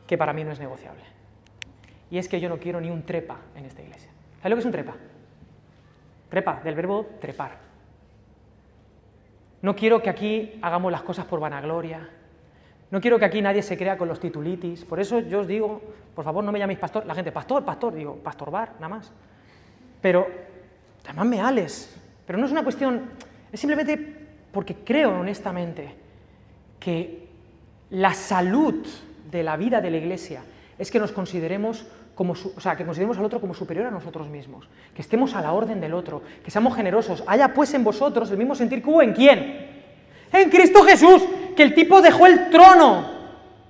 que 0.07 0.19
para 0.19 0.33
mí 0.33 0.45
no 0.45 0.53
es 0.53 0.59
negociable. 0.59 1.03
Y 2.11 2.19
es 2.19 2.29
que 2.29 2.41
yo 2.41 2.49
no 2.49 2.59
quiero 2.59 2.81
ni 2.81 2.91
un 2.91 3.05
trepa 3.05 3.39
en 3.55 3.65
esta 3.65 3.81
iglesia. 3.81 4.11
¿Sabes 4.39 4.51
lo 4.51 4.57
que 4.57 4.61
es 4.61 4.67
un 4.67 4.73
trepa? 4.73 4.95
Trepa, 6.29 6.61
del 6.63 6.75
verbo 6.75 7.07
trepar. 7.21 7.72
No 9.63 9.75
quiero 9.77 10.03
que 10.03 10.11
aquí 10.11 10.59
hagamos 10.61 10.91
las 10.93 11.03
cosas 11.03 11.25
por 11.25 11.41
vanagloria. 11.41 12.09
No 12.91 13.01
quiero 13.01 13.19
que 13.19 13.25
aquí 13.25 13.41
nadie 13.41 13.63
se 13.63 13.79
crea 13.79 13.97
con 13.97 14.09
los 14.09 14.21
titulitis. 14.21 14.85
Por 14.85 15.01
eso 15.01 15.21
yo 15.21 15.41
os 15.41 15.47
digo, 15.47 15.81
por 16.15 16.25
favor, 16.25 16.45
no 16.45 16.53
me 16.53 16.59
llaméis 16.59 16.79
pastor. 16.79 17.07
La 17.07 17.15
gente, 17.15 17.33
pastor, 17.33 17.65
pastor, 17.65 17.95
digo, 17.95 18.17
pastor 18.17 18.51
bar, 18.51 18.73
nada 18.75 18.89
más. 18.89 19.13
Pero 20.01 20.27
llamadme 21.07 21.41
Alex. 21.41 21.97
Pero 22.27 22.39
no 22.39 22.47
es 22.47 22.53
una 22.53 22.65
cuestión, 22.65 23.03
es 23.51 23.61
simplemente 23.61 23.97
porque 24.53 24.77
creo 24.85 25.21
honestamente 25.21 25.95
que 26.79 27.29
la 27.91 28.15
salud 28.15 28.87
de 29.31 29.43
la 29.43 29.57
vida 29.57 29.81
de 29.81 29.91
la 29.91 29.97
iglesia 29.97 30.43
es 30.79 30.91
que 30.91 30.99
nos 30.99 31.13
consideremos 31.13 31.87
o 32.31 32.61
sea, 32.61 32.77
que 32.77 32.85
consideremos 32.85 33.19
al 33.19 33.25
otro 33.25 33.41
como 33.41 33.55
superior 33.55 33.87
a 33.87 33.91
nosotros 33.91 34.29
mismos, 34.29 34.69
que 34.95 35.03
estemos 35.03 35.35
a 35.35 35.41
la 35.41 35.53
orden 35.53 35.81
del 35.81 35.95
otro, 35.95 36.23
que 36.45 36.51
seamos 36.51 36.77
generosos. 36.77 37.25
Haya 37.27 37.53
pues 37.53 37.75
en 37.75 37.83
vosotros 37.83 38.31
el 38.31 38.39
mismo 38.39 38.55
sentir 38.55 38.83
que 38.83 38.89
hubo 38.89 39.03
en 39.03 39.13
quién? 39.13 39.83
En 40.33 40.51
Cristo 40.51 40.83
Jesús, 40.85 41.23
que 41.57 41.63
el 41.63 41.75
tipo 41.75 42.01
dejó 42.01 42.27
el 42.27 42.51
trono 42.51 43.07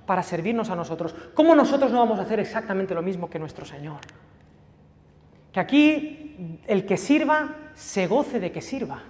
para 0.05 0.23
servirnos 0.23 0.69
a 0.69 0.75
nosotros. 0.75 1.15
¿Cómo 1.33 1.55
nosotros 1.55 1.91
no 1.91 1.99
vamos 1.99 2.19
a 2.19 2.23
hacer 2.23 2.39
exactamente 2.39 2.93
lo 2.93 3.01
mismo 3.01 3.29
que 3.29 3.39
nuestro 3.39 3.65
Señor? 3.65 3.99
Que 5.51 5.59
aquí 5.59 6.59
el 6.67 6.85
que 6.85 6.97
sirva 6.97 7.55
se 7.73 8.07
goce 8.07 8.39
de 8.39 8.51
que 8.51 8.61
sirva. 8.61 9.03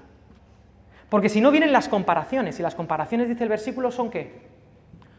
Porque 1.10 1.30
si 1.30 1.42
no 1.42 1.52
vienen 1.52 1.72
las 1.72 1.88
comparaciones, 1.90 2.60
y 2.60 2.64
las 2.64 2.76
comparaciones, 2.76 3.30
dice 3.30 3.44
el 3.44 3.50
versículo, 3.50 3.92
son 3.92 4.10
qué? 4.10 4.42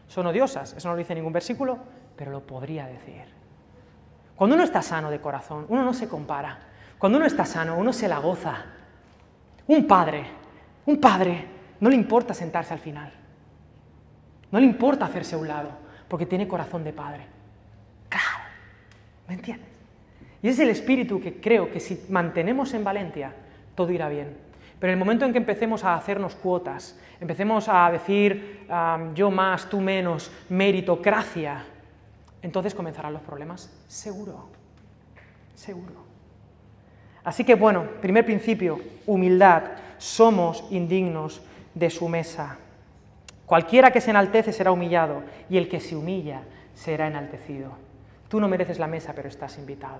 Son 0.07 0.27
odiosas. 0.27 0.73
Eso 0.73 0.89
no 0.89 0.93
lo 0.93 0.99
dice 0.99 1.15
ningún 1.15 1.33
versículo, 1.33 1.77
pero 2.15 2.31
lo 2.31 2.45
podría 2.45 2.85
decir. 2.85 3.23
Cuando 4.35 4.55
uno 4.55 4.63
está 4.63 4.81
sano 4.81 5.09
de 5.09 5.21
corazón, 5.21 5.65
uno 5.69 5.83
no 5.83 5.93
se 5.93 6.07
compara. 6.07 6.59
Cuando 6.97 7.17
uno 7.17 7.27
está 7.27 7.45
sano, 7.45 7.77
uno 7.77 7.93
se 7.93 8.07
la 8.07 8.19
goza. 8.19 8.65
Un 9.67 9.87
padre, 9.87 10.25
un 10.85 10.99
padre, 10.99 11.45
no 11.79 11.89
le 11.89 11.95
importa 11.95 12.33
sentarse 12.33 12.73
al 12.73 12.79
final. 12.79 13.11
No 14.51 14.59
le 14.59 14.65
importa 14.65 15.05
hacerse 15.05 15.35
a 15.35 15.37
un 15.37 15.47
lado, 15.47 15.69
porque 16.07 16.25
tiene 16.25 16.47
corazón 16.47 16.83
de 16.83 16.93
padre. 16.93 17.25
Claro, 18.09 18.43
¿me 19.27 19.35
entiendes? 19.35 19.69
Y 20.41 20.49
es 20.49 20.59
el 20.59 20.69
espíritu 20.69 21.19
que 21.19 21.39
creo 21.41 21.71
que 21.71 21.79
si 21.79 22.05
mantenemos 22.09 22.73
en 22.73 22.83
Valencia, 22.83 23.33
todo 23.73 23.91
irá 23.91 24.07
bien. 24.09 24.37
Pero 24.79 24.91
en 24.91 24.99
el 24.99 25.03
momento 25.03 25.25
en 25.25 25.31
que 25.31 25.39
empecemos 25.39 25.83
a 25.83 25.95
hacernos 25.95 26.35
cuotas, 26.35 26.99
empecemos 27.19 27.67
a 27.67 27.89
decir 27.89 28.67
yo 29.15 29.31
más, 29.31 29.69
tú 29.69 29.81
menos, 29.81 30.31
meritocracia, 30.49 31.63
entonces 32.45 32.75
comenzarán 32.75 33.11
los 33.11 33.23
problemas, 33.23 33.71
seguro, 33.87 34.45
seguro. 35.55 35.95
Así 37.23 37.43
que 37.43 37.55
bueno, 37.55 37.87
primer 38.01 38.23
principio, 38.23 38.79
humildad, 39.07 39.63
somos 39.97 40.63
indignos 40.69 41.41
de 41.73 41.89
su 41.89 42.07
mesa. 42.07 42.59
Cualquiera 43.47 43.89
que 43.89 43.99
se 43.99 44.11
enaltece 44.11 44.53
será 44.53 44.71
humillado 44.71 45.23
y 45.49 45.57
el 45.57 45.67
que 45.67 45.79
se 45.79 45.95
humilla 45.95 46.43
será 46.75 47.07
enaltecido. 47.07 47.71
Tú 48.27 48.39
no 48.39 48.47
mereces 48.47 48.79
la 48.79 48.87
mesa, 48.87 49.13
pero 49.15 49.29
estás 49.29 49.57
invitado. 49.59 49.99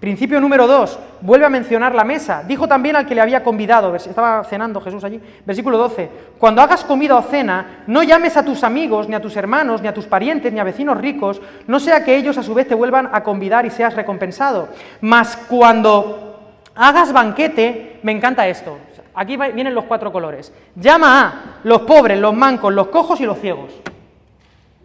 Principio 0.00 0.40
número 0.40 0.66
dos, 0.66 0.98
vuelve 1.20 1.44
a 1.44 1.50
mencionar 1.50 1.94
la 1.94 2.04
mesa. 2.04 2.42
Dijo 2.42 2.66
también 2.66 2.96
al 2.96 3.06
que 3.06 3.14
le 3.14 3.20
había 3.20 3.44
convidado, 3.44 3.94
estaba 3.94 4.42
cenando 4.44 4.80
Jesús 4.80 5.04
allí, 5.04 5.20
versículo 5.44 5.76
12, 5.76 6.10
cuando 6.38 6.62
hagas 6.62 6.84
comida 6.84 7.16
o 7.16 7.22
cena, 7.22 7.84
no 7.86 8.02
llames 8.02 8.36
a 8.38 8.44
tus 8.44 8.64
amigos, 8.64 9.08
ni 9.08 9.14
a 9.14 9.20
tus 9.20 9.36
hermanos, 9.36 9.82
ni 9.82 9.88
a 9.88 9.94
tus 9.94 10.06
parientes, 10.06 10.52
ni 10.52 10.58
a 10.58 10.64
vecinos 10.64 10.98
ricos, 10.98 11.40
no 11.66 11.78
sea 11.78 12.02
que 12.02 12.16
ellos 12.16 12.38
a 12.38 12.42
su 12.42 12.54
vez 12.54 12.66
te 12.66 12.74
vuelvan 12.74 13.10
a 13.12 13.22
convidar 13.22 13.66
y 13.66 13.70
seas 13.70 13.94
recompensado. 13.94 14.68
Mas 15.02 15.36
cuando 15.36 16.40
hagas 16.74 17.12
banquete, 17.12 18.00
me 18.02 18.12
encanta 18.12 18.48
esto, 18.48 18.78
aquí 19.14 19.36
vienen 19.36 19.74
los 19.74 19.84
cuatro 19.84 20.10
colores, 20.10 20.50
llama 20.74 21.20
a 21.20 21.60
los 21.62 21.82
pobres, 21.82 22.18
los 22.18 22.34
mancos, 22.34 22.72
los 22.72 22.88
cojos 22.88 23.20
y 23.20 23.26
los 23.26 23.38
ciegos. 23.38 23.70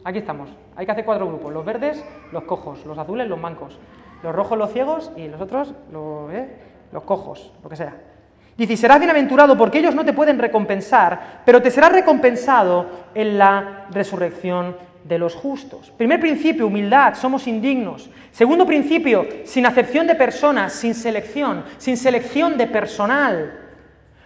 Aquí 0.04 0.18
estamos. 0.18 0.61
Hay 0.76 0.86
que 0.86 0.92
hacer 0.92 1.06
cuatro 1.06 1.28
grupos. 1.28 1.54
Los 1.54 1.66
verdes, 1.66 2.04
los 2.32 2.44
cojos. 2.44 2.86
Los 2.86 2.98
azules, 2.98 3.28
los 3.28 3.40
mancos. 3.40 3.80
Los 4.24 4.36
rojos, 4.36 4.58
los 4.58 4.72
ciegos. 4.72 5.12
Y 5.16 5.28
los 5.28 5.42
otros, 5.42 5.74
los, 5.92 6.32
¿eh? 6.32 6.50
los 6.92 7.04
cojos, 7.04 7.54
lo 7.64 7.70
que 7.70 7.76
sea. 7.76 7.96
Dice, 8.58 8.74
y 8.74 8.78
serás 8.78 9.00
bienaventurado 9.00 9.58
porque 9.58 9.80
ellos 9.80 9.96
no 9.96 10.06
te 10.06 10.14
pueden 10.14 10.38
recompensar, 10.38 11.42
pero 11.46 11.62
te 11.62 11.72
será 11.72 11.90
recompensado 11.90 12.86
en 13.16 13.38
la 13.38 13.88
resurrección 13.92 14.76
de 15.04 15.18
los 15.18 15.36
justos. 15.36 15.92
Primer 15.98 16.20
principio, 16.20 16.68
humildad, 16.68 17.16
somos 17.16 17.48
indignos. 17.48 18.10
Segundo 18.32 18.66
principio, 18.66 19.26
sin 19.46 19.66
acepción 19.66 20.06
de 20.06 20.16
personas, 20.16 20.74
sin 20.74 20.94
selección, 20.94 21.64
sin 21.78 21.98
selección 21.98 22.58
de 22.58 22.68
personal. 22.68 23.61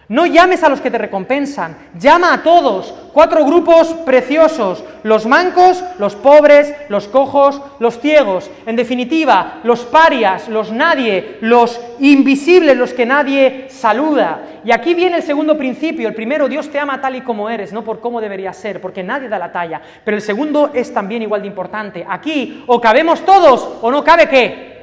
No 0.08 0.24
llames 0.24 0.62
a 0.62 0.68
los 0.68 0.80
que 0.80 0.90
te 0.90 0.98
recompensan, 0.98 1.76
llama 1.98 2.32
a 2.32 2.42
todos. 2.44 2.94
Cuatro 3.12 3.44
grupos 3.44 3.88
preciosos, 4.04 4.84
los 5.02 5.26
mancos, 5.26 5.82
los 5.98 6.14
pobres, 6.14 6.72
los 6.88 7.08
cojos, 7.08 7.60
los 7.80 7.98
ciegos. 7.98 8.48
En 8.66 8.76
definitiva, 8.76 9.60
los 9.64 9.80
parias, 9.80 10.48
los 10.48 10.70
nadie, 10.70 11.38
los 11.40 11.80
invisibles, 11.98 12.76
los 12.76 12.92
que 12.92 13.04
nadie 13.04 13.66
saluda. 13.68 14.60
Y 14.64 14.70
aquí 14.70 14.94
viene 14.94 15.16
el 15.16 15.22
segundo 15.24 15.58
principio. 15.58 16.06
El 16.06 16.14
primero, 16.14 16.48
Dios 16.48 16.68
te 16.68 16.78
ama 16.78 17.00
tal 17.00 17.16
y 17.16 17.22
como 17.22 17.50
eres, 17.50 17.72
no 17.72 17.82
por 17.82 17.98
cómo 17.98 18.20
deberías 18.20 18.56
ser, 18.56 18.80
porque 18.80 19.02
nadie 19.02 19.28
da 19.28 19.40
la 19.40 19.50
talla. 19.50 19.82
Pero 20.04 20.16
el 20.16 20.22
segundo 20.22 20.70
es 20.72 20.94
también 20.94 21.22
igual 21.22 21.40
de 21.40 21.48
importante. 21.48 22.06
Aquí 22.08 22.62
o 22.68 22.80
cabemos 22.80 23.24
todos 23.24 23.78
o 23.82 23.90
no 23.90 24.04
cabe 24.04 24.28
qué. 24.28 24.76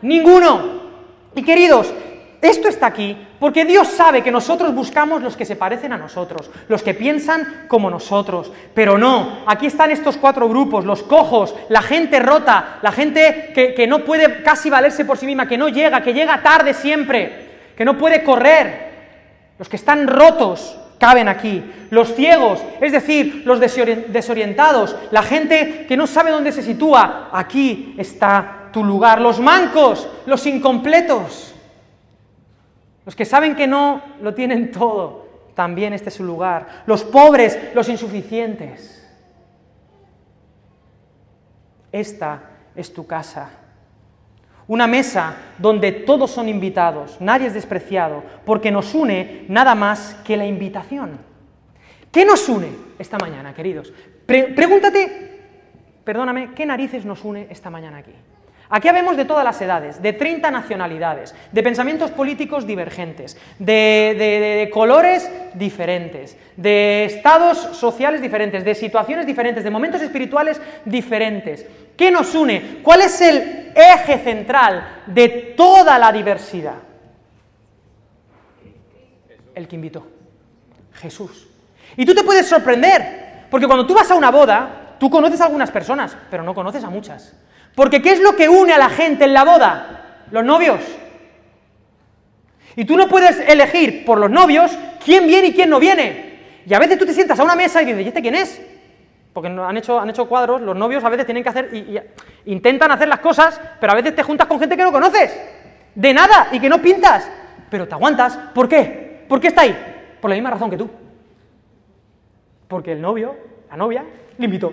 Ninguno. 0.00 0.80
Y 1.34 1.42
queridos, 1.42 1.92
esto 2.42 2.66
está 2.66 2.86
aquí 2.88 3.16
porque 3.38 3.64
Dios 3.64 3.86
sabe 3.86 4.20
que 4.20 4.32
nosotros 4.32 4.74
buscamos 4.74 5.22
los 5.22 5.36
que 5.36 5.44
se 5.44 5.54
parecen 5.54 5.92
a 5.92 5.96
nosotros, 5.96 6.50
los 6.66 6.82
que 6.82 6.92
piensan 6.92 7.66
como 7.68 7.88
nosotros. 7.88 8.50
Pero 8.74 8.98
no, 8.98 9.44
aquí 9.46 9.66
están 9.66 9.92
estos 9.92 10.16
cuatro 10.16 10.48
grupos, 10.48 10.84
los 10.84 11.04
cojos, 11.04 11.54
la 11.68 11.82
gente 11.82 12.18
rota, 12.18 12.78
la 12.82 12.90
gente 12.90 13.52
que, 13.54 13.86
no 13.86 14.00
puede 14.00 14.42
casi 14.42 14.70
valerse 14.70 15.04
por 15.04 15.18
sí 15.18 15.24
misma, 15.24 15.46
que 15.46 15.56
no 15.56 15.68
llega, 15.68 16.02
que 16.02 16.12
llega 16.12 16.42
tarde 16.42 16.74
siempre, 16.74 17.50
que 17.76 17.84
no 17.84 17.96
puede 17.96 18.24
correr. 18.24 18.90
Los 19.56 19.68
que 19.68 19.76
están 19.76 20.08
rotos 20.08 20.76
caben 20.98 21.28
aquí. 21.28 21.62
Los 21.90 22.12
ciegos, 22.16 22.60
es 22.80 22.90
decir, 22.90 23.42
los 23.44 23.60
desorientados, 23.60 24.96
la 25.12 25.22
gente 25.22 25.86
que 25.86 25.96
no 25.96 26.08
sabe 26.08 26.32
dónde 26.32 26.50
se 26.50 26.64
sitúa, 26.64 27.28
aquí 27.32 27.94
está 27.98 28.70
tu 28.72 28.82
lugar. 28.82 29.20
Los 29.20 29.38
mancos, 29.38 30.08
los 30.26 30.44
incompletos. 30.44 31.51
Los 33.04 33.16
que 33.16 33.24
saben 33.24 33.56
que 33.56 33.66
no 33.66 34.00
lo 34.20 34.34
tienen 34.34 34.70
todo, 34.70 35.26
también 35.54 35.92
este 35.92 36.08
es 36.08 36.14
su 36.14 36.24
lugar. 36.24 36.84
Los 36.86 37.04
pobres, 37.04 37.58
los 37.74 37.88
insuficientes. 37.88 38.98
Esta 41.90 42.42
es 42.74 42.92
tu 42.92 43.06
casa. 43.06 43.50
Una 44.68 44.86
mesa 44.86 45.34
donde 45.58 45.92
todos 45.92 46.30
son 46.30 46.48
invitados, 46.48 47.20
nadie 47.20 47.48
es 47.48 47.54
despreciado, 47.54 48.22
porque 48.46 48.70
nos 48.70 48.94
une 48.94 49.44
nada 49.48 49.74
más 49.74 50.14
que 50.24 50.36
la 50.36 50.46
invitación. 50.46 51.18
¿Qué 52.10 52.24
nos 52.24 52.48
une 52.48 52.68
esta 52.98 53.18
mañana, 53.18 53.54
queridos? 53.54 53.92
pregúntate, 54.24 55.40
perdóname, 56.04 56.54
¿qué 56.54 56.64
narices 56.64 57.04
nos 57.04 57.22
une 57.22 57.48
esta 57.50 57.68
mañana 57.68 57.98
aquí? 57.98 58.12
Aquí 58.74 58.88
habemos 58.88 59.18
de 59.18 59.26
todas 59.26 59.44
las 59.44 59.60
edades, 59.60 60.00
de 60.00 60.14
30 60.14 60.50
nacionalidades, 60.50 61.34
de 61.52 61.62
pensamientos 61.62 62.10
políticos 62.10 62.66
divergentes, 62.66 63.36
de, 63.58 64.70
colores 64.72 65.30
diferentes, 65.52 66.38
de 66.56 67.04
estados 67.04 67.58
sociales 67.58 68.22
diferentes, 68.22 68.64
de 68.64 68.74
situaciones 68.74 69.26
diferentes, 69.26 69.62
de 69.62 69.70
momentos 69.70 70.00
espirituales 70.00 70.58
diferentes. 70.86 71.66
¿Qué 71.98 72.10
nos 72.10 72.34
une? 72.34 72.78
¿Cuál 72.82 73.02
es 73.02 73.20
el 73.20 73.72
eje 73.74 74.18
central 74.20 75.02
de 75.04 75.52
toda 75.54 75.98
la 75.98 76.10
diversidad? 76.10 76.76
El 79.54 79.68
que 79.68 79.76
invitó, 79.76 80.06
Jesús. 80.94 81.46
Y 81.94 82.06
tú 82.06 82.14
te 82.14 82.24
puedes 82.24 82.46
sorprender, 82.46 83.44
porque 83.50 83.66
cuando 83.66 83.86
tú 83.86 83.92
vas 83.92 84.10
a 84.10 84.14
una 84.14 84.30
boda, 84.30 84.96
tú 84.98 85.10
conoces 85.10 85.42
a 85.42 85.44
algunas 85.44 85.70
personas, 85.70 86.16
pero 86.30 86.42
no 86.42 86.54
conoces 86.54 86.82
a 86.82 86.88
muchas. 86.88 87.34
Porque 87.74 88.02
¿qué 88.02 88.12
es 88.12 88.20
lo 88.20 88.36
que 88.36 88.48
une 88.48 88.72
a 88.72 88.78
la 88.78 88.90
gente 88.90 89.24
en 89.24 89.34
la 89.34 89.44
boda? 89.44 90.24
Los 90.30 90.44
novios. 90.44 90.80
Y 92.76 92.84
tú 92.84 92.96
no 92.96 93.08
puedes 93.08 93.38
elegir 93.40 94.04
por 94.04 94.18
los 94.18 94.30
novios 94.30 94.76
quién 95.04 95.26
viene 95.26 95.48
y 95.48 95.52
quién 95.52 95.70
no 95.70 95.78
viene. 95.78 96.32
Y 96.66 96.74
a 96.74 96.78
veces 96.78 96.98
tú 96.98 97.06
te 97.06 97.12
sientas 97.12 97.38
a 97.38 97.44
una 97.44 97.56
mesa 97.56 97.82
y 97.82 97.86
dices, 97.86 98.04
¿y 98.04 98.08
este 98.08 98.22
quién 98.22 98.34
es? 98.34 98.60
Porque 99.32 99.48
han 99.48 99.76
hecho, 99.76 99.98
han 99.98 100.10
hecho 100.10 100.28
cuadros, 100.28 100.60
los 100.60 100.76
novios 100.76 101.02
a 101.04 101.08
veces 101.08 101.24
tienen 101.24 101.42
que 101.42 101.48
hacer, 101.48 101.70
y, 101.72 101.98
intentan 102.50 102.92
hacer 102.92 103.08
las 103.08 103.20
cosas, 103.20 103.60
pero 103.80 103.92
a 103.92 103.96
veces 103.96 104.14
te 104.14 104.22
juntas 104.22 104.46
con 104.46 104.60
gente 104.60 104.76
que 104.76 104.82
no 104.82 104.92
conoces, 104.92 105.34
de 105.94 106.14
nada, 106.14 106.48
y 106.52 106.60
que 106.60 106.68
no 106.68 106.80
pintas, 106.80 107.28
pero 107.70 107.88
te 107.88 107.94
aguantas. 107.94 108.36
¿Por 108.54 108.68
qué? 108.68 109.24
¿Por 109.28 109.40
qué 109.40 109.48
está 109.48 109.62
ahí? 109.62 109.76
Por 110.20 110.30
la 110.30 110.34
misma 110.34 110.50
razón 110.50 110.70
que 110.70 110.76
tú. 110.76 110.90
Porque 112.68 112.92
el 112.92 113.00
novio, 113.00 113.36
la 113.70 113.76
novia, 113.76 114.04
le 114.36 114.44
invitó. 114.44 114.72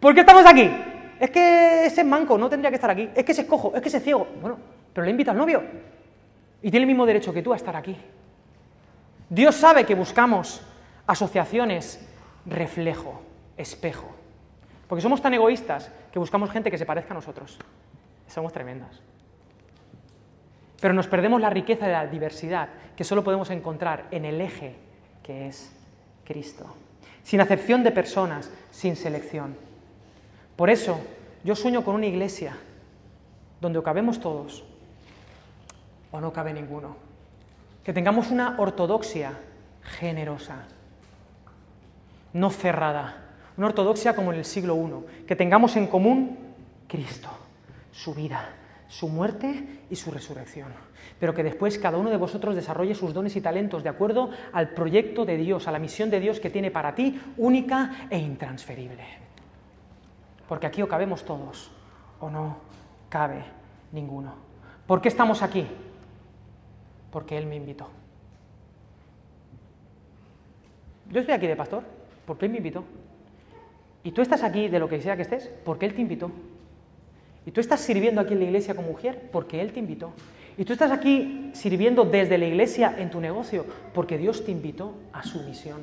¿Por 0.00 0.14
qué 0.14 0.20
estamos 0.20 0.44
aquí? 0.46 0.70
Es 1.20 1.30
que 1.30 1.86
ese 1.86 2.00
es 2.02 2.06
manco, 2.06 2.38
no 2.38 2.48
tendría 2.48 2.70
que 2.70 2.76
estar 2.76 2.90
aquí. 2.90 3.10
Es 3.14 3.24
que 3.24 3.32
ese 3.32 3.42
es 3.42 3.48
cojo, 3.48 3.72
es 3.74 3.82
que 3.82 3.88
ese 3.88 3.98
es 3.98 4.04
ciego. 4.04 4.26
Bueno, 4.40 4.58
pero 4.92 5.04
le 5.04 5.10
invita 5.10 5.32
al 5.32 5.36
novio. 5.36 5.62
Y 6.62 6.70
tiene 6.70 6.84
el 6.84 6.86
mismo 6.86 7.06
derecho 7.06 7.32
que 7.32 7.42
tú 7.42 7.52
a 7.52 7.56
estar 7.56 7.76
aquí. 7.76 7.96
Dios 9.28 9.54
sabe 9.54 9.84
que 9.84 9.94
buscamos 9.94 10.62
asociaciones, 11.06 12.06
reflejo, 12.46 13.20
espejo. 13.56 14.08
Porque 14.86 15.02
somos 15.02 15.20
tan 15.20 15.34
egoístas 15.34 15.90
que 16.12 16.18
buscamos 16.18 16.50
gente 16.50 16.70
que 16.70 16.78
se 16.78 16.86
parezca 16.86 17.12
a 17.12 17.14
nosotros. 17.14 17.58
Somos 18.26 18.52
tremendos. 18.52 19.02
Pero 20.80 20.94
nos 20.94 21.08
perdemos 21.08 21.40
la 21.40 21.50
riqueza 21.50 21.86
de 21.86 21.92
la 21.92 22.06
diversidad 22.06 22.68
que 22.96 23.04
solo 23.04 23.24
podemos 23.24 23.50
encontrar 23.50 24.06
en 24.10 24.24
el 24.24 24.40
eje 24.40 24.76
que 25.22 25.48
es 25.48 25.72
Cristo. 26.24 26.66
Sin 27.22 27.40
acepción 27.40 27.82
de 27.82 27.90
personas, 27.90 28.50
sin 28.70 28.96
selección. 28.96 29.67
Por 30.58 30.70
eso 30.70 30.98
yo 31.44 31.54
sueño 31.54 31.84
con 31.84 31.94
una 31.94 32.06
iglesia 32.06 32.56
donde 33.60 33.80
cabemos 33.80 34.18
todos 34.18 34.64
o 36.10 36.20
no 36.20 36.32
cabe 36.32 36.52
ninguno. 36.52 36.96
Que 37.84 37.92
tengamos 37.92 38.32
una 38.32 38.56
ortodoxia 38.58 39.38
generosa, 39.82 40.66
no 42.32 42.50
cerrada, 42.50 43.28
una 43.56 43.68
ortodoxia 43.68 44.16
como 44.16 44.32
en 44.32 44.40
el 44.40 44.44
siglo 44.44 44.74
I, 44.74 45.26
que 45.26 45.36
tengamos 45.36 45.76
en 45.76 45.86
común 45.86 46.36
Cristo, 46.88 47.28
su 47.92 48.12
vida, 48.12 48.48
su 48.88 49.08
muerte 49.08 49.84
y 49.88 49.94
su 49.94 50.10
resurrección. 50.10 50.72
Pero 51.20 51.34
que 51.34 51.44
después 51.44 51.78
cada 51.78 51.98
uno 51.98 52.10
de 52.10 52.16
vosotros 52.16 52.56
desarrolle 52.56 52.96
sus 52.96 53.14
dones 53.14 53.36
y 53.36 53.40
talentos 53.40 53.84
de 53.84 53.90
acuerdo 53.90 54.30
al 54.52 54.70
proyecto 54.70 55.24
de 55.24 55.36
Dios, 55.36 55.68
a 55.68 55.72
la 55.72 55.78
misión 55.78 56.10
de 56.10 56.18
Dios 56.18 56.40
que 56.40 56.50
tiene 56.50 56.72
para 56.72 56.96
ti, 56.96 57.22
única 57.36 58.08
e 58.10 58.18
intransferible. 58.18 59.27
Porque 60.48 60.66
aquí 60.66 60.82
o 60.82 60.88
cabemos 60.88 61.24
todos 61.24 61.70
o 62.20 62.30
no 62.30 62.56
cabe 63.08 63.44
ninguno. 63.92 64.34
¿Por 64.86 65.00
qué 65.00 65.08
estamos 65.08 65.42
aquí? 65.42 65.66
Porque 67.12 67.36
Él 67.36 67.46
me 67.46 67.56
invitó. 67.56 67.88
Yo 71.10 71.20
estoy 71.20 71.34
aquí 71.34 71.46
de 71.46 71.56
pastor 71.56 71.84
porque 72.26 72.46
Él 72.46 72.52
me 72.52 72.58
invitó. 72.58 72.84
Y 74.02 74.12
tú 74.12 74.22
estás 74.22 74.42
aquí 74.42 74.68
de 74.68 74.78
lo 74.78 74.88
que 74.88 75.00
sea 75.00 75.16
que 75.16 75.22
estés 75.22 75.50
porque 75.64 75.86
Él 75.86 75.94
te 75.94 76.00
invitó. 76.00 76.30
Y 77.44 77.50
tú 77.50 77.60
estás 77.60 77.80
sirviendo 77.80 78.20
aquí 78.20 78.32
en 78.32 78.40
la 78.40 78.46
iglesia 78.46 78.74
como 78.74 78.88
mujer 78.88 79.28
porque 79.32 79.60
Él 79.60 79.72
te 79.72 79.80
invitó. 79.80 80.12
Y 80.56 80.64
tú 80.64 80.72
estás 80.72 80.90
aquí 80.90 81.50
sirviendo 81.54 82.04
desde 82.04 82.36
la 82.36 82.46
iglesia 82.46 82.94
en 82.98 83.10
tu 83.10 83.20
negocio 83.20 83.64
porque 83.94 84.18
Dios 84.18 84.44
te 84.44 84.50
invitó 84.50 84.94
a 85.12 85.22
su 85.22 85.42
misión. 85.42 85.82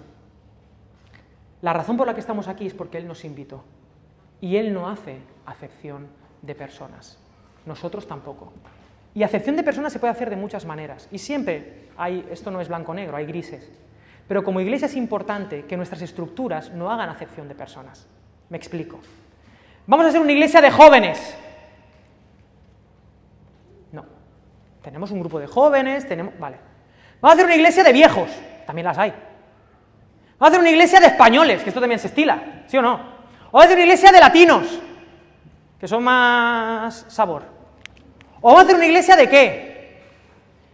La 1.62 1.74
razón 1.74 1.98
por 1.98 2.08
la 2.08 2.14
que 2.14 2.20
estamos 2.20 2.48
aquí 2.48 2.68
es 2.68 2.74
porque 2.74 2.98
Él 2.98 3.08
nos 3.08 3.24
invitó. 3.26 3.64
Y 4.42 4.58
Él 4.58 4.74
no 4.74 4.90
hace 4.90 5.18
acepción 5.46 6.08
de 6.42 6.56
personas. 6.56 7.18
Nosotros 7.66 8.08
tampoco. 8.08 8.54
Y 9.14 9.24
acepción 9.24 9.56
de 9.56 9.64
personas 9.64 9.94
se 9.94 10.00
puede 10.00 10.12
hacer 10.12 10.30
de 10.30 10.36
muchas 10.36 10.66
maneras. 10.66 11.08
Y 11.12 11.20
siempre 11.20 11.90
hay, 11.98 12.28
esto 12.32 12.52
no 12.52 12.62
es 12.62 12.68
blanco-negro, 12.68 13.18
hay 13.18 13.26
grises. 13.26 13.72
Pero 14.28 14.44
como 14.44 14.60
iglesia 14.60 14.88
es 14.88 14.96
importante 14.96 15.66
que 15.66 15.78
nuestras 15.78 16.02
estructuras 16.02 16.72
no 16.72 16.92
hagan 16.92 17.10
acepción 17.10 17.48
de 17.48 17.56
personas. 17.56 18.08
Me 18.50 18.58
explico. 18.58 19.00
Vamos 19.88 20.06
a 20.08 20.12
ser 20.12 20.22
una 20.22 20.32
iglesia 20.32 20.62
de 20.62 20.72
jóvenes. 20.72 21.38
Tenemos 24.86 25.10
un 25.10 25.20
grupo 25.20 25.40
de 25.40 25.48
jóvenes, 25.48 26.08
tenemos... 26.08 26.38
Vale. 26.38 26.58
Vamos 27.20 27.32
a 27.32 27.34
hacer 27.34 27.46
una 27.46 27.56
iglesia 27.56 27.84
de 27.84 27.92
viejos, 27.92 28.30
también 28.68 28.86
las 28.86 28.96
hay. 29.00 29.10
Vamos 29.10 30.42
a 30.42 30.46
hacer 30.46 30.60
una 30.60 30.70
iglesia 30.70 31.00
de 31.00 31.08
españoles, 31.08 31.64
que 31.64 31.70
esto 31.70 31.80
también 31.80 31.98
se 31.98 32.06
estila, 32.06 32.66
¿sí 32.68 32.78
o 32.78 32.84
no? 32.84 33.15
Vamos 33.52 33.62
a 33.62 33.66
hacer 33.66 33.78
una 33.78 33.86
iglesia 33.86 34.12
de 34.12 34.20
latinos, 34.20 34.80
que 35.80 35.88
son 35.88 36.04
más 36.04 37.06
sabor. 37.08 37.44
¿O 38.42 38.50
vamos 38.50 38.62
a 38.62 38.64
hacer 38.64 38.76
una 38.76 38.86
iglesia 38.86 39.16
de 39.16 39.30
qué? 39.30 40.02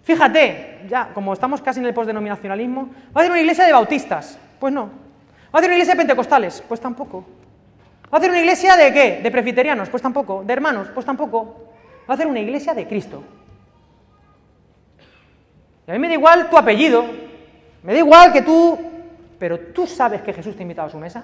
Fíjate, 0.04 0.82
ya, 0.90 1.10
como 1.14 1.34
estamos 1.34 1.62
casi 1.62 1.80
en 1.80 1.86
el 1.86 1.94
postdenominacionalismo, 1.94 2.82
¿vamos 2.82 3.16
a 3.16 3.20
hacer 3.20 3.32
una 3.32 3.42
iglesia 3.42 3.66
de 3.66 3.74
bautistas? 3.74 4.38
Pues 4.60 4.74
no. 4.74 4.82
¿Vamos 4.82 5.54
a 5.54 5.58
hacer 5.58 5.70
una 5.70 5.76
iglesia 5.76 5.94
de 5.94 5.98
pentecostales? 5.98 6.64
Pues 6.68 6.80
tampoco. 6.80 7.26
¿Vamos 8.04 8.14
a 8.14 8.18
hacer 8.18 8.30
una 8.32 8.40
iglesia 8.40 8.76
de 8.76 8.92
qué? 8.92 9.20
¿De 9.22 9.32
presbiterianos? 9.32 9.90
Pues 9.90 10.02
tampoco. 10.02 10.44
¿De 10.44 10.54
hermanos? 10.54 10.88
Pues 10.94 11.06
tampoco. 11.06 11.44
¿Vamos 11.44 12.10
a 12.10 12.14
hacer 12.14 12.28
una 12.28 12.40
iglesia 12.40 12.74
de 12.74 12.88
Cristo? 12.88 13.24
a 15.88 15.94
mí 15.94 16.00
me 16.00 16.08
da 16.08 16.14
igual 16.14 16.50
tu 16.50 16.58
apellido, 16.58 17.04
me 17.84 17.92
da 17.94 18.00
igual 18.00 18.32
que 18.32 18.42
tú, 18.44 18.80
pero 19.38 19.60
tú 19.60 19.86
sabes 19.86 20.22
que 20.22 20.32
Jesús 20.32 20.56
te 20.56 20.60
ha 20.60 20.64
invitado 20.64 20.88
a 20.88 20.92
su 20.92 20.98
mesa. 20.98 21.24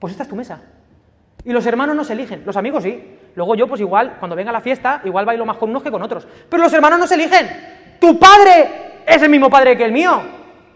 Pues 0.00 0.12
esta 0.12 0.24
es 0.24 0.28
tu 0.28 0.34
mesa. 0.34 0.60
Y 1.44 1.52
los 1.52 1.64
hermanos 1.64 1.94
no 1.94 2.02
se 2.02 2.14
eligen, 2.14 2.42
los 2.44 2.56
amigos 2.56 2.82
sí. 2.82 3.18
Luego 3.36 3.54
yo, 3.54 3.68
pues 3.68 3.80
igual, 3.80 4.16
cuando 4.18 4.34
venga 4.34 4.50
la 4.50 4.60
fiesta, 4.60 5.00
igual 5.04 5.24
bailo 5.24 5.46
más 5.46 5.56
con 5.56 5.70
unos 5.70 5.84
que 5.84 5.90
con 5.92 6.02
otros. 6.02 6.26
Pero 6.48 6.64
los 6.64 6.72
hermanos 6.72 6.98
no 6.98 7.06
se 7.06 7.14
eligen. 7.14 7.46
Tu 8.00 8.18
padre 8.18 9.02
es 9.06 9.22
el 9.22 9.30
mismo 9.30 9.48
padre 9.48 9.76
que 9.76 9.84
el 9.84 9.92
mío, 9.92 10.20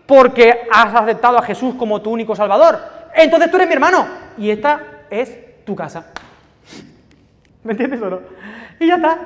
porque 0.07 0.69
has 0.71 0.95
aceptado 0.95 1.37
a 1.37 1.43
Jesús 1.43 1.75
como 1.75 2.01
tu 2.01 2.13
único 2.13 2.37
salvador. 2.37 2.79
Entonces 3.15 3.51
tú 3.51 3.57
eres 3.57 3.67
mi 3.67 3.75
hermano. 3.75 4.07
Y 4.39 4.51
esta 4.51 4.81
es 5.11 5.65
tu 5.65 5.75
casa. 5.75 6.13
¿Me 7.65 7.73
entiendes 7.73 8.01
o 8.01 8.11
no? 8.11 8.21
Y 8.79 8.87
ya 8.87 8.97
está. 8.97 9.19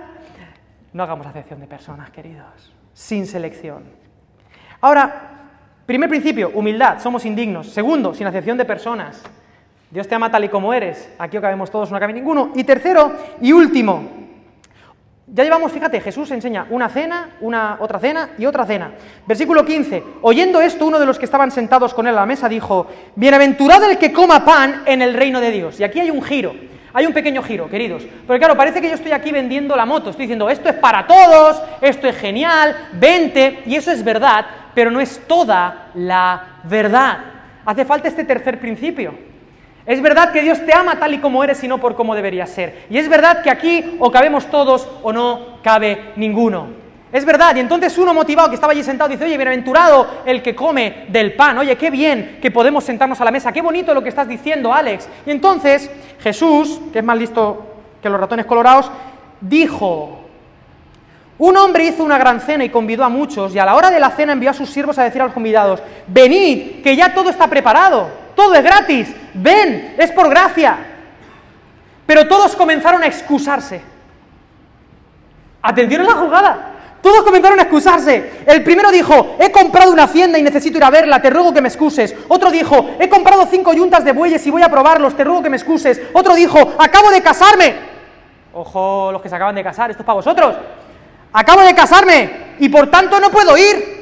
No 0.95 1.03
hagamos 1.03 1.27
acepción 1.27 1.61
de 1.61 1.67
personas, 1.67 2.11
queridos 2.11 2.79
sin 2.99 3.29
selección. 3.29 3.85
Ahora, 4.81 5.51
primer 5.87 6.09
principio, 6.09 6.51
humildad, 6.53 6.99
somos 7.01 7.25
indignos. 7.25 7.69
Segundo, 7.69 8.13
sin 8.13 8.27
acepción 8.27 8.59
de 8.59 8.65
personas. 8.65 9.23
Dios 9.91 10.07
te 10.07 10.15
ama 10.15 10.31
tal 10.31 10.45
y 10.45 10.49
como 10.49 10.75
eres. 10.75 11.11
Aquí 11.19 11.37
o 11.37 11.41
cabemos 11.41 11.71
todos, 11.71 11.91
no 11.91 11.99
cabe 11.99 12.13
ninguno. 12.13 12.53
Y 12.55 12.65
tercero 12.65 13.13
y 13.41 13.53
último, 13.53 14.19
ya 15.31 15.45
llevamos, 15.45 15.73
fíjate, 15.73 16.01
Jesús 16.01 16.31
enseña 16.31 16.67
una 16.71 16.89
cena, 16.89 17.37
una 17.41 17.77
otra 17.81 17.99
cena 17.99 18.31
y 18.39 18.47
otra 18.47 18.65
cena. 18.65 18.93
Versículo 19.27 19.65
15. 19.65 20.03
Oyendo 20.23 20.61
esto, 20.61 20.87
uno 20.87 20.99
de 20.99 21.05
los 21.05 21.19
que 21.19 21.27
estaban 21.27 21.51
sentados 21.51 21.93
con 21.93 22.07
él 22.07 22.15
a 22.15 22.21
la 22.21 22.27
mesa 22.27 22.49
dijo: 22.49 22.87
Bienaventurado 23.15 23.85
el 23.91 23.99
que 23.99 24.13
coma 24.13 24.45
pan 24.45 24.83
en 24.87 25.03
el 25.03 25.13
reino 25.13 25.41
de 25.41 25.51
Dios. 25.51 25.79
Y 25.81 25.85
aquí 25.85 26.01
hay 26.01 26.11
un 26.11 26.23
giro. 26.23 26.55
Hay 26.95 27.05
un 27.05 27.13
pequeño 27.13 27.43
giro, 27.43 27.69
queridos. 27.69 28.07
Porque 28.27 28.39
claro, 28.39 28.57
parece 28.57 28.81
que 28.81 28.89
yo 28.89 28.95
estoy 28.95 29.13
aquí 29.13 29.31
vendiendo 29.31 29.77
la 29.77 29.85
moto. 29.85 30.09
Estoy 30.09 30.25
diciendo, 30.25 30.49
esto 30.49 30.71
es 30.71 30.77
para 30.77 31.07
todos, 31.07 31.63
esto 31.83 32.09
es 32.09 32.17
genial, 32.17 32.75
vente. 32.95 33.63
Y 33.67 33.77
eso 33.77 33.93
es 33.93 34.03
verdad, 34.03 34.47
pero 34.75 34.91
no 34.91 34.99
es 34.99 35.21
toda 35.29 35.91
la 35.95 36.61
verdad. 36.65 37.19
Hace 37.67 37.85
falta 37.85 38.09
este 38.09 38.25
tercer 38.25 38.59
principio. 38.59 39.28
Es 39.89 40.03
verdad 40.03 40.33
que 40.33 40.43
Dios 40.43 40.61
te 40.67 40.75
ama 40.75 40.99
tal 40.99 41.15
y 41.15 41.19
como 41.19 41.43
eres 41.43 41.65
y 41.65 41.67
no 41.67 41.79
por 41.79 41.97
cómo 41.97 42.15
debería 42.15 42.47
ser. 42.47 42.85
Y 42.91 42.99
es 42.99 43.09
verdad 43.09 43.41
que 43.43 43.49
aquí 43.49 43.97
o 43.99 44.11
cabemos 44.11 44.45
todos 44.51 44.87
o 45.03 45.15
no 45.15 45.63
cabe 45.63 46.13
ninguno. 46.17 46.67
Es 47.11 47.25
verdad, 47.25 47.57
y 47.57 47.61
entonces 47.61 47.97
uno 47.97 48.13
motivado 48.13 48.51
que 48.51 48.57
estaba 48.57 48.75
allí 48.75 48.83
sentado 48.83 49.09
dice, 49.09 49.25
oye, 49.25 49.39
bienaventurado 49.39 50.07
el 50.27 50.43
que 50.43 50.55
come 50.55 51.07
del 51.09 51.33
pan, 51.33 51.57
oye, 51.57 51.75
qué 51.79 51.89
bien 51.89 52.39
que 52.43 52.51
podemos 52.51 52.85
sentarnos 52.85 53.19
a 53.23 53.25
la 53.25 53.31
mesa, 53.31 53.51
qué 53.51 53.63
bonito 53.63 53.95
lo 53.95 54.03
que 54.03 54.11
estás 54.11 54.29
diciendo, 54.29 54.75
Alex. 54.75 55.09
Y 55.25 55.31
entonces 55.31 55.91
Jesús, 56.21 56.83
que 56.93 56.99
es 56.99 57.05
más 57.05 57.17
listo 57.17 57.65
que 58.03 58.11
los 58.11 58.21
ratones 58.21 58.45
colorados, 58.45 58.91
dijo, 59.41 60.21
un 61.39 61.57
hombre 61.57 61.87
hizo 61.87 62.05
una 62.05 62.19
gran 62.19 62.43
cena 62.43 62.63
y 62.63 62.69
convidó 62.69 63.05
a 63.05 63.09
muchos, 63.09 63.55
y 63.55 63.59
a 63.59 63.65
la 63.65 63.75
hora 63.75 63.91
de 63.91 64.01
la 64.01 64.11
cena 64.11 64.35
envió 64.35 64.51
a 64.51 64.55
sus 64.55 64.69
siervos 64.69 64.99
a 64.99 65.05
decir 65.05 65.23
a 65.23 65.25
los 65.25 65.33
convidados, 65.33 65.83
venid, 66.07 66.83
que 66.83 66.95
ya 66.95 67.15
todo 67.15 67.31
está 67.31 67.47
preparado, 67.47 68.18
todo 68.39 68.55
es 68.55 68.63
gratis, 68.63 69.09
ven, 69.35 69.97
es 69.99 70.13
por 70.13 70.31
gracia. 70.31 70.79
Pero 72.07 72.29
todos 72.29 72.55
comenzaron 72.55 73.03
a 73.03 73.07
excusarse. 73.07 73.81
¿Atendieron 75.61 76.07
la 76.07 76.13
jugada? 76.13 76.75
Todos 77.03 77.23
comenzaron 77.25 77.59
a 77.59 77.63
excusarse. 77.63 78.45
El 78.47 78.63
primero 78.63 78.93
dijo, 78.93 79.35
he 79.41 79.51
comprado 79.51 79.91
una 79.91 80.05
hacienda 80.05 80.39
y 80.39 80.43
necesito 80.45 80.79
ir 80.79 80.85
a 80.85 80.91
verla, 80.91 81.21
te 81.21 81.31
ruego 81.31 81.53
que 81.53 81.61
me 81.61 81.67
excuses. 81.67 82.15
Otro 82.29 82.53
dijo, 82.53 82.91
he 83.01 83.09
comprado 83.09 83.45
cinco 83.51 83.73
yuntas 83.73 84.05
de 84.05 84.13
bueyes 84.13 84.47
y 84.47 84.53
voy 84.53 84.63
a 84.63 84.69
probarlos, 84.69 85.17
te 85.17 85.25
ruego 85.25 85.43
que 85.43 85.51
me 85.51 85.57
excuses. 85.57 86.01
Otro 86.13 86.37
dijo, 86.37 86.61
acabo 86.79 87.11
de 87.11 87.21
casarme. 87.21 87.75
Ojo, 88.55 89.11
los 89.11 89.21
que 89.21 89.29
se 89.29 89.35
acaban 89.35 89.57
de 89.57 89.65
casar, 89.65 89.91
esto 89.91 90.05
es 90.05 90.07
para 90.07 90.15
vosotros. 90.15 90.55
Acabo 91.33 91.63
de 91.63 91.75
casarme 91.75 92.55
y 92.61 92.69
por 92.69 92.89
tanto 92.89 93.19
no 93.19 93.31
puedo 93.31 93.59
ir. 93.59 93.99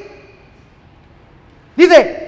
Dice, 1.75 2.27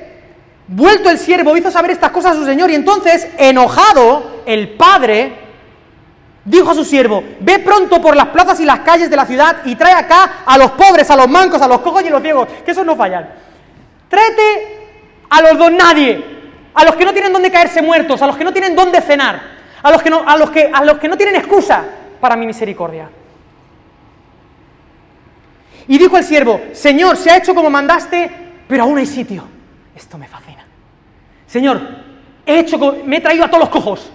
vuelto 0.69 1.09
el 1.09 1.17
siervo, 1.17 1.57
hizo 1.57 1.71
saber 1.71 1.91
estas 1.91 2.11
cosas 2.11 2.33
a 2.33 2.39
su 2.39 2.45
señor 2.45 2.69
y 2.69 2.75
entonces, 2.75 3.27
enojado, 3.37 4.43
el 4.45 4.69
padre 4.69 5.33
dijo 6.45 6.71
a 6.71 6.75
su 6.75 6.85
siervo, 6.85 7.23
ve 7.39 7.59
pronto 7.59 8.01
por 8.01 8.15
las 8.15 8.27
plazas 8.27 8.59
y 8.59 8.65
las 8.65 8.79
calles 8.79 9.09
de 9.09 9.15
la 9.15 9.25
ciudad 9.25 9.57
y 9.65 9.75
trae 9.75 9.93
acá 9.93 10.43
a 10.45 10.57
los 10.57 10.71
pobres, 10.71 11.09
a 11.09 11.15
los 11.15 11.27
mancos, 11.27 11.61
a 11.61 11.67
los 11.67 11.81
cojos 11.81 12.03
y 12.03 12.07
a 12.07 12.11
los 12.11 12.21
ciegos, 12.21 12.47
que 12.63 12.71
esos 12.71 12.85
no 12.85 12.95
fallan. 12.95 13.29
Tráete 14.07 14.77
a 15.29 15.41
los 15.41 15.57
dos 15.57 15.71
nadie, 15.71 16.23
a 16.73 16.85
los 16.85 16.95
que 16.95 17.05
no 17.05 17.13
tienen 17.13 17.33
dónde 17.33 17.51
caerse 17.51 17.81
muertos, 17.81 18.21
a 18.21 18.27
los 18.27 18.37
que 18.37 18.43
no 18.43 18.53
tienen 18.53 18.75
dónde 18.75 19.01
cenar, 19.01 19.41
a 19.81 19.91
los 19.91 20.01
que 20.01 20.09
no, 20.09 20.23
a 20.27 20.37
los 20.37 20.49
que, 20.51 20.69
a 20.71 20.83
los 20.85 20.99
que 20.99 21.07
no 21.07 21.17
tienen 21.17 21.35
excusa 21.35 21.83
para 22.21 22.35
mi 22.35 22.45
misericordia. 22.45 23.09
Y 25.87 25.97
dijo 25.97 26.17
el 26.17 26.23
siervo, 26.23 26.61
Señor, 26.73 27.17
se 27.17 27.31
ha 27.31 27.37
hecho 27.37 27.55
como 27.55 27.69
mandaste, 27.71 28.29
pero 28.67 28.83
aún 28.83 28.99
hay 28.99 29.07
sitio. 29.07 29.47
Esto 29.95 30.17
me 30.17 30.27
fascina. 30.27 30.58
Señor, 31.49 31.81
he 32.45 32.59
hecho, 32.59 32.77
me 33.03 33.17
he 33.17 33.21
traído 33.21 33.43
a 33.43 33.47
todos 33.47 33.61
los 33.61 33.69
cojos. 33.69 34.11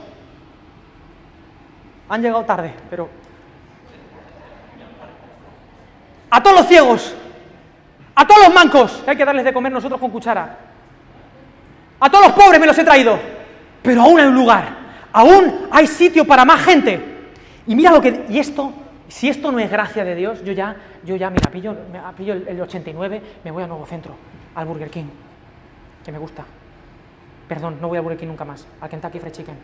Han 2.08 2.22
llegado 2.22 2.44
tarde, 2.44 2.72
pero... 2.88 3.08
A 6.30 6.40
todos 6.40 6.58
los 6.58 6.68
ciegos, 6.68 7.14
a 8.14 8.26
todos 8.26 8.44
los 8.44 8.54
mancos, 8.54 8.92
que 9.04 9.10
hay 9.10 9.16
que 9.16 9.24
darles 9.24 9.44
de 9.44 9.52
comer 9.52 9.72
nosotros 9.72 10.00
con 10.00 10.12
cuchara. 10.12 10.58
A 11.98 12.08
todos 12.08 12.26
los 12.26 12.34
pobres 12.34 12.60
me 12.60 12.66
los 12.66 12.78
he 12.78 12.84
traído. 12.84 13.18
Pero 13.82 14.02
aún 14.02 14.20
hay 14.20 14.26
un 14.26 14.34
lugar, 14.34 14.68
aún 15.12 15.66
hay 15.72 15.88
sitio 15.88 16.24
para 16.24 16.44
más 16.44 16.62
gente. 16.62 17.32
Y 17.66 17.74
mira 17.74 17.90
lo 17.90 18.00
que... 18.00 18.26
Y 18.28 18.38
esto, 18.38 18.72
si 19.08 19.28
esto 19.28 19.50
no 19.50 19.58
es 19.58 19.68
gracia 19.68 20.04
de 20.04 20.14
Dios, 20.14 20.44
yo 20.44 20.52
ya, 20.52 20.76
yo 21.04 21.16
ya, 21.16 21.30
mira, 21.30 21.50
pillo, 21.50 21.76
pillo 22.16 22.34
el, 22.34 22.46
el 22.46 22.60
89, 22.60 23.22
me 23.42 23.50
voy 23.50 23.64
a 23.64 23.66
Nuevo 23.66 23.86
Centro, 23.86 24.14
al 24.54 24.66
Burger 24.66 24.90
King, 24.90 25.06
que 26.04 26.12
me 26.12 26.18
gusta. 26.18 26.44
Perdón, 27.48 27.78
no 27.80 27.88
voy 27.88 27.98
a 27.98 28.00
Burger 28.00 28.18
King 28.18 28.28
nunca 28.28 28.44
más, 28.44 28.66
al 28.80 28.88
Kentucky 28.88 29.18
Fried 29.18 29.32
Chicken. 29.32 29.54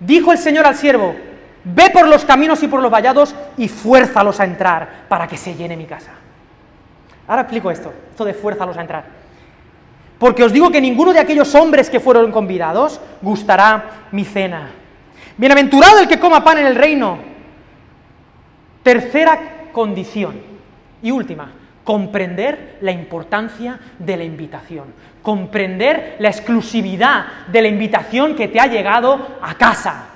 Dijo 0.00 0.32
el 0.32 0.38
Señor 0.38 0.66
al 0.66 0.76
siervo, 0.76 1.14
ve 1.64 1.90
por 1.90 2.06
los 2.08 2.24
caminos 2.24 2.62
y 2.62 2.68
por 2.68 2.82
los 2.82 2.92
vallados 2.92 3.34
y 3.56 3.68
fuérzalos 3.68 4.38
a 4.40 4.44
entrar 4.44 5.04
para 5.08 5.26
que 5.26 5.36
se 5.36 5.54
llene 5.54 5.76
mi 5.76 5.86
casa. 5.86 6.12
Ahora 7.26 7.42
explico 7.42 7.70
esto, 7.70 7.92
esto 8.10 8.24
de 8.24 8.34
fuérzalos 8.34 8.76
a 8.76 8.82
entrar. 8.82 9.04
Porque 10.18 10.44
os 10.44 10.52
digo 10.52 10.70
que 10.70 10.80
ninguno 10.80 11.12
de 11.12 11.20
aquellos 11.20 11.54
hombres 11.54 11.88
que 11.88 12.00
fueron 12.00 12.30
convidados 12.30 13.00
gustará 13.22 14.08
mi 14.12 14.24
cena. 14.24 14.70
Bienaventurado 15.36 16.00
el 16.00 16.08
que 16.08 16.20
coma 16.20 16.44
pan 16.44 16.58
en 16.58 16.66
el 16.66 16.76
reino. 16.76 17.18
Tercera 18.82 19.70
condición 19.72 20.40
y 21.02 21.10
última, 21.10 21.50
comprender 21.84 22.78
la 22.80 22.90
importancia 22.90 23.78
de 23.98 24.16
la 24.16 24.24
invitación, 24.24 24.86
comprender 25.22 26.16
la 26.18 26.30
exclusividad 26.30 27.26
de 27.46 27.62
la 27.62 27.68
invitación 27.68 28.34
que 28.34 28.48
te 28.48 28.58
ha 28.58 28.66
llegado 28.66 29.38
a 29.40 29.54
casa. 29.54 30.06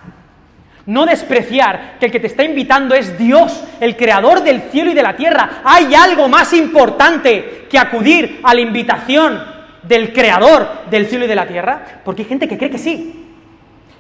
No 0.86 1.04
despreciar 1.04 1.98
que 2.00 2.06
el 2.06 2.12
que 2.12 2.20
te 2.20 2.28
está 2.28 2.42
invitando 2.42 2.94
es 2.94 3.18
Dios, 3.18 3.62
el 3.78 3.94
creador 3.94 4.42
del 4.42 4.62
cielo 4.70 4.90
y 4.90 4.94
de 4.94 5.02
la 5.02 5.14
tierra. 5.14 5.60
Hay 5.62 5.94
algo 5.94 6.30
más 6.30 6.54
importante 6.54 7.66
que 7.68 7.78
acudir 7.78 8.40
a 8.42 8.54
la 8.54 8.62
invitación 8.62 9.38
del 9.82 10.14
creador 10.14 10.86
del 10.88 11.06
cielo 11.06 11.26
y 11.26 11.28
de 11.28 11.34
la 11.34 11.46
tierra, 11.46 12.00
porque 12.02 12.22
hay 12.22 12.28
gente 12.28 12.48
que 12.48 12.56
cree 12.56 12.70
que 12.70 12.78
sí, 12.78 13.26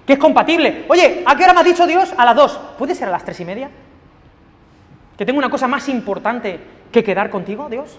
que 0.06 0.14
es 0.14 0.18
compatible. 0.18 0.86
Oye, 0.88 1.22
¿a 1.26 1.36
qué 1.36 1.44
hora 1.44 1.52
me 1.52 1.60
ha 1.60 1.64
dicho 1.64 1.86
Dios? 1.86 2.14
A 2.16 2.24
las 2.24 2.34
dos. 2.34 2.58
¿Puede 2.78 2.94
ser 2.94 3.08
a 3.08 3.12
las 3.12 3.24
tres 3.24 3.38
y 3.40 3.44
media? 3.44 3.68
¿Que 5.18 5.26
tengo 5.26 5.38
una 5.38 5.50
cosa 5.50 5.68
más 5.68 5.86
importante 5.90 6.58
que 6.92 7.04
quedar 7.04 7.30
contigo, 7.30 7.68
Dios? 7.68 7.98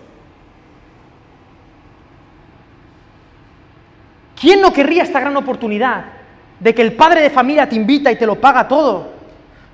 ¿Quién 4.39 4.62
no 4.62 4.71
querría 4.71 5.04
esta 5.04 5.19
gran 5.19 5.36
oportunidad 5.36 6.06
de 6.60 6.73
que 6.73 6.82
el 6.82 6.93
padre 6.93 7.21
de 7.21 7.30
familia 7.30 7.67
te 7.67 7.75
invita 7.75 8.12
y 8.12 8.15
te 8.15 8.25
lo 8.25 8.39
paga 8.39 8.67
todo? 8.67 9.10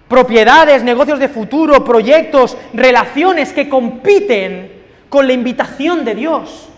Propiedades, 0.07 0.83
negocios 0.83 1.19
de 1.19 1.29
futuro, 1.29 1.83
proyectos, 1.83 2.57
relaciones 2.73 3.53
que 3.53 3.69
compiten 3.69 4.71
con 5.09 5.27
la 5.27 5.33
invitación 5.33 6.03
de 6.03 6.15
Dios. 6.15 6.69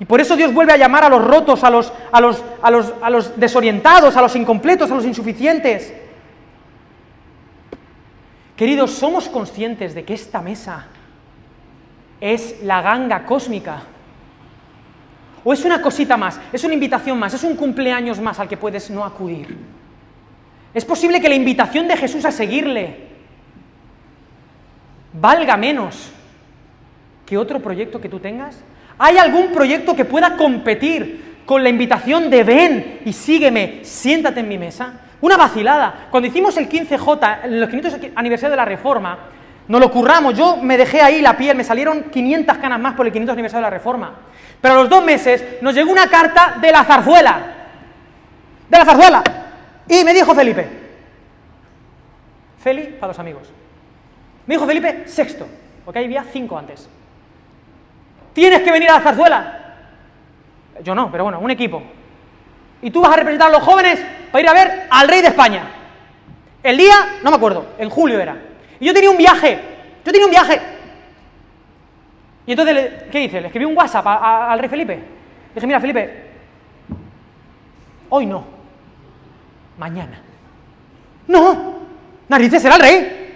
Y 0.00 0.04
por 0.04 0.20
eso 0.20 0.36
Dios 0.36 0.52
vuelve 0.52 0.72
a 0.72 0.76
llamar 0.76 1.04
a 1.04 1.08
los 1.08 1.24
rotos, 1.24 1.62
a 1.62 1.70
los, 1.70 1.92
a 2.10 2.20
los, 2.20 2.42
a 2.62 2.70
los, 2.70 2.92
a 3.00 3.10
los 3.10 3.38
desorientados, 3.38 4.16
a 4.16 4.22
los 4.22 4.34
incompletos, 4.34 4.90
a 4.90 4.94
los 4.96 5.04
insuficientes. 5.04 5.94
Queridos, 8.56 8.92
¿somos 8.92 9.28
conscientes 9.28 9.94
de 9.94 10.04
que 10.04 10.14
esta 10.14 10.40
mesa 10.40 10.86
es 12.20 12.62
la 12.62 12.82
ganga 12.82 13.26
cósmica? 13.26 13.82
¿O 15.42 15.52
es 15.52 15.64
una 15.64 15.82
cosita 15.82 16.16
más? 16.16 16.40
¿Es 16.52 16.62
una 16.64 16.74
invitación 16.74 17.18
más? 17.18 17.34
¿Es 17.34 17.42
un 17.42 17.56
cumpleaños 17.56 18.20
más 18.20 18.38
al 18.38 18.48
que 18.48 18.56
puedes 18.56 18.90
no 18.90 19.04
acudir? 19.04 19.56
¿Es 20.72 20.84
posible 20.84 21.20
que 21.20 21.28
la 21.28 21.34
invitación 21.34 21.88
de 21.88 21.96
Jesús 21.96 22.24
a 22.24 22.30
seguirle 22.30 23.08
valga 25.12 25.56
menos 25.56 26.10
que 27.26 27.36
otro 27.36 27.60
proyecto 27.60 28.00
que 28.00 28.08
tú 28.08 28.20
tengas? 28.20 28.62
¿Hay 28.98 29.18
algún 29.18 29.52
proyecto 29.52 29.96
que 29.96 30.04
pueda 30.04 30.36
competir 30.36 31.42
con 31.44 31.62
la 31.62 31.68
invitación 31.68 32.30
de 32.30 32.44
ven 32.44 33.00
y 33.04 33.12
sígueme, 33.12 33.80
siéntate 33.82 34.40
en 34.40 34.48
mi 34.48 34.58
mesa? 34.58 35.00
Una 35.24 35.38
vacilada. 35.38 36.08
Cuando 36.10 36.28
hicimos 36.28 36.54
el 36.58 36.68
15J, 36.68 37.44
en 37.44 37.58
los 37.58 37.70
500 37.70 38.10
aniversario 38.14 38.50
de 38.50 38.56
la 38.58 38.66
Reforma, 38.66 39.16
nos 39.68 39.80
lo 39.80 39.90
curramos. 39.90 40.36
Yo 40.36 40.58
me 40.58 40.76
dejé 40.76 41.00
ahí 41.00 41.22
la 41.22 41.34
piel, 41.34 41.56
me 41.56 41.64
salieron 41.64 42.10
500 42.10 42.58
canas 42.58 42.78
más 42.78 42.92
por 42.92 43.06
el 43.06 43.12
500 43.12 43.32
aniversario 43.32 43.64
de 43.64 43.70
la 43.70 43.74
Reforma. 43.74 44.12
Pero 44.60 44.74
a 44.74 44.76
los 44.80 44.90
dos 44.90 45.02
meses 45.02 45.62
nos 45.62 45.74
llegó 45.74 45.90
una 45.90 46.08
carta 46.08 46.56
de 46.60 46.70
la 46.70 46.84
zarzuela. 46.84 47.38
De 48.68 48.76
la 48.76 48.84
zarzuela. 48.84 49.24
Y 49.88 50.04
me 50.04 50.12
dijo 50.12 50.34
Felipe. 50.34 50.68
Feli 52.62 52.82
para 53.00 53.08
los 53.08 53.18
amigos. 53.18 53.50
Me 54.44 54.56
dijo 54.56 54.66
Felipe 54.66 55.08
sexto, 55.08 55.46
porque 55.86 56.00
ahí 56.00 56.04
había 56.04 56.24
cinco 56.24 56.58
antes. 56.58 56.86
Tienes 58.34 58.60
que 58.60 58.70
venir 58.70 58.90
a 58.90 58.98
la 58.98 59.00
zarzuela. 59.00 59.76
Yo 60.82 60.94
no, 60.94 61.10
pero 61.10 61.24
bueno, 61.24 61.40
un 61.40 61.50
equipo. 61.50 61.82
Y 62.82 62.90
tú 62.90 63.00
vas 63.00 63.14
a 63.14 63.16
representar 63.16 63.48
a 63.48 63.52
los 63.52 63.62
jóvenes 63.62 64.04
para 64.34 64.42
ir 64.42 64.48
a 64.48 64.52
ver 64.52 64.86
al 64.90 65.06
rey 65.06 65.22
de 65.22 65.28
España. 65.28 65.62
El 66.60 66.76
día, 66.76 67.20
no 67.22 67.30
me 67.30 67.36
acuerdo, 67.36 67.66
en 67.78 67.88
julio 67.88 68.18
era. 68.18 68.36
Y 68.80 68.86
yo 68.86 68.92
tenía 68.92 69.08
un 69.08 69.16
viaje, 69.16 69.60
yo 70.04 70.10
tenía 70.10 70.26
un 70.26 70.30
viaje. 70.32 70.60
Y 72.44 72.50
entonces, 72.50 73.04
¿qué 73.12 73.22
hice? 73.22 73.40
Le 73.40 73.46
escribí 73.46 73.64
un 73.64 73.76
WhatsApp 73.76 74.04
al 74.04 74.58
rey 74.58 74.68
Felipe. 74.68 74.96
Le 74.96 75.54
dije, 75.54 75.66
mira, 75.68 75.78
Felipe, 75.78 76.30
hoy 78.08 78.26
no, 78.26 78.44
mañana. 79.78 80.20
No, 81.28 81.76
narices 82.26 82.60
será 82.60 82.74
el 82.74 82.82
rey. 82.82 83.34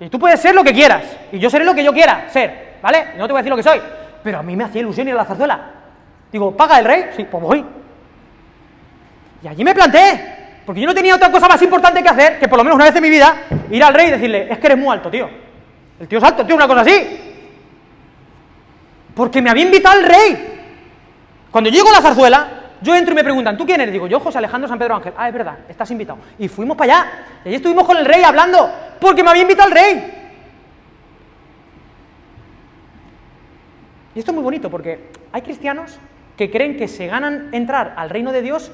Y 0.00 0.08
tú 0.08 0.18
puedes 0.18 0.40
ser 0.40 0.56
lo 0.56 0.64
que 0.64 0.72
quieras, 0.72 1.04
y 1.30 1.38
yo 1.38 1.48
seré 1.48 1.64
lo 1.64 1.72
que 1.72 1.84
yo 1.84 1.92
quiera 1.92 2.28
ser, 2.30 2.78
¿vale? 2.82 3.10
No 3.16 3.28
te 3.28 3.32
voy 3.32 3.38
a 3.38 3.42
decir 3.42 3.50
lo 3.50 3.56
que 3.56 3.62
soy, 3.62 3.80
pero 4.24 4.40
a 4.40 4.42
mí 4.42 4.56
me 4.56 4.64
hacía 4.64 4.80
ilusión 4.80 5.06
ir 5.06 5.14
a 5.14 5.18
la 5.18 5.24
zarzuela. 5.24 5.70
Digo, 6.32 6.56
¿paga 6.56 6.80
el 6.80 6.84
rey? 6.84 7.10
Sí, 7.14 7.28
pues 7.30 7.40
voy. 7.40 7.64
Y 9.44 9.48
allí 9.48 9.62
me 9.62 9.74
planté, 9.74 10.62
porque 10.64 10.80
yo 10.80 10.86
no 10.86 10.94
tenía 10.94 11.14
otra 11.14 11.30
cosa 11.30 11.46
más 11.46 11.60
importante 11.60 12.02
que 12.02 12.08
hacer 12.08 12.38
que 12.38 12.48
por 12.48 12.56
lo 12.56 12.64
menos 12.64 12.76
una 12.76 12.86
vez 12.86 12.96
en 12.96 13.02
mi 13.02 13.10
vida 13.10 13.42
ir 13.70 13.84
al 13.84 13.92
rey 13.92 14.08
y 14.08 14.12
decirle, 14.12 14.48
es 14.50 14.58
que 14.58 14.66
eres 14.68 14.78
muy 14.78 14.90
alto, 14.90 15.10
tío. 15.10 15.28
El 16.00 16.08
tío 16.08 16.16
es 16.16 16.24
alto, 16.24 16.46
tío, 16.46 16.56
una 16.56 16.66
cosa 16.66 16.80
así. 16.80 17.20
Porque 19.14 19.42
me 19.42 19.50
había 19.50 19.64
invitado 19.64 20.00
el 20.00 20.06
rey. 20.06 20.62
Cuando 21.50 21.68
llego 21.68 21.90
a 21.90 21.92
la 21.92 22.00
zarzuela, 22.00 22.48
yo 22.80 22.96
entro 22.96 23.12
y 23.12 23.16
me 23.16 23.22
preguntan, 23.22 23.54
¿tú 23.54 23.66
quién 23.66 23.82
eres? 23.82 23.92
Digo, 23.92 24.06
yo 24.06 24.18
José 24.18 24.38
Alejandro 24.38 24.66
San 24.66 24.78
Pedro 24.78 24.96
Ángel. 24.96 25.12
Ah, 25.14 25.28
es 25.28 25.34
verdad, 25.34 25.58
estás 25.68 25.90
invitado. 25.90 26.20
Y 26.38 26.48
fuimos 26.48 26.74
para 26.74 26.94
allá. 26.94 27.10
Y 27.44 27.48
allí 27.48 27.56
estuvimos 27.56 27.86
con 27.86 27.98
el 27.98 28.06
rey 28.06 28.22
hablando, 28.22 28.72
porque 28.98 29.22
me 29.22 29.28
había 29.28 29.42
invitado 29.42 29.68
el 29.68 29.74
rey. 29.74 30.12
Y 34.14 34.18
esto 34.18 34.30
es 34.30 34.34
muy 34.34 34.44
bonito, 34.44 34.70
porque 34.70 35.10
hay 35.32 35.42
cristianos 35.42 35.98
que 36.34 36.50
creen 36.50 36.78
que 36.78 36.88
se 36.88 37.08
ganan 37.08 37.50
entrar 37.52 37.92
al 37.98 38.08
reino 38.08 38.32
de 38.32 38.40
Dios 38.40 38.72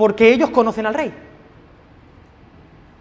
porque 0.00 0.32
ellos 0.32 0.48
conocen 0.48 0.86
al 0.86 0.94
rey. 0.94 1.12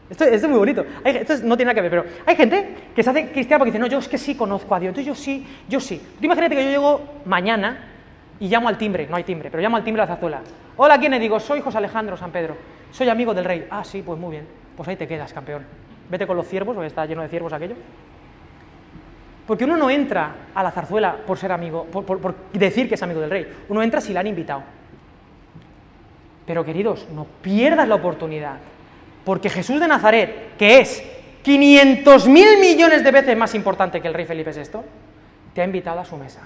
Esto, 0.10 0.26
es 0.26 0.46
muy 0.50 0.60
bonito. 0.60 0.84
esto 1.06 1.36
no 1.46 1.56
tiene 1.56 1.72
nada 1.72 1.76
que 1.76 1.82
ver, 1.82 1.90
pero 1.90 2.06
hay 2.26 2.36
gente 2.36 2.76
que 2.94 3.02
se 3.02 3.10
hace 3.10 3.32
cristiana 3.32 3.60
porque 3.60 3.72
dice, 3.72 3.80
no, 3.80 3.88
yo 3.88 4.00
es 4.00 4.10
que 4.10 4.18
sí 4.18 4.36
conozco 4.36 4.76
a 4.76 4.82
Dios, 4.82 4.90
entonces 4.90 5.06
yo 5.06 5.16
sí, 5.16 5.48
yo 5.70 5.80
sí. 5.80 5.98
Tú 6.20 6.26
imagínate 6.26 6.58
que 6.58 6.66
yo 6.66 6.70
llego 6.70 7.02
mañana 7.24 7.88
y 8.38 8.50
llamo 8.50 8.68
al 8.68 8.78
timbre, 8.78 9.08
no 9.10 9.16
hay 9.16 9.24
timbre, 9.24 9.50
pero 9.50 9.64
llamo 9.64 9.78
al 9.78 9.84
timbre 9.86 10.02
de 10.02 10.10
la 10.10 10.14
zazuela. 10.14 10.42
Hola, 10.76 11.00
¿quién 11.00 11.14
es? 11.14 11.22
Digo, 11.22 11.40
soy 11.40 11.62
José 11.62 11.78
Alejandro 11.78 12.18
San 12.18 12.32
Pedro, 12.32 12.58
soy 12.92 13.08
amigo 13.08 13.34
del 13.34 13.46
rey. 13.46 13.66
Ah, 13.72 13.86
sí, 13.86 14.02
pues 14.06 14.20
muy 14.20 14.32
bien, 14.32 14.46
pues 14.76 14.90
ahí 14.90 14.98
te 14.98 15.08
quedas, 15.08 15.32
campeón. 15.32 15.66
Vete 16.10 16.28
con 16.28 16.36
los 16.36 16.50
ciervos, 16.50 16.76
porque 16.76 16.88
está 16.88 17.06
lleno 17.06 17.22
de 17.22 17.30
ciervos 17.30 17.54
aquello. 17.54 17.76
Porque 19.48 19.64
uno 19.64 19.78
no 19.78 19.90
entra 19.90 20.36
a 20.54 20.62
la 20.62 20.72
zarzuela 20.72 21.16
por 21.26 21.38
ser 21.38 21.54
amigo, 21.54 21.86
por, 21.86 22.04
por 22.04 22.36
decir 22.52 22.90
que 22.90 22.96
es 22.96 23.04
amigo 23.04 23.22
del 23.22 23.30
rey, 23.30 23.48
uno 23.70 23.82
entra 23.82 24.02
si 24.02 24.12
le 24.12 24.20
han 24.20 24.28
invitado. 24.28 24.79
Pero 26.50 26.66
queridos, 26.66 27.06
no 27.14 27.28
pierdas 27.44 27.88
la 27.88 27.94
oportunidad, 27.94 28.58
porque 29.24 29.52
Jesús 29.52 29.80
de 29.80 29.88
Nazaret, 29.88 30.58
que 30.58 30.80
es 30.80 31.04
500 31.44 32.28
mil 32.28 32.58
millones 32.60 33.04
de 33.04 33.12
veces 33.12 33.38
más 33.38 33.54
importante 33.54 34.02
que 34.02 34.08
el 34.08 34.16
rey 34.16 34.26
Felipe 34.26 34.52
VI, 34.52 34.80
te 35.54 35.62
ha 35.62 35.64
invitado 35.64 36.00
a 36.00 36.06
su 36.06 36.18
mesa. 36.18 36.42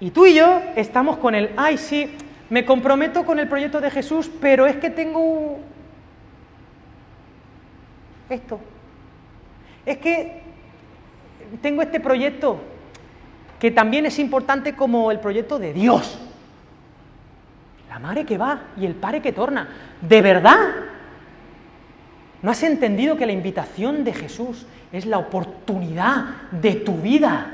Y 0.00 0.10
tú 0.10 0.26
y 0.26 0.34
yo 0.34 0.62
estamos 0.74 1.16
con 1.18 1.36
el, 1.36 1.52
ay, 1.56 1.78
sí, 1.78 2.16
me 2.50 2.64
comprometo 2.64 3.24
con 3.24 3.38
el 3.38 3.46
proyecto 3.46 3.80
de 3.80 3.88
Jesús, 3.88 4.28
pero 4.40 4.66
es 4.66 4.74
que 4.78 4.90
tengo 4.90 5.60
esto. 8.28 8.58
Es 9.86 9.98
que 9.98 10.42
tengo 11.60 11.82
este 11.82 12.00
proyecto 12.00 12.58
que 13.60 13.70
también 13.70 14.06
es 14.06 14.18
importante 14.18 14.74
como 14.74 15.12
el 15.12 15.20
proyecto 15.20 15.60
de 15.60 15.72
Dios. 15.72 16.18
La 17.92 17.98
madre 17.98 18.24
que 18.24 18.38
va 18.38 18.58
y 18.78 18.86
el 18.86 18.94
padre 18.94 19.20
que 19.20 19.32
torna. 19.32 19.68
¿De 20.00 20.22
verdad? 20.22 20.56
¿No 22.40 22.50
has 22.50 22.62
entendido 22.62 23.18
que 23.18 23.26
la 23.26 23.32
invitación 23.32 24.02
de 24.02 24.14
Jesús 24.14 24.64
es 24.92 25.04
la 25.04 25.18
oportunidad 25.18 26.24
de 26.52 26.76
tu 26.76 26.96
vida? 26.96 27.52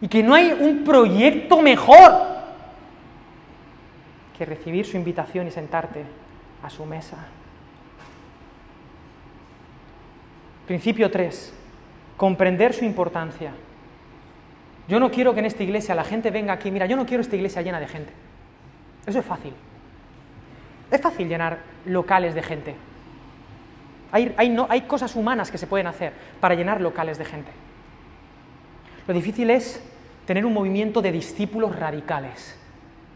Y 0.00 0.08
que 0.08 0.24
no 0.24 0.34
hay 0.34 0.50
un 0.50 0.82
proyecto 0.82 1.62
mejor 1.62 2.10
que 4.36 4.44
recibir 4.44 4.84
su 4.84 4.96
invitación 4.96 5.46
y 5.46 5.52
sentarte 5.52 6.02
a 6.64 6.70
su 6.70 6.84
mesa. 6.84 7.18
Principio 10.66 11.08
3. 11.08 11.54
Comprender 12.16 12.72
su 12.74 12.84
importancia. 12.84 13.52
Yo 14.88 14.98
no 14.98 15.08
quiero 15.08 15.34
que 15.34 15.38
en 15.38 15.46
esta 15.46 15.62
iglesia 15.62 15.94
la 15.94 16.02
gente 16.02 16.32
venga 16.32 16.52
aquí, 16.52 16.72
mira, 16.72 16.86
yo 16.86 16.96
no 16.96 17.06
quiero 17.06 17.20
esta 17.20 17.36
iglesia 17.36 17.62
llena 17.62 17.78
de 17.78 17.86
gente. 17.86 18.29
Eso 19.10 19.18
es 19.18 19.26
fácil. 19.26 19.52
Es 20.88 21.00
fácil 21.00 21.28
llenar 21.28 21.58
locales 21.84 22.32
de 22.32 22.42
gente. 22.42 22.76
Hay, 24.12 24.34
hay 24.36 24.80
cosas 24.82 25.16
humanas 25.16 25.50
que 25.50 25.58
se 25.58 25.66
pueden 25.66 25.88
hacer 25.88 26.12
para 26.38 26.54
llenar 26.54 26.80
locales 26.80 27.18
de 27.18 27.24
gente. 27.24 27.50
Lo 29.08 29.14
difícil 29.14 29.50
es 29.50 29.82
tener 30.26 30.46
un 30.46 30.54
movimiento 30.54 31.02
de 31.02 31.10
discípulos 31.10 31.74
radicales, 31.74 32.56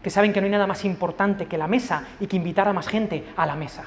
que 0.03 0.09
saben 0.09 0.33
que 0.33 0.41
no 0.41 0.45
hay 0.45 0.51
nada 0.51 0.67
más 0.67 0.83
importante 0.83 1.45
que 1.45 1.57
la 1.57 1.67
mesa 1.67 2.03
y 2.19 2.27
que 2.27 2.35
invitar 2.35 2.67
a 2.67 2.73
más 2.73 2.89
gente 2.89 3.23
a 3.37 3.45
la 3.45 3.55
mesa. 3.55 3.85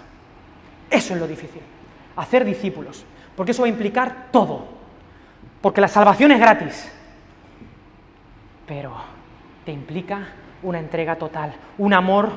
Eso 0.89 1.13
es 1.13 1.21
lo 1.21 1.29
difícil, 1.29 1.61
hacer 2.17 2.47
discípulos, 2.47 3.05
porque 3.37 3.53
eso 3.53 3.63
va 3.63 3.67
a 3.67 3.71
implicar 3.71 4.29
todo, 4.33 4.67
porque 5.61 5.83
la 5.83 5.89
salvación 5.89 6.33
es 6.33 6.41
gratis, 6.41 6.91
pero 8.67 8.95
te 9.67 9.73
implica 9.73 10.29
una 10.63 10.79
entrega 10.79 11.17
total, 11.17 11.55
un 11.79 11.95
amor 11.95 12.31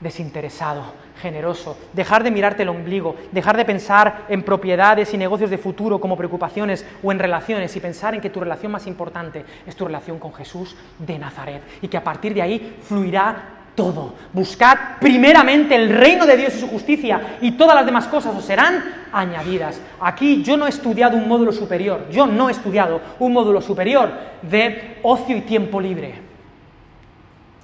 desinteresado, 0.00 0.84
generoso, 1.20 1.78
dejar 1.92 2.24
de 2.24 2.30
mirarte 2.30 2.64
el 2.64 2.68
ombligo, 2.68 3.16
dejar 3.30 3.56
de 3.56 3.64
pensar 3.64 4.26
en 4.28 4.42
propiedades 4.42 5.14
y 5.14 5.18
negocios 5.18 5.50
de 5.50 5.58
futuro 5.58 6.00
como 6.00 6.16
preocupaciones 6.16 6.84
o 7.02 7.12
en 7.12 7.18
relaciones 7.18 7.74
y 7.76 7.80
pensar 7.80 8.14
en 8.14 8.20
que 8.20 8.30
tu 8.30 8.40
relación 8.40 8.72
más 8.72 8.86
importante 8.86 9.44
es 9.66 9.76
tu 9.76 9.84
relación 9.84 10.18
con 10.18 10.34
Jesús 10.34 10.76
de 10.98 11.18
Nazaret 11.18 11.62
y 11.80 11.88
que 11.88 11.96
a 11.96 12.04
partir 12.04 12.34
de 12.34 12.42
ahí 12.42 12.76
fluirá 12.82 13.60
todo. 13.74 14.14
Buscad 14.32 14.98
primeramente 15.00 15.74
el 15.74 15.88
reino 15.88 16.26
de 16.26 16.36
Dios 16.36 16.54
y 16.56 16.60
su 16.60 16.68
justicia 16.68 17.38
y 17.40 17.52
todas 17.52 17.76
las 17.76 17.86
demás 17.86 18.06
cosas 18.08 18.34
os 18.36 18.44
serán 18.44 19.06
añadidas. 19.12 19.80
Aquí 20.00 20.42
yo 20.42 20.56
no 20.56 20.66
he 20.66 20.70
estudiado 20.70 21.16
un 21.16 21.28
módulo 21.28 21.52
superior, 21.52 22.08
yo 22.10 22.26
no 22.26 22.48
he 22.48 22.52
estudiado 22.52 23.00
un 23.20 23.32
módulo 23.32 23.60
superior 23.60 24.12
de 24.42 24.98
ocio 25.02 25.36
y 25.36 25.42
tiempo 25.42 25.80
libre. 25.80 26.31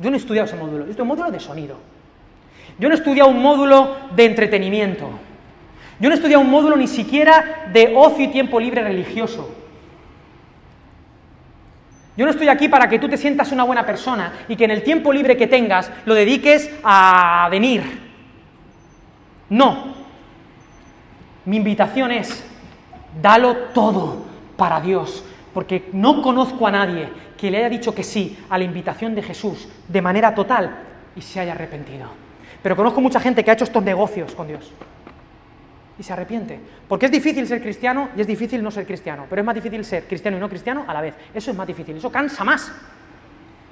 Yo 0.01 0.11
no 0.11 0.17
he 0.17 0.21
estudiado 0.21 0.47
ese 0.47 0.57
módulo, 0.57 0.87
he 0.87 1.03
un 1.03 1.09
módulo 1.09 1.31
de 1.31 1.41
sonido. 1.41 1.77
Yo 2.79 2.89
no 2.89 2.95
he 2.95 2.99
estudiado 2.99 3.31
un 3.31 3.43
módulo 3.43 3.97
de 4.15 4.25
entretenimiento. 4.25 5.11
Yo 5.99 6.09
no 6.09 6.15
he 6.15 6.17
estudiado 6.17 6.43
un 6.43 6.51
módulo 6.51 6.77
ni 6.77 6.87
siquiera 6.87 7.69
de 7.73 7.95
ocio 7.97 8.25
y 8.25 8.29
tiempo 8.29 8.61
libre 8.61 8.83
religioso. 8.83 9.53
Yo 12.17 12.25
no 12.25 12.31
estoy 12.31 12.49
aquí 12.49 12.69
para 12.69 12.89
que 12.89 12.99
tú 12.99 13.09
te 13.09 13.17
sientas 13.17 13.53
una 13.53 13.65
buena 13.65 13.87
persona 13.87 14.33
y 14.49 14.57
que 14.57 14.65
en 14.65 14.73
el 14.73 14.83
tiempo 14.83 15.13
libre 15.13 15.37
que 15.37 15.47
tengas 15.47 15.91
lo 16.05 16.15
dediques 16.15 16.71
a 16.83 17.49
venir. 17.51 17.83
No. 19.49 19.95
Mi 21.45 21.57
invitación 21.57 22.11
es, 22.11 22.45
dalo 23.23 23.57
todo 23.73 24.25
para 24.57 24.81
Dios, 24.81 25.25
porque 25.55 25.89
no 25.93 26.23
conozco 26.23 26.67
a 26.67 26.73
nadie 26.73 27.09
que 27.39 27.51
le 27.51 27.59
haya 27.59 27.71
dicho 27.71 27.95
que 27.95 28.03
sí 28.03 28.37
a 28.51 28.59
la 28.59 28.65
invitación 28.65 29.15
de 29.15 29.23
Jesús 29.23 29.69
de 29.89 30.03
manera 30.03 30.35
total 30.35 30.71
y 31.17 31.23
se 31.23 31.41
haya 31.41 31.53
arrepentido. 31.53 32.07
Pero 32.63 32.77
conozco 32.77 33.01
mucha 33.01 33.21
gente 33.21 33.45
que 33.45 33.51
ha 33.51 33.55
hecho 33.55 33.65
estos 33.65 33.83
negocios 33.83 34.35
con 34.35 34.49
Dios 34.49 34.73
y 35.99 36.03
se 36.03 36.13
arrepiente. 36.13 36.59
Porque 36.87 37.07
es 37.07 37.13
difícil 37.13 37.47
ser 37.47 37.63
cristiano 37.63 38.11
y 38.17 38.21
es 38.21 38.27
difícil 38.27 38.63
no 38.63 38.71
ser 38.71 38.87
cristiano. 38.87 39.27
Pero 39.29 39.41
es 39.41 39.47
más 39.47 39.55
difícil 39.55 39.85
ser 39.85 40.05
cristiano 40.05 40.37
y 40.37 40.41
no 40.41 40.49
cristiano 40.49 40.85
a 40.87 40.93
la 40.95 41.01
vez. 41.01 41.15
Eso 41.33 41.51
es 41.51 41.57
más 41.57 41.67
difícil. 41.67 41.97
Eso 41.97 42.11
cansa 42.11 42.45
más. 42.45 42.73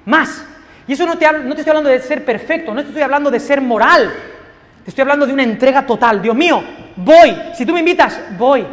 Más. 0.05 0.45
Y 0.87 0.93
eso 0.93 1.05
no 1.05 1.17
te, 1.17 1.25
no 1.31 1.53
te 1.53 1.61
estoy 1.61 1.71
hablando 1.71 1.89
de 1.89 1.99
ser 1.99 2.23
perfecto, 2.23 2.73
no 2.73 2.81
te 2.81 2.87
estoy 2.87 3.01
hablando 3.01 3.29
de 3.29 3.39
ser 3.39 3.61
moral. 3.61 4.11
Te 4.83 4.91
estoy 4.91 5.01
hablando 5.01 5.25
de 5.25 5.33
una 5.33 5.43
entrega 5.43 5.85
total. 5.85 6.21
Dios 6.21 6.35
mío, 6.35 6.63
voy. 6.95 7.35
Si 7.53 7.65
tú 7.65 7.73
me 7.73 7.79
invitas, 7.79 8.19
voy. 8.37 8.65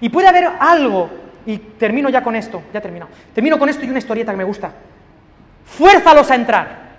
Y 0.00 0.08
puede 0.08 0.28
haber 0.28 0.48
algo, 0.58 1.10
y 1.46 1.58
termino 1.58 2.08
ya 2.08 2.22
con 2.22 2.36
esto, 2.36 2.62
ya 2.72 2.80
termino. 2.80 3.08
Termino 3.34 3.58
con 3.58 3.68
esto 3.68 3.84
y 3.84 3.90
una 3.90 3.98
historieta 3.98 4.32
que 4.32 4.38
me 4.38 4.44
gusta. 4.44 4.72
Fuérzalos 5.64 6.30
a 6.30 6.34
entrar. 6.34 6.90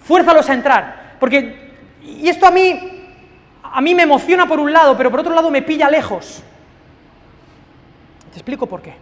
Fuérzalos 0.00 0.48
a 0.48 0.54
entrar. 0.54 1.16
Porque 1.18 1.66
y 2.02 2.28
esto 2.28 2.46
a 2.46 2.50
mí, 2.50 2.78
a 3.62 3.80
mí 3.80 3.94
me 3.94 4.04
emociona 4.04 4.46
por 4.46 4.60
un 4.60 4.72
lado, 4.72 4.96
pero 4.96 5.10
por 5.10 5.20
otro 5.20 5.34
lado 5.34 5.50
me 5.50 5.62
pilla 5.62 5.90
lejos. 5.90 6.42
Te 8.30 8.36
explico 8.36 8.66
por 8.66 8.82
qué. 8.82 8.94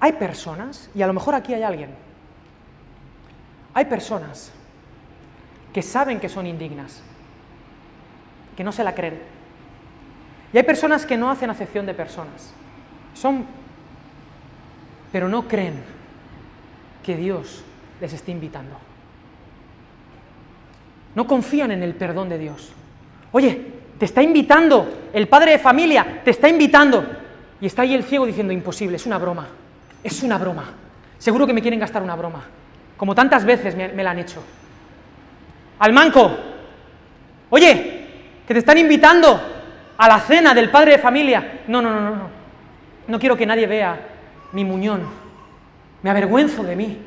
Hay 0.00 0.12
personas, 0.12 0.88
y 0.94 1.02
a 1.02 1.06
lo 1.06 1.12
mejor 1.12 1.34
aquí 1.34 1.52
hay 1.52 1.62
alguien, 1.62 1.90
hay 3.74 3.84
personas 3.84 4.50
que 5.74 5.82
saben 5.82 6.18
que 6.18 6.28
son 6.30 6.46
indignas, 6.46 7.02
que 8.60 8.64
no 8.64 8.72
se 8.72 8.84
la 8.84 8.94
creen. 8.94 9.18
Y 10.52 10.58
hay 10.58 10.64
personas 10.64 11.06
que 11.06 11.16
no 11.16 11.30
hacen 11.30 11.48
acepción 11.48 11.86
de 11.86 11.94
personas. 11.94 12.52
Son, 13.14 13.46
pero 15.10 15.30
no 15.30 15.48
creen 15.48 15.82
que 17.02 17.16
Dios 17.16 17.64
les 18.02 18.12
esté 18.12 18.32
invitando. 18.32 18.76
No 21.14 21.26
confían 21.26 21.70
en 21.70 21.82
el 21.82 21.94
perdón 21.94 22.28
de 22.28 22.36
Dios. 22.36 22.70
Oye, 23.32 23.66
te 23.98 24.04
está 24.04 24.22
invitando, 24.22 25.08
el 25.14 25.26
padre 25.26 25.52
de 25.52 25.58
familia 25.58 26.20
te 26.22 26.32
está 26.32 26.46
invitando. 26.46 27.02
Y 27.62 27.66
está 27.66 27.80
ahí 27.80 27.94
el 27.94 28.04
ciego 28.04 28.26
diciendo, 28.26 28.52
imposible, 28.52 28.96
es 28.96 29.06
una 29.06 29.16
broma, 29.16 29.48
es 30.04 30.22
una 30.22 30.36
broma. 30.36 30.66
Seguro 31.16 31.46
que 31.46 31.54
me 31.54 31.62
quieren 31.62 31.80
gastar 31.80 32.02
una 32.02 32.14
broma, 32.14 32.44
como 32.98 33.14
tantas 33.14 33.42
veces 33.42 33.74
me, 33.74 33.88
me 33.88 34.04
la 34.04 34.10
han 34.10 34.18
hecho. 34.18 34.42
Al 35.78 35.94
manco, 35.94 36.36
oye, 37.48 37.99
que 38.50 38.54
te 38.54 38.58
están 38.58 38.78
invitando 38.78 39.40
a 39.96 40.08
la 40.08 40.18
cena 40.18 40.52
del 40.52 40.70
padre 40.70 40.90
de 40.90 40.98
familia. 40.98 41.60
No, 41.68 41.80
no, 41.80 41.88
no, 41.88 42.00
no, 42.00 42.16
no. 42.16 42.30
No 43.06 43.18
quiero 43.20 43.36
que 43.36 43.46
nadie 43.46 43.64
vea 43.64 43.96
mi 44.50 44.64
muñón, 44.64 45.02
me 46.02 46.10
avergüenzo 46.10 46.64
de 46.64 46.74
mí. 46.74 46.98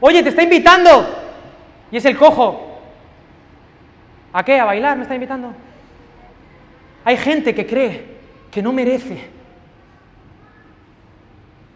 Oye, 0.00 0.20
te 0.24 0.30
está 0.30 0.42
invitando. 0.42 1.06
Y 1.92 1.96
es 1.96 2.04
el 2.06 2.18
cojo. 2.18 2.80
¿A 4.32 4.44
qué? 4.44 4.58
¿A 4.58 4.64
bailar? 4.64 4.96
¿Me 4.96 5.04
está 5.04 5.14
invitando? 5.14 5.54
Hay 7.04 7.16
gente 7.18 7.54
que 7.54 7.68
cree 7.68 8.18
que 8.50 8.60
no 8.60 8.72
merece. 8.72 9.30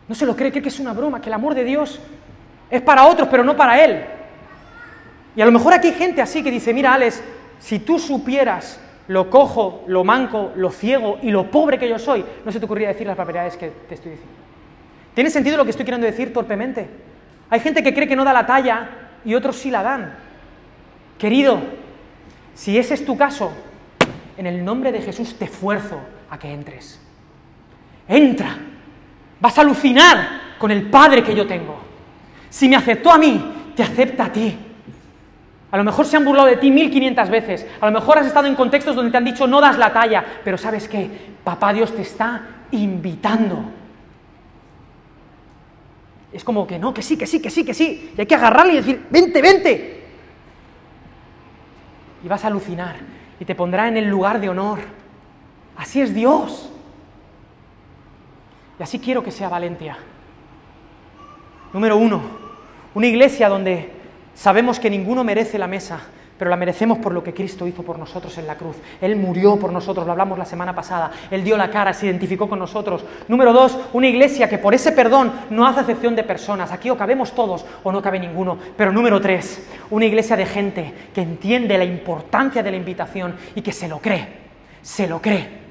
No 0.09 0.17
se 0.17 0.27
lo 0.27 0.35
cree, 0.35 0.51
cree 0.51 0.61
que 0.61 0.71
es 0.71 0.81
una 0.81 0.93
broma, 0.93 1.21
que 1.21 1.29
el 1.29 1.35
amor 1.35 1.55
de 1.55 1.63
Dios 1.63 2.01
es 2.69 2.83
para 2.83 3.07
otros, 3.07 3.29
pero 3.31 3.45
no 3.45 3.57
para 3.57 3.81
Él. 3.81 4.07
Y 5.37 5.41
a 5.41 5.47
lo 5.47 5.53
mejor 5.53 5.73
aquí 5.73 5.87
hay 5.87 5.95
gente 5.95 6.21
así 6.21 6.43
que 6.43 6.51
dice, 6.51 6.75
mira, 6.75 6.95
Alex, 6.95 7.23
si 7.61 7.79
tú 7.79 8.01
supieras 8.01 8.81
lo 9.09 9.29
cojo, 9.29 9.85
lo 9.87 10.05
manco, 10.05 10.53
lo 10.57 10.71
ciego 10.71 11.19
y 11.23 11.31
lo 11.31 11.51
pobre 11.51 11.79
que 11.79 11.89
yo 11.89 11.99
soy, 11.99 12.25
no 12.45 12.51
se 12.51 12.59
te 12.59 12.65
ocurriría 12.65 12.89
decir 12.89 13.07
las 13.07 13.17
propiedades 13.17 13.57
que 13.57 13.69
te 13.89 13.95
estoy 13.95 14.13
diciendo. 14.13 14.35
¿Tiene 15.15 15.31
sentido 15.31 15.57
lo 15.57 15.65
que 15.65 15.71
estoy 15.71 15.85
queriendo 15.85 16.07
decir 16.07 16.33
torpemente? 16.33 16.89
Hay 17.51 17.61
gente 17.61 17.83
que 17.83 17.95
cree 17.95 18.09
que 18.09 18.17
no 18.17 18.25
da 18.25 18.33
la 18.33 18.47
talla 18.47 18.89
y 19.25 19.35
otros 19.35 19.57
sí 19.57 19.71
la 19.71 19.83
dan. 19.83 20.15
Querido, 21.19 21.61
si 22.55 22.79
ese 22.79 22.95
es 22.95 23.05
tu 23.05 23.17
caso, 23.17 23.53
en 24.37 24.47
el 24.47 24.65
nombre 24.65 24.91
de 24.91 25.01
Jesús 25.01 25.37
te 25.39 25.45
esfuerzo 25.45 26.01
a 26.31 26.39
que 26.39 26.53
entres. 26.53 27.01
Entra. 28.09 28.57
Vas 29.41 29.59
a 29.59 29.61
alucinar 29.61 30.57
con 30.59 30.71
el 30.71 30.89
Padre 30.91 31.23
que 31.23 31.35
yo 31.35 31.47
tengo. 31.47 31.79
Si 32.51 32.69
me 32.69 32.77
aceptó 32.77 33.13
a 33.13 33.19
mí, 33.19 33.73
te 33.77 33.83
acepta 33.83 34.25
a 34.27 34.33
ti. 34.33 34.57
A 35.75 35.77
lo 35.77 35.83
mejor 35.83 36.07
se 36.07 36.17
han 36.17 36.25
burlado 36.25 36.47
de 36.47 36.59
ti 36.59 36.71
1500 36.71 37.29
veces. 37.29 37.67
A 37.81 37.87
lo 37.87 37.93
mejor 37.93 38.19
has 38.19 38.27
estado 38.27 38.47
en 38.47 38.55
contextos 38.55 38.95
donde 38.95 39.11
te 39.11 39.17
han 39.17 39.25
dicho 39.25 39.49
no 39.49 39.61
das 39.61 39.77
la 39.77 39.93
talla. 39.93 40.25
Pero 40.45 40.57
¿sabes 40.57 40.87
qué? 40.87 41.11
Papá 41.43 41.73
Dios 41.73 41.93
te 41.93 42.03
está 42.03 42.43
invitando 42.71 43.65
es 46.35 46.43
como 46.43 46.67
que 46.67 46.81
no, 46.81 46.93
que 46.93 47.01
sí, 47.01 47.17
que 47.17 47.29
sí, 47.29 47.41
que 47.41 47.49
sí, 47.49 47.65
que 47.65 47.73
sí. 47.73 48.13
Y 48.17 48.21
hay 48.21 48.27
que 48.27 48.35
agarrarle 48.35 48.73
y 48.73 48.77
decir, 48.77 49.07
vente, 49.09 49.41
vente. 49.41 50.05
Y 52.25 52.29
vas 52.29 52.43
a 52.43 52.49
alucinar 52.49 52.97
y 53.39 53.45
te 53.45 53.55
pondrá 53.55 53.87
en 53.87 53.97
el 53.97 54.09
lugar 54.09 54.41
de 54.41 54.49
honor. 54.49 54.81
Así 55.77 56.01
es 56.01 56.13
Dios. 56.13 56.73
Y 58.81 58.83
así 58.83 58.99
quiero 58.99 59.23
que 59.23 59.31
sea 59.31 59.49
Valencia. 59.49 59.97
Número 61.73 61.97
uno, 61.97 62.21
una 62.95 63.07
iglesia 63.07 63.49
donde 63.49 63.93
sabemos 64.35 64.81
que 64.81 64.91
ninguno 64.91 65.25
merece 65.25 65.59
la 65.59 65.67
mesa, 65.67 66.01
pero 66.39 66.51
la 66.51 66.57
merecemos 66.57 66.99
por 66.99 67.13
lo 67.13 67.23
que 67.23 67.33
Cristo 67.33 67.67
hizo 67.67 67.83
por 67.83 67.99
nosotros 67.99 68.37
en 68.39 68.47
la 68.47 68.57
cruz. 68.57 68.77
Él 69.01 69.17
murió 69.17 69.57
por 69.57 69.73
nosotros, 69.73 70.05
lo 70.05 70.13
hablamos 70.13 70.39
la 70.39 70.45
semana 70.45 70.75
pasada, 70.75 71.11
Él 71.31 71.45
dio 71.45 71.57
la 71.57 71.71
cara, 71.71 71.93
se 71.93 72.07
identificó 72.07 72.49
con 72.49 72.59
nosotros. 72.59 73.05
Número 73.29 73.53
dos, 73.53 73.79
una 73.93 74.09
iglesia 74.09 74.49
que 74.49 74.59
por 74.59 74.75
ese 74.75 74.93
perdón 74.93 75.33
no 75.51 75.67
hace 75.67 75.81
acepción 75.81 76.17
de 76.17 76.25
personas. 76.25 76.73
Aquí 76.73 76.91
o 76.91 76.97
cabemos 76.97 77.33
todos 77.33 77.65
o 77.83 77.93
no 77.93 78.03
cabe 78.03 78.19
ninguno. 78.19 78.59
Pero 78.77 78.93
número 78.93 79.21
tres, 79.21 79.65
una 79.91 80.07
iglesia 80.07 80.37
de 80.37 80.47
gente 80.47 80.93
que 81.15 81.23
entiende 81.23 81.79
la 81.79 81.85
importancia 81.85 82.63
de 82.63 82.71
la 82.71 82.77
invitación 82.77 83.37
y 83.55 83.63
que 83.63 83.73
se 83.73 83.89
lo 83.89 84.01
cree, 84.01 84.27
se 84.83 85.07
lo 85.07 85.23
cree. 85.23 85.65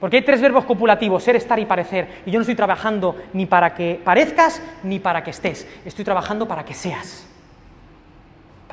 Porque 0.00 0.16
hay 0.16 0.22
tres 0.22 0.40
verbos 0.40 0.64
copulativos, 0.64 1.22
ser, 1.22 1.36
estar 1.36 1.58
y 1.58 1.66
parecer. 1.66 2.22
Y 2.26 2.30
yo 2.30 2.38
no 2.38 2.42
estoy 2.42 2.54
trabajando 2.54 3.16
ni 3.32 3.46
para 3.46 3.74
que 3.74 4.00
parezcas 4.02 4.60
ni 4.82 4.98
para 4.98 5.22
que 5.22 5.30
estés. 5.30 5.66
Estoy 5.84 6.04
trabajando 6.04 6.48
para 6.48 6.64
que 6.64 6.74
seas. 6.74 7.23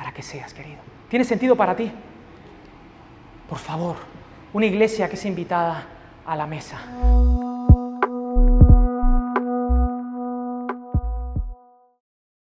Para 0.02 0.12
que 0.12 0.22
seas, 0.24 0.52
querido. 0.52 0.80
¿Tiene 1.08 1.24
sentido 1.24 1.54
para 1.54 1.76
ti? 1.76 1.88
Por 3.48 3.58
favor, 3.58 3.94
una 4.52 4.66
iglesia 4.66 5.08
que 5.08 5.14
es 5.14 5.24
invitada 5.24 5.86
a 6.26 6.34
la 6.34 6.44
mesa. 6.44 6.80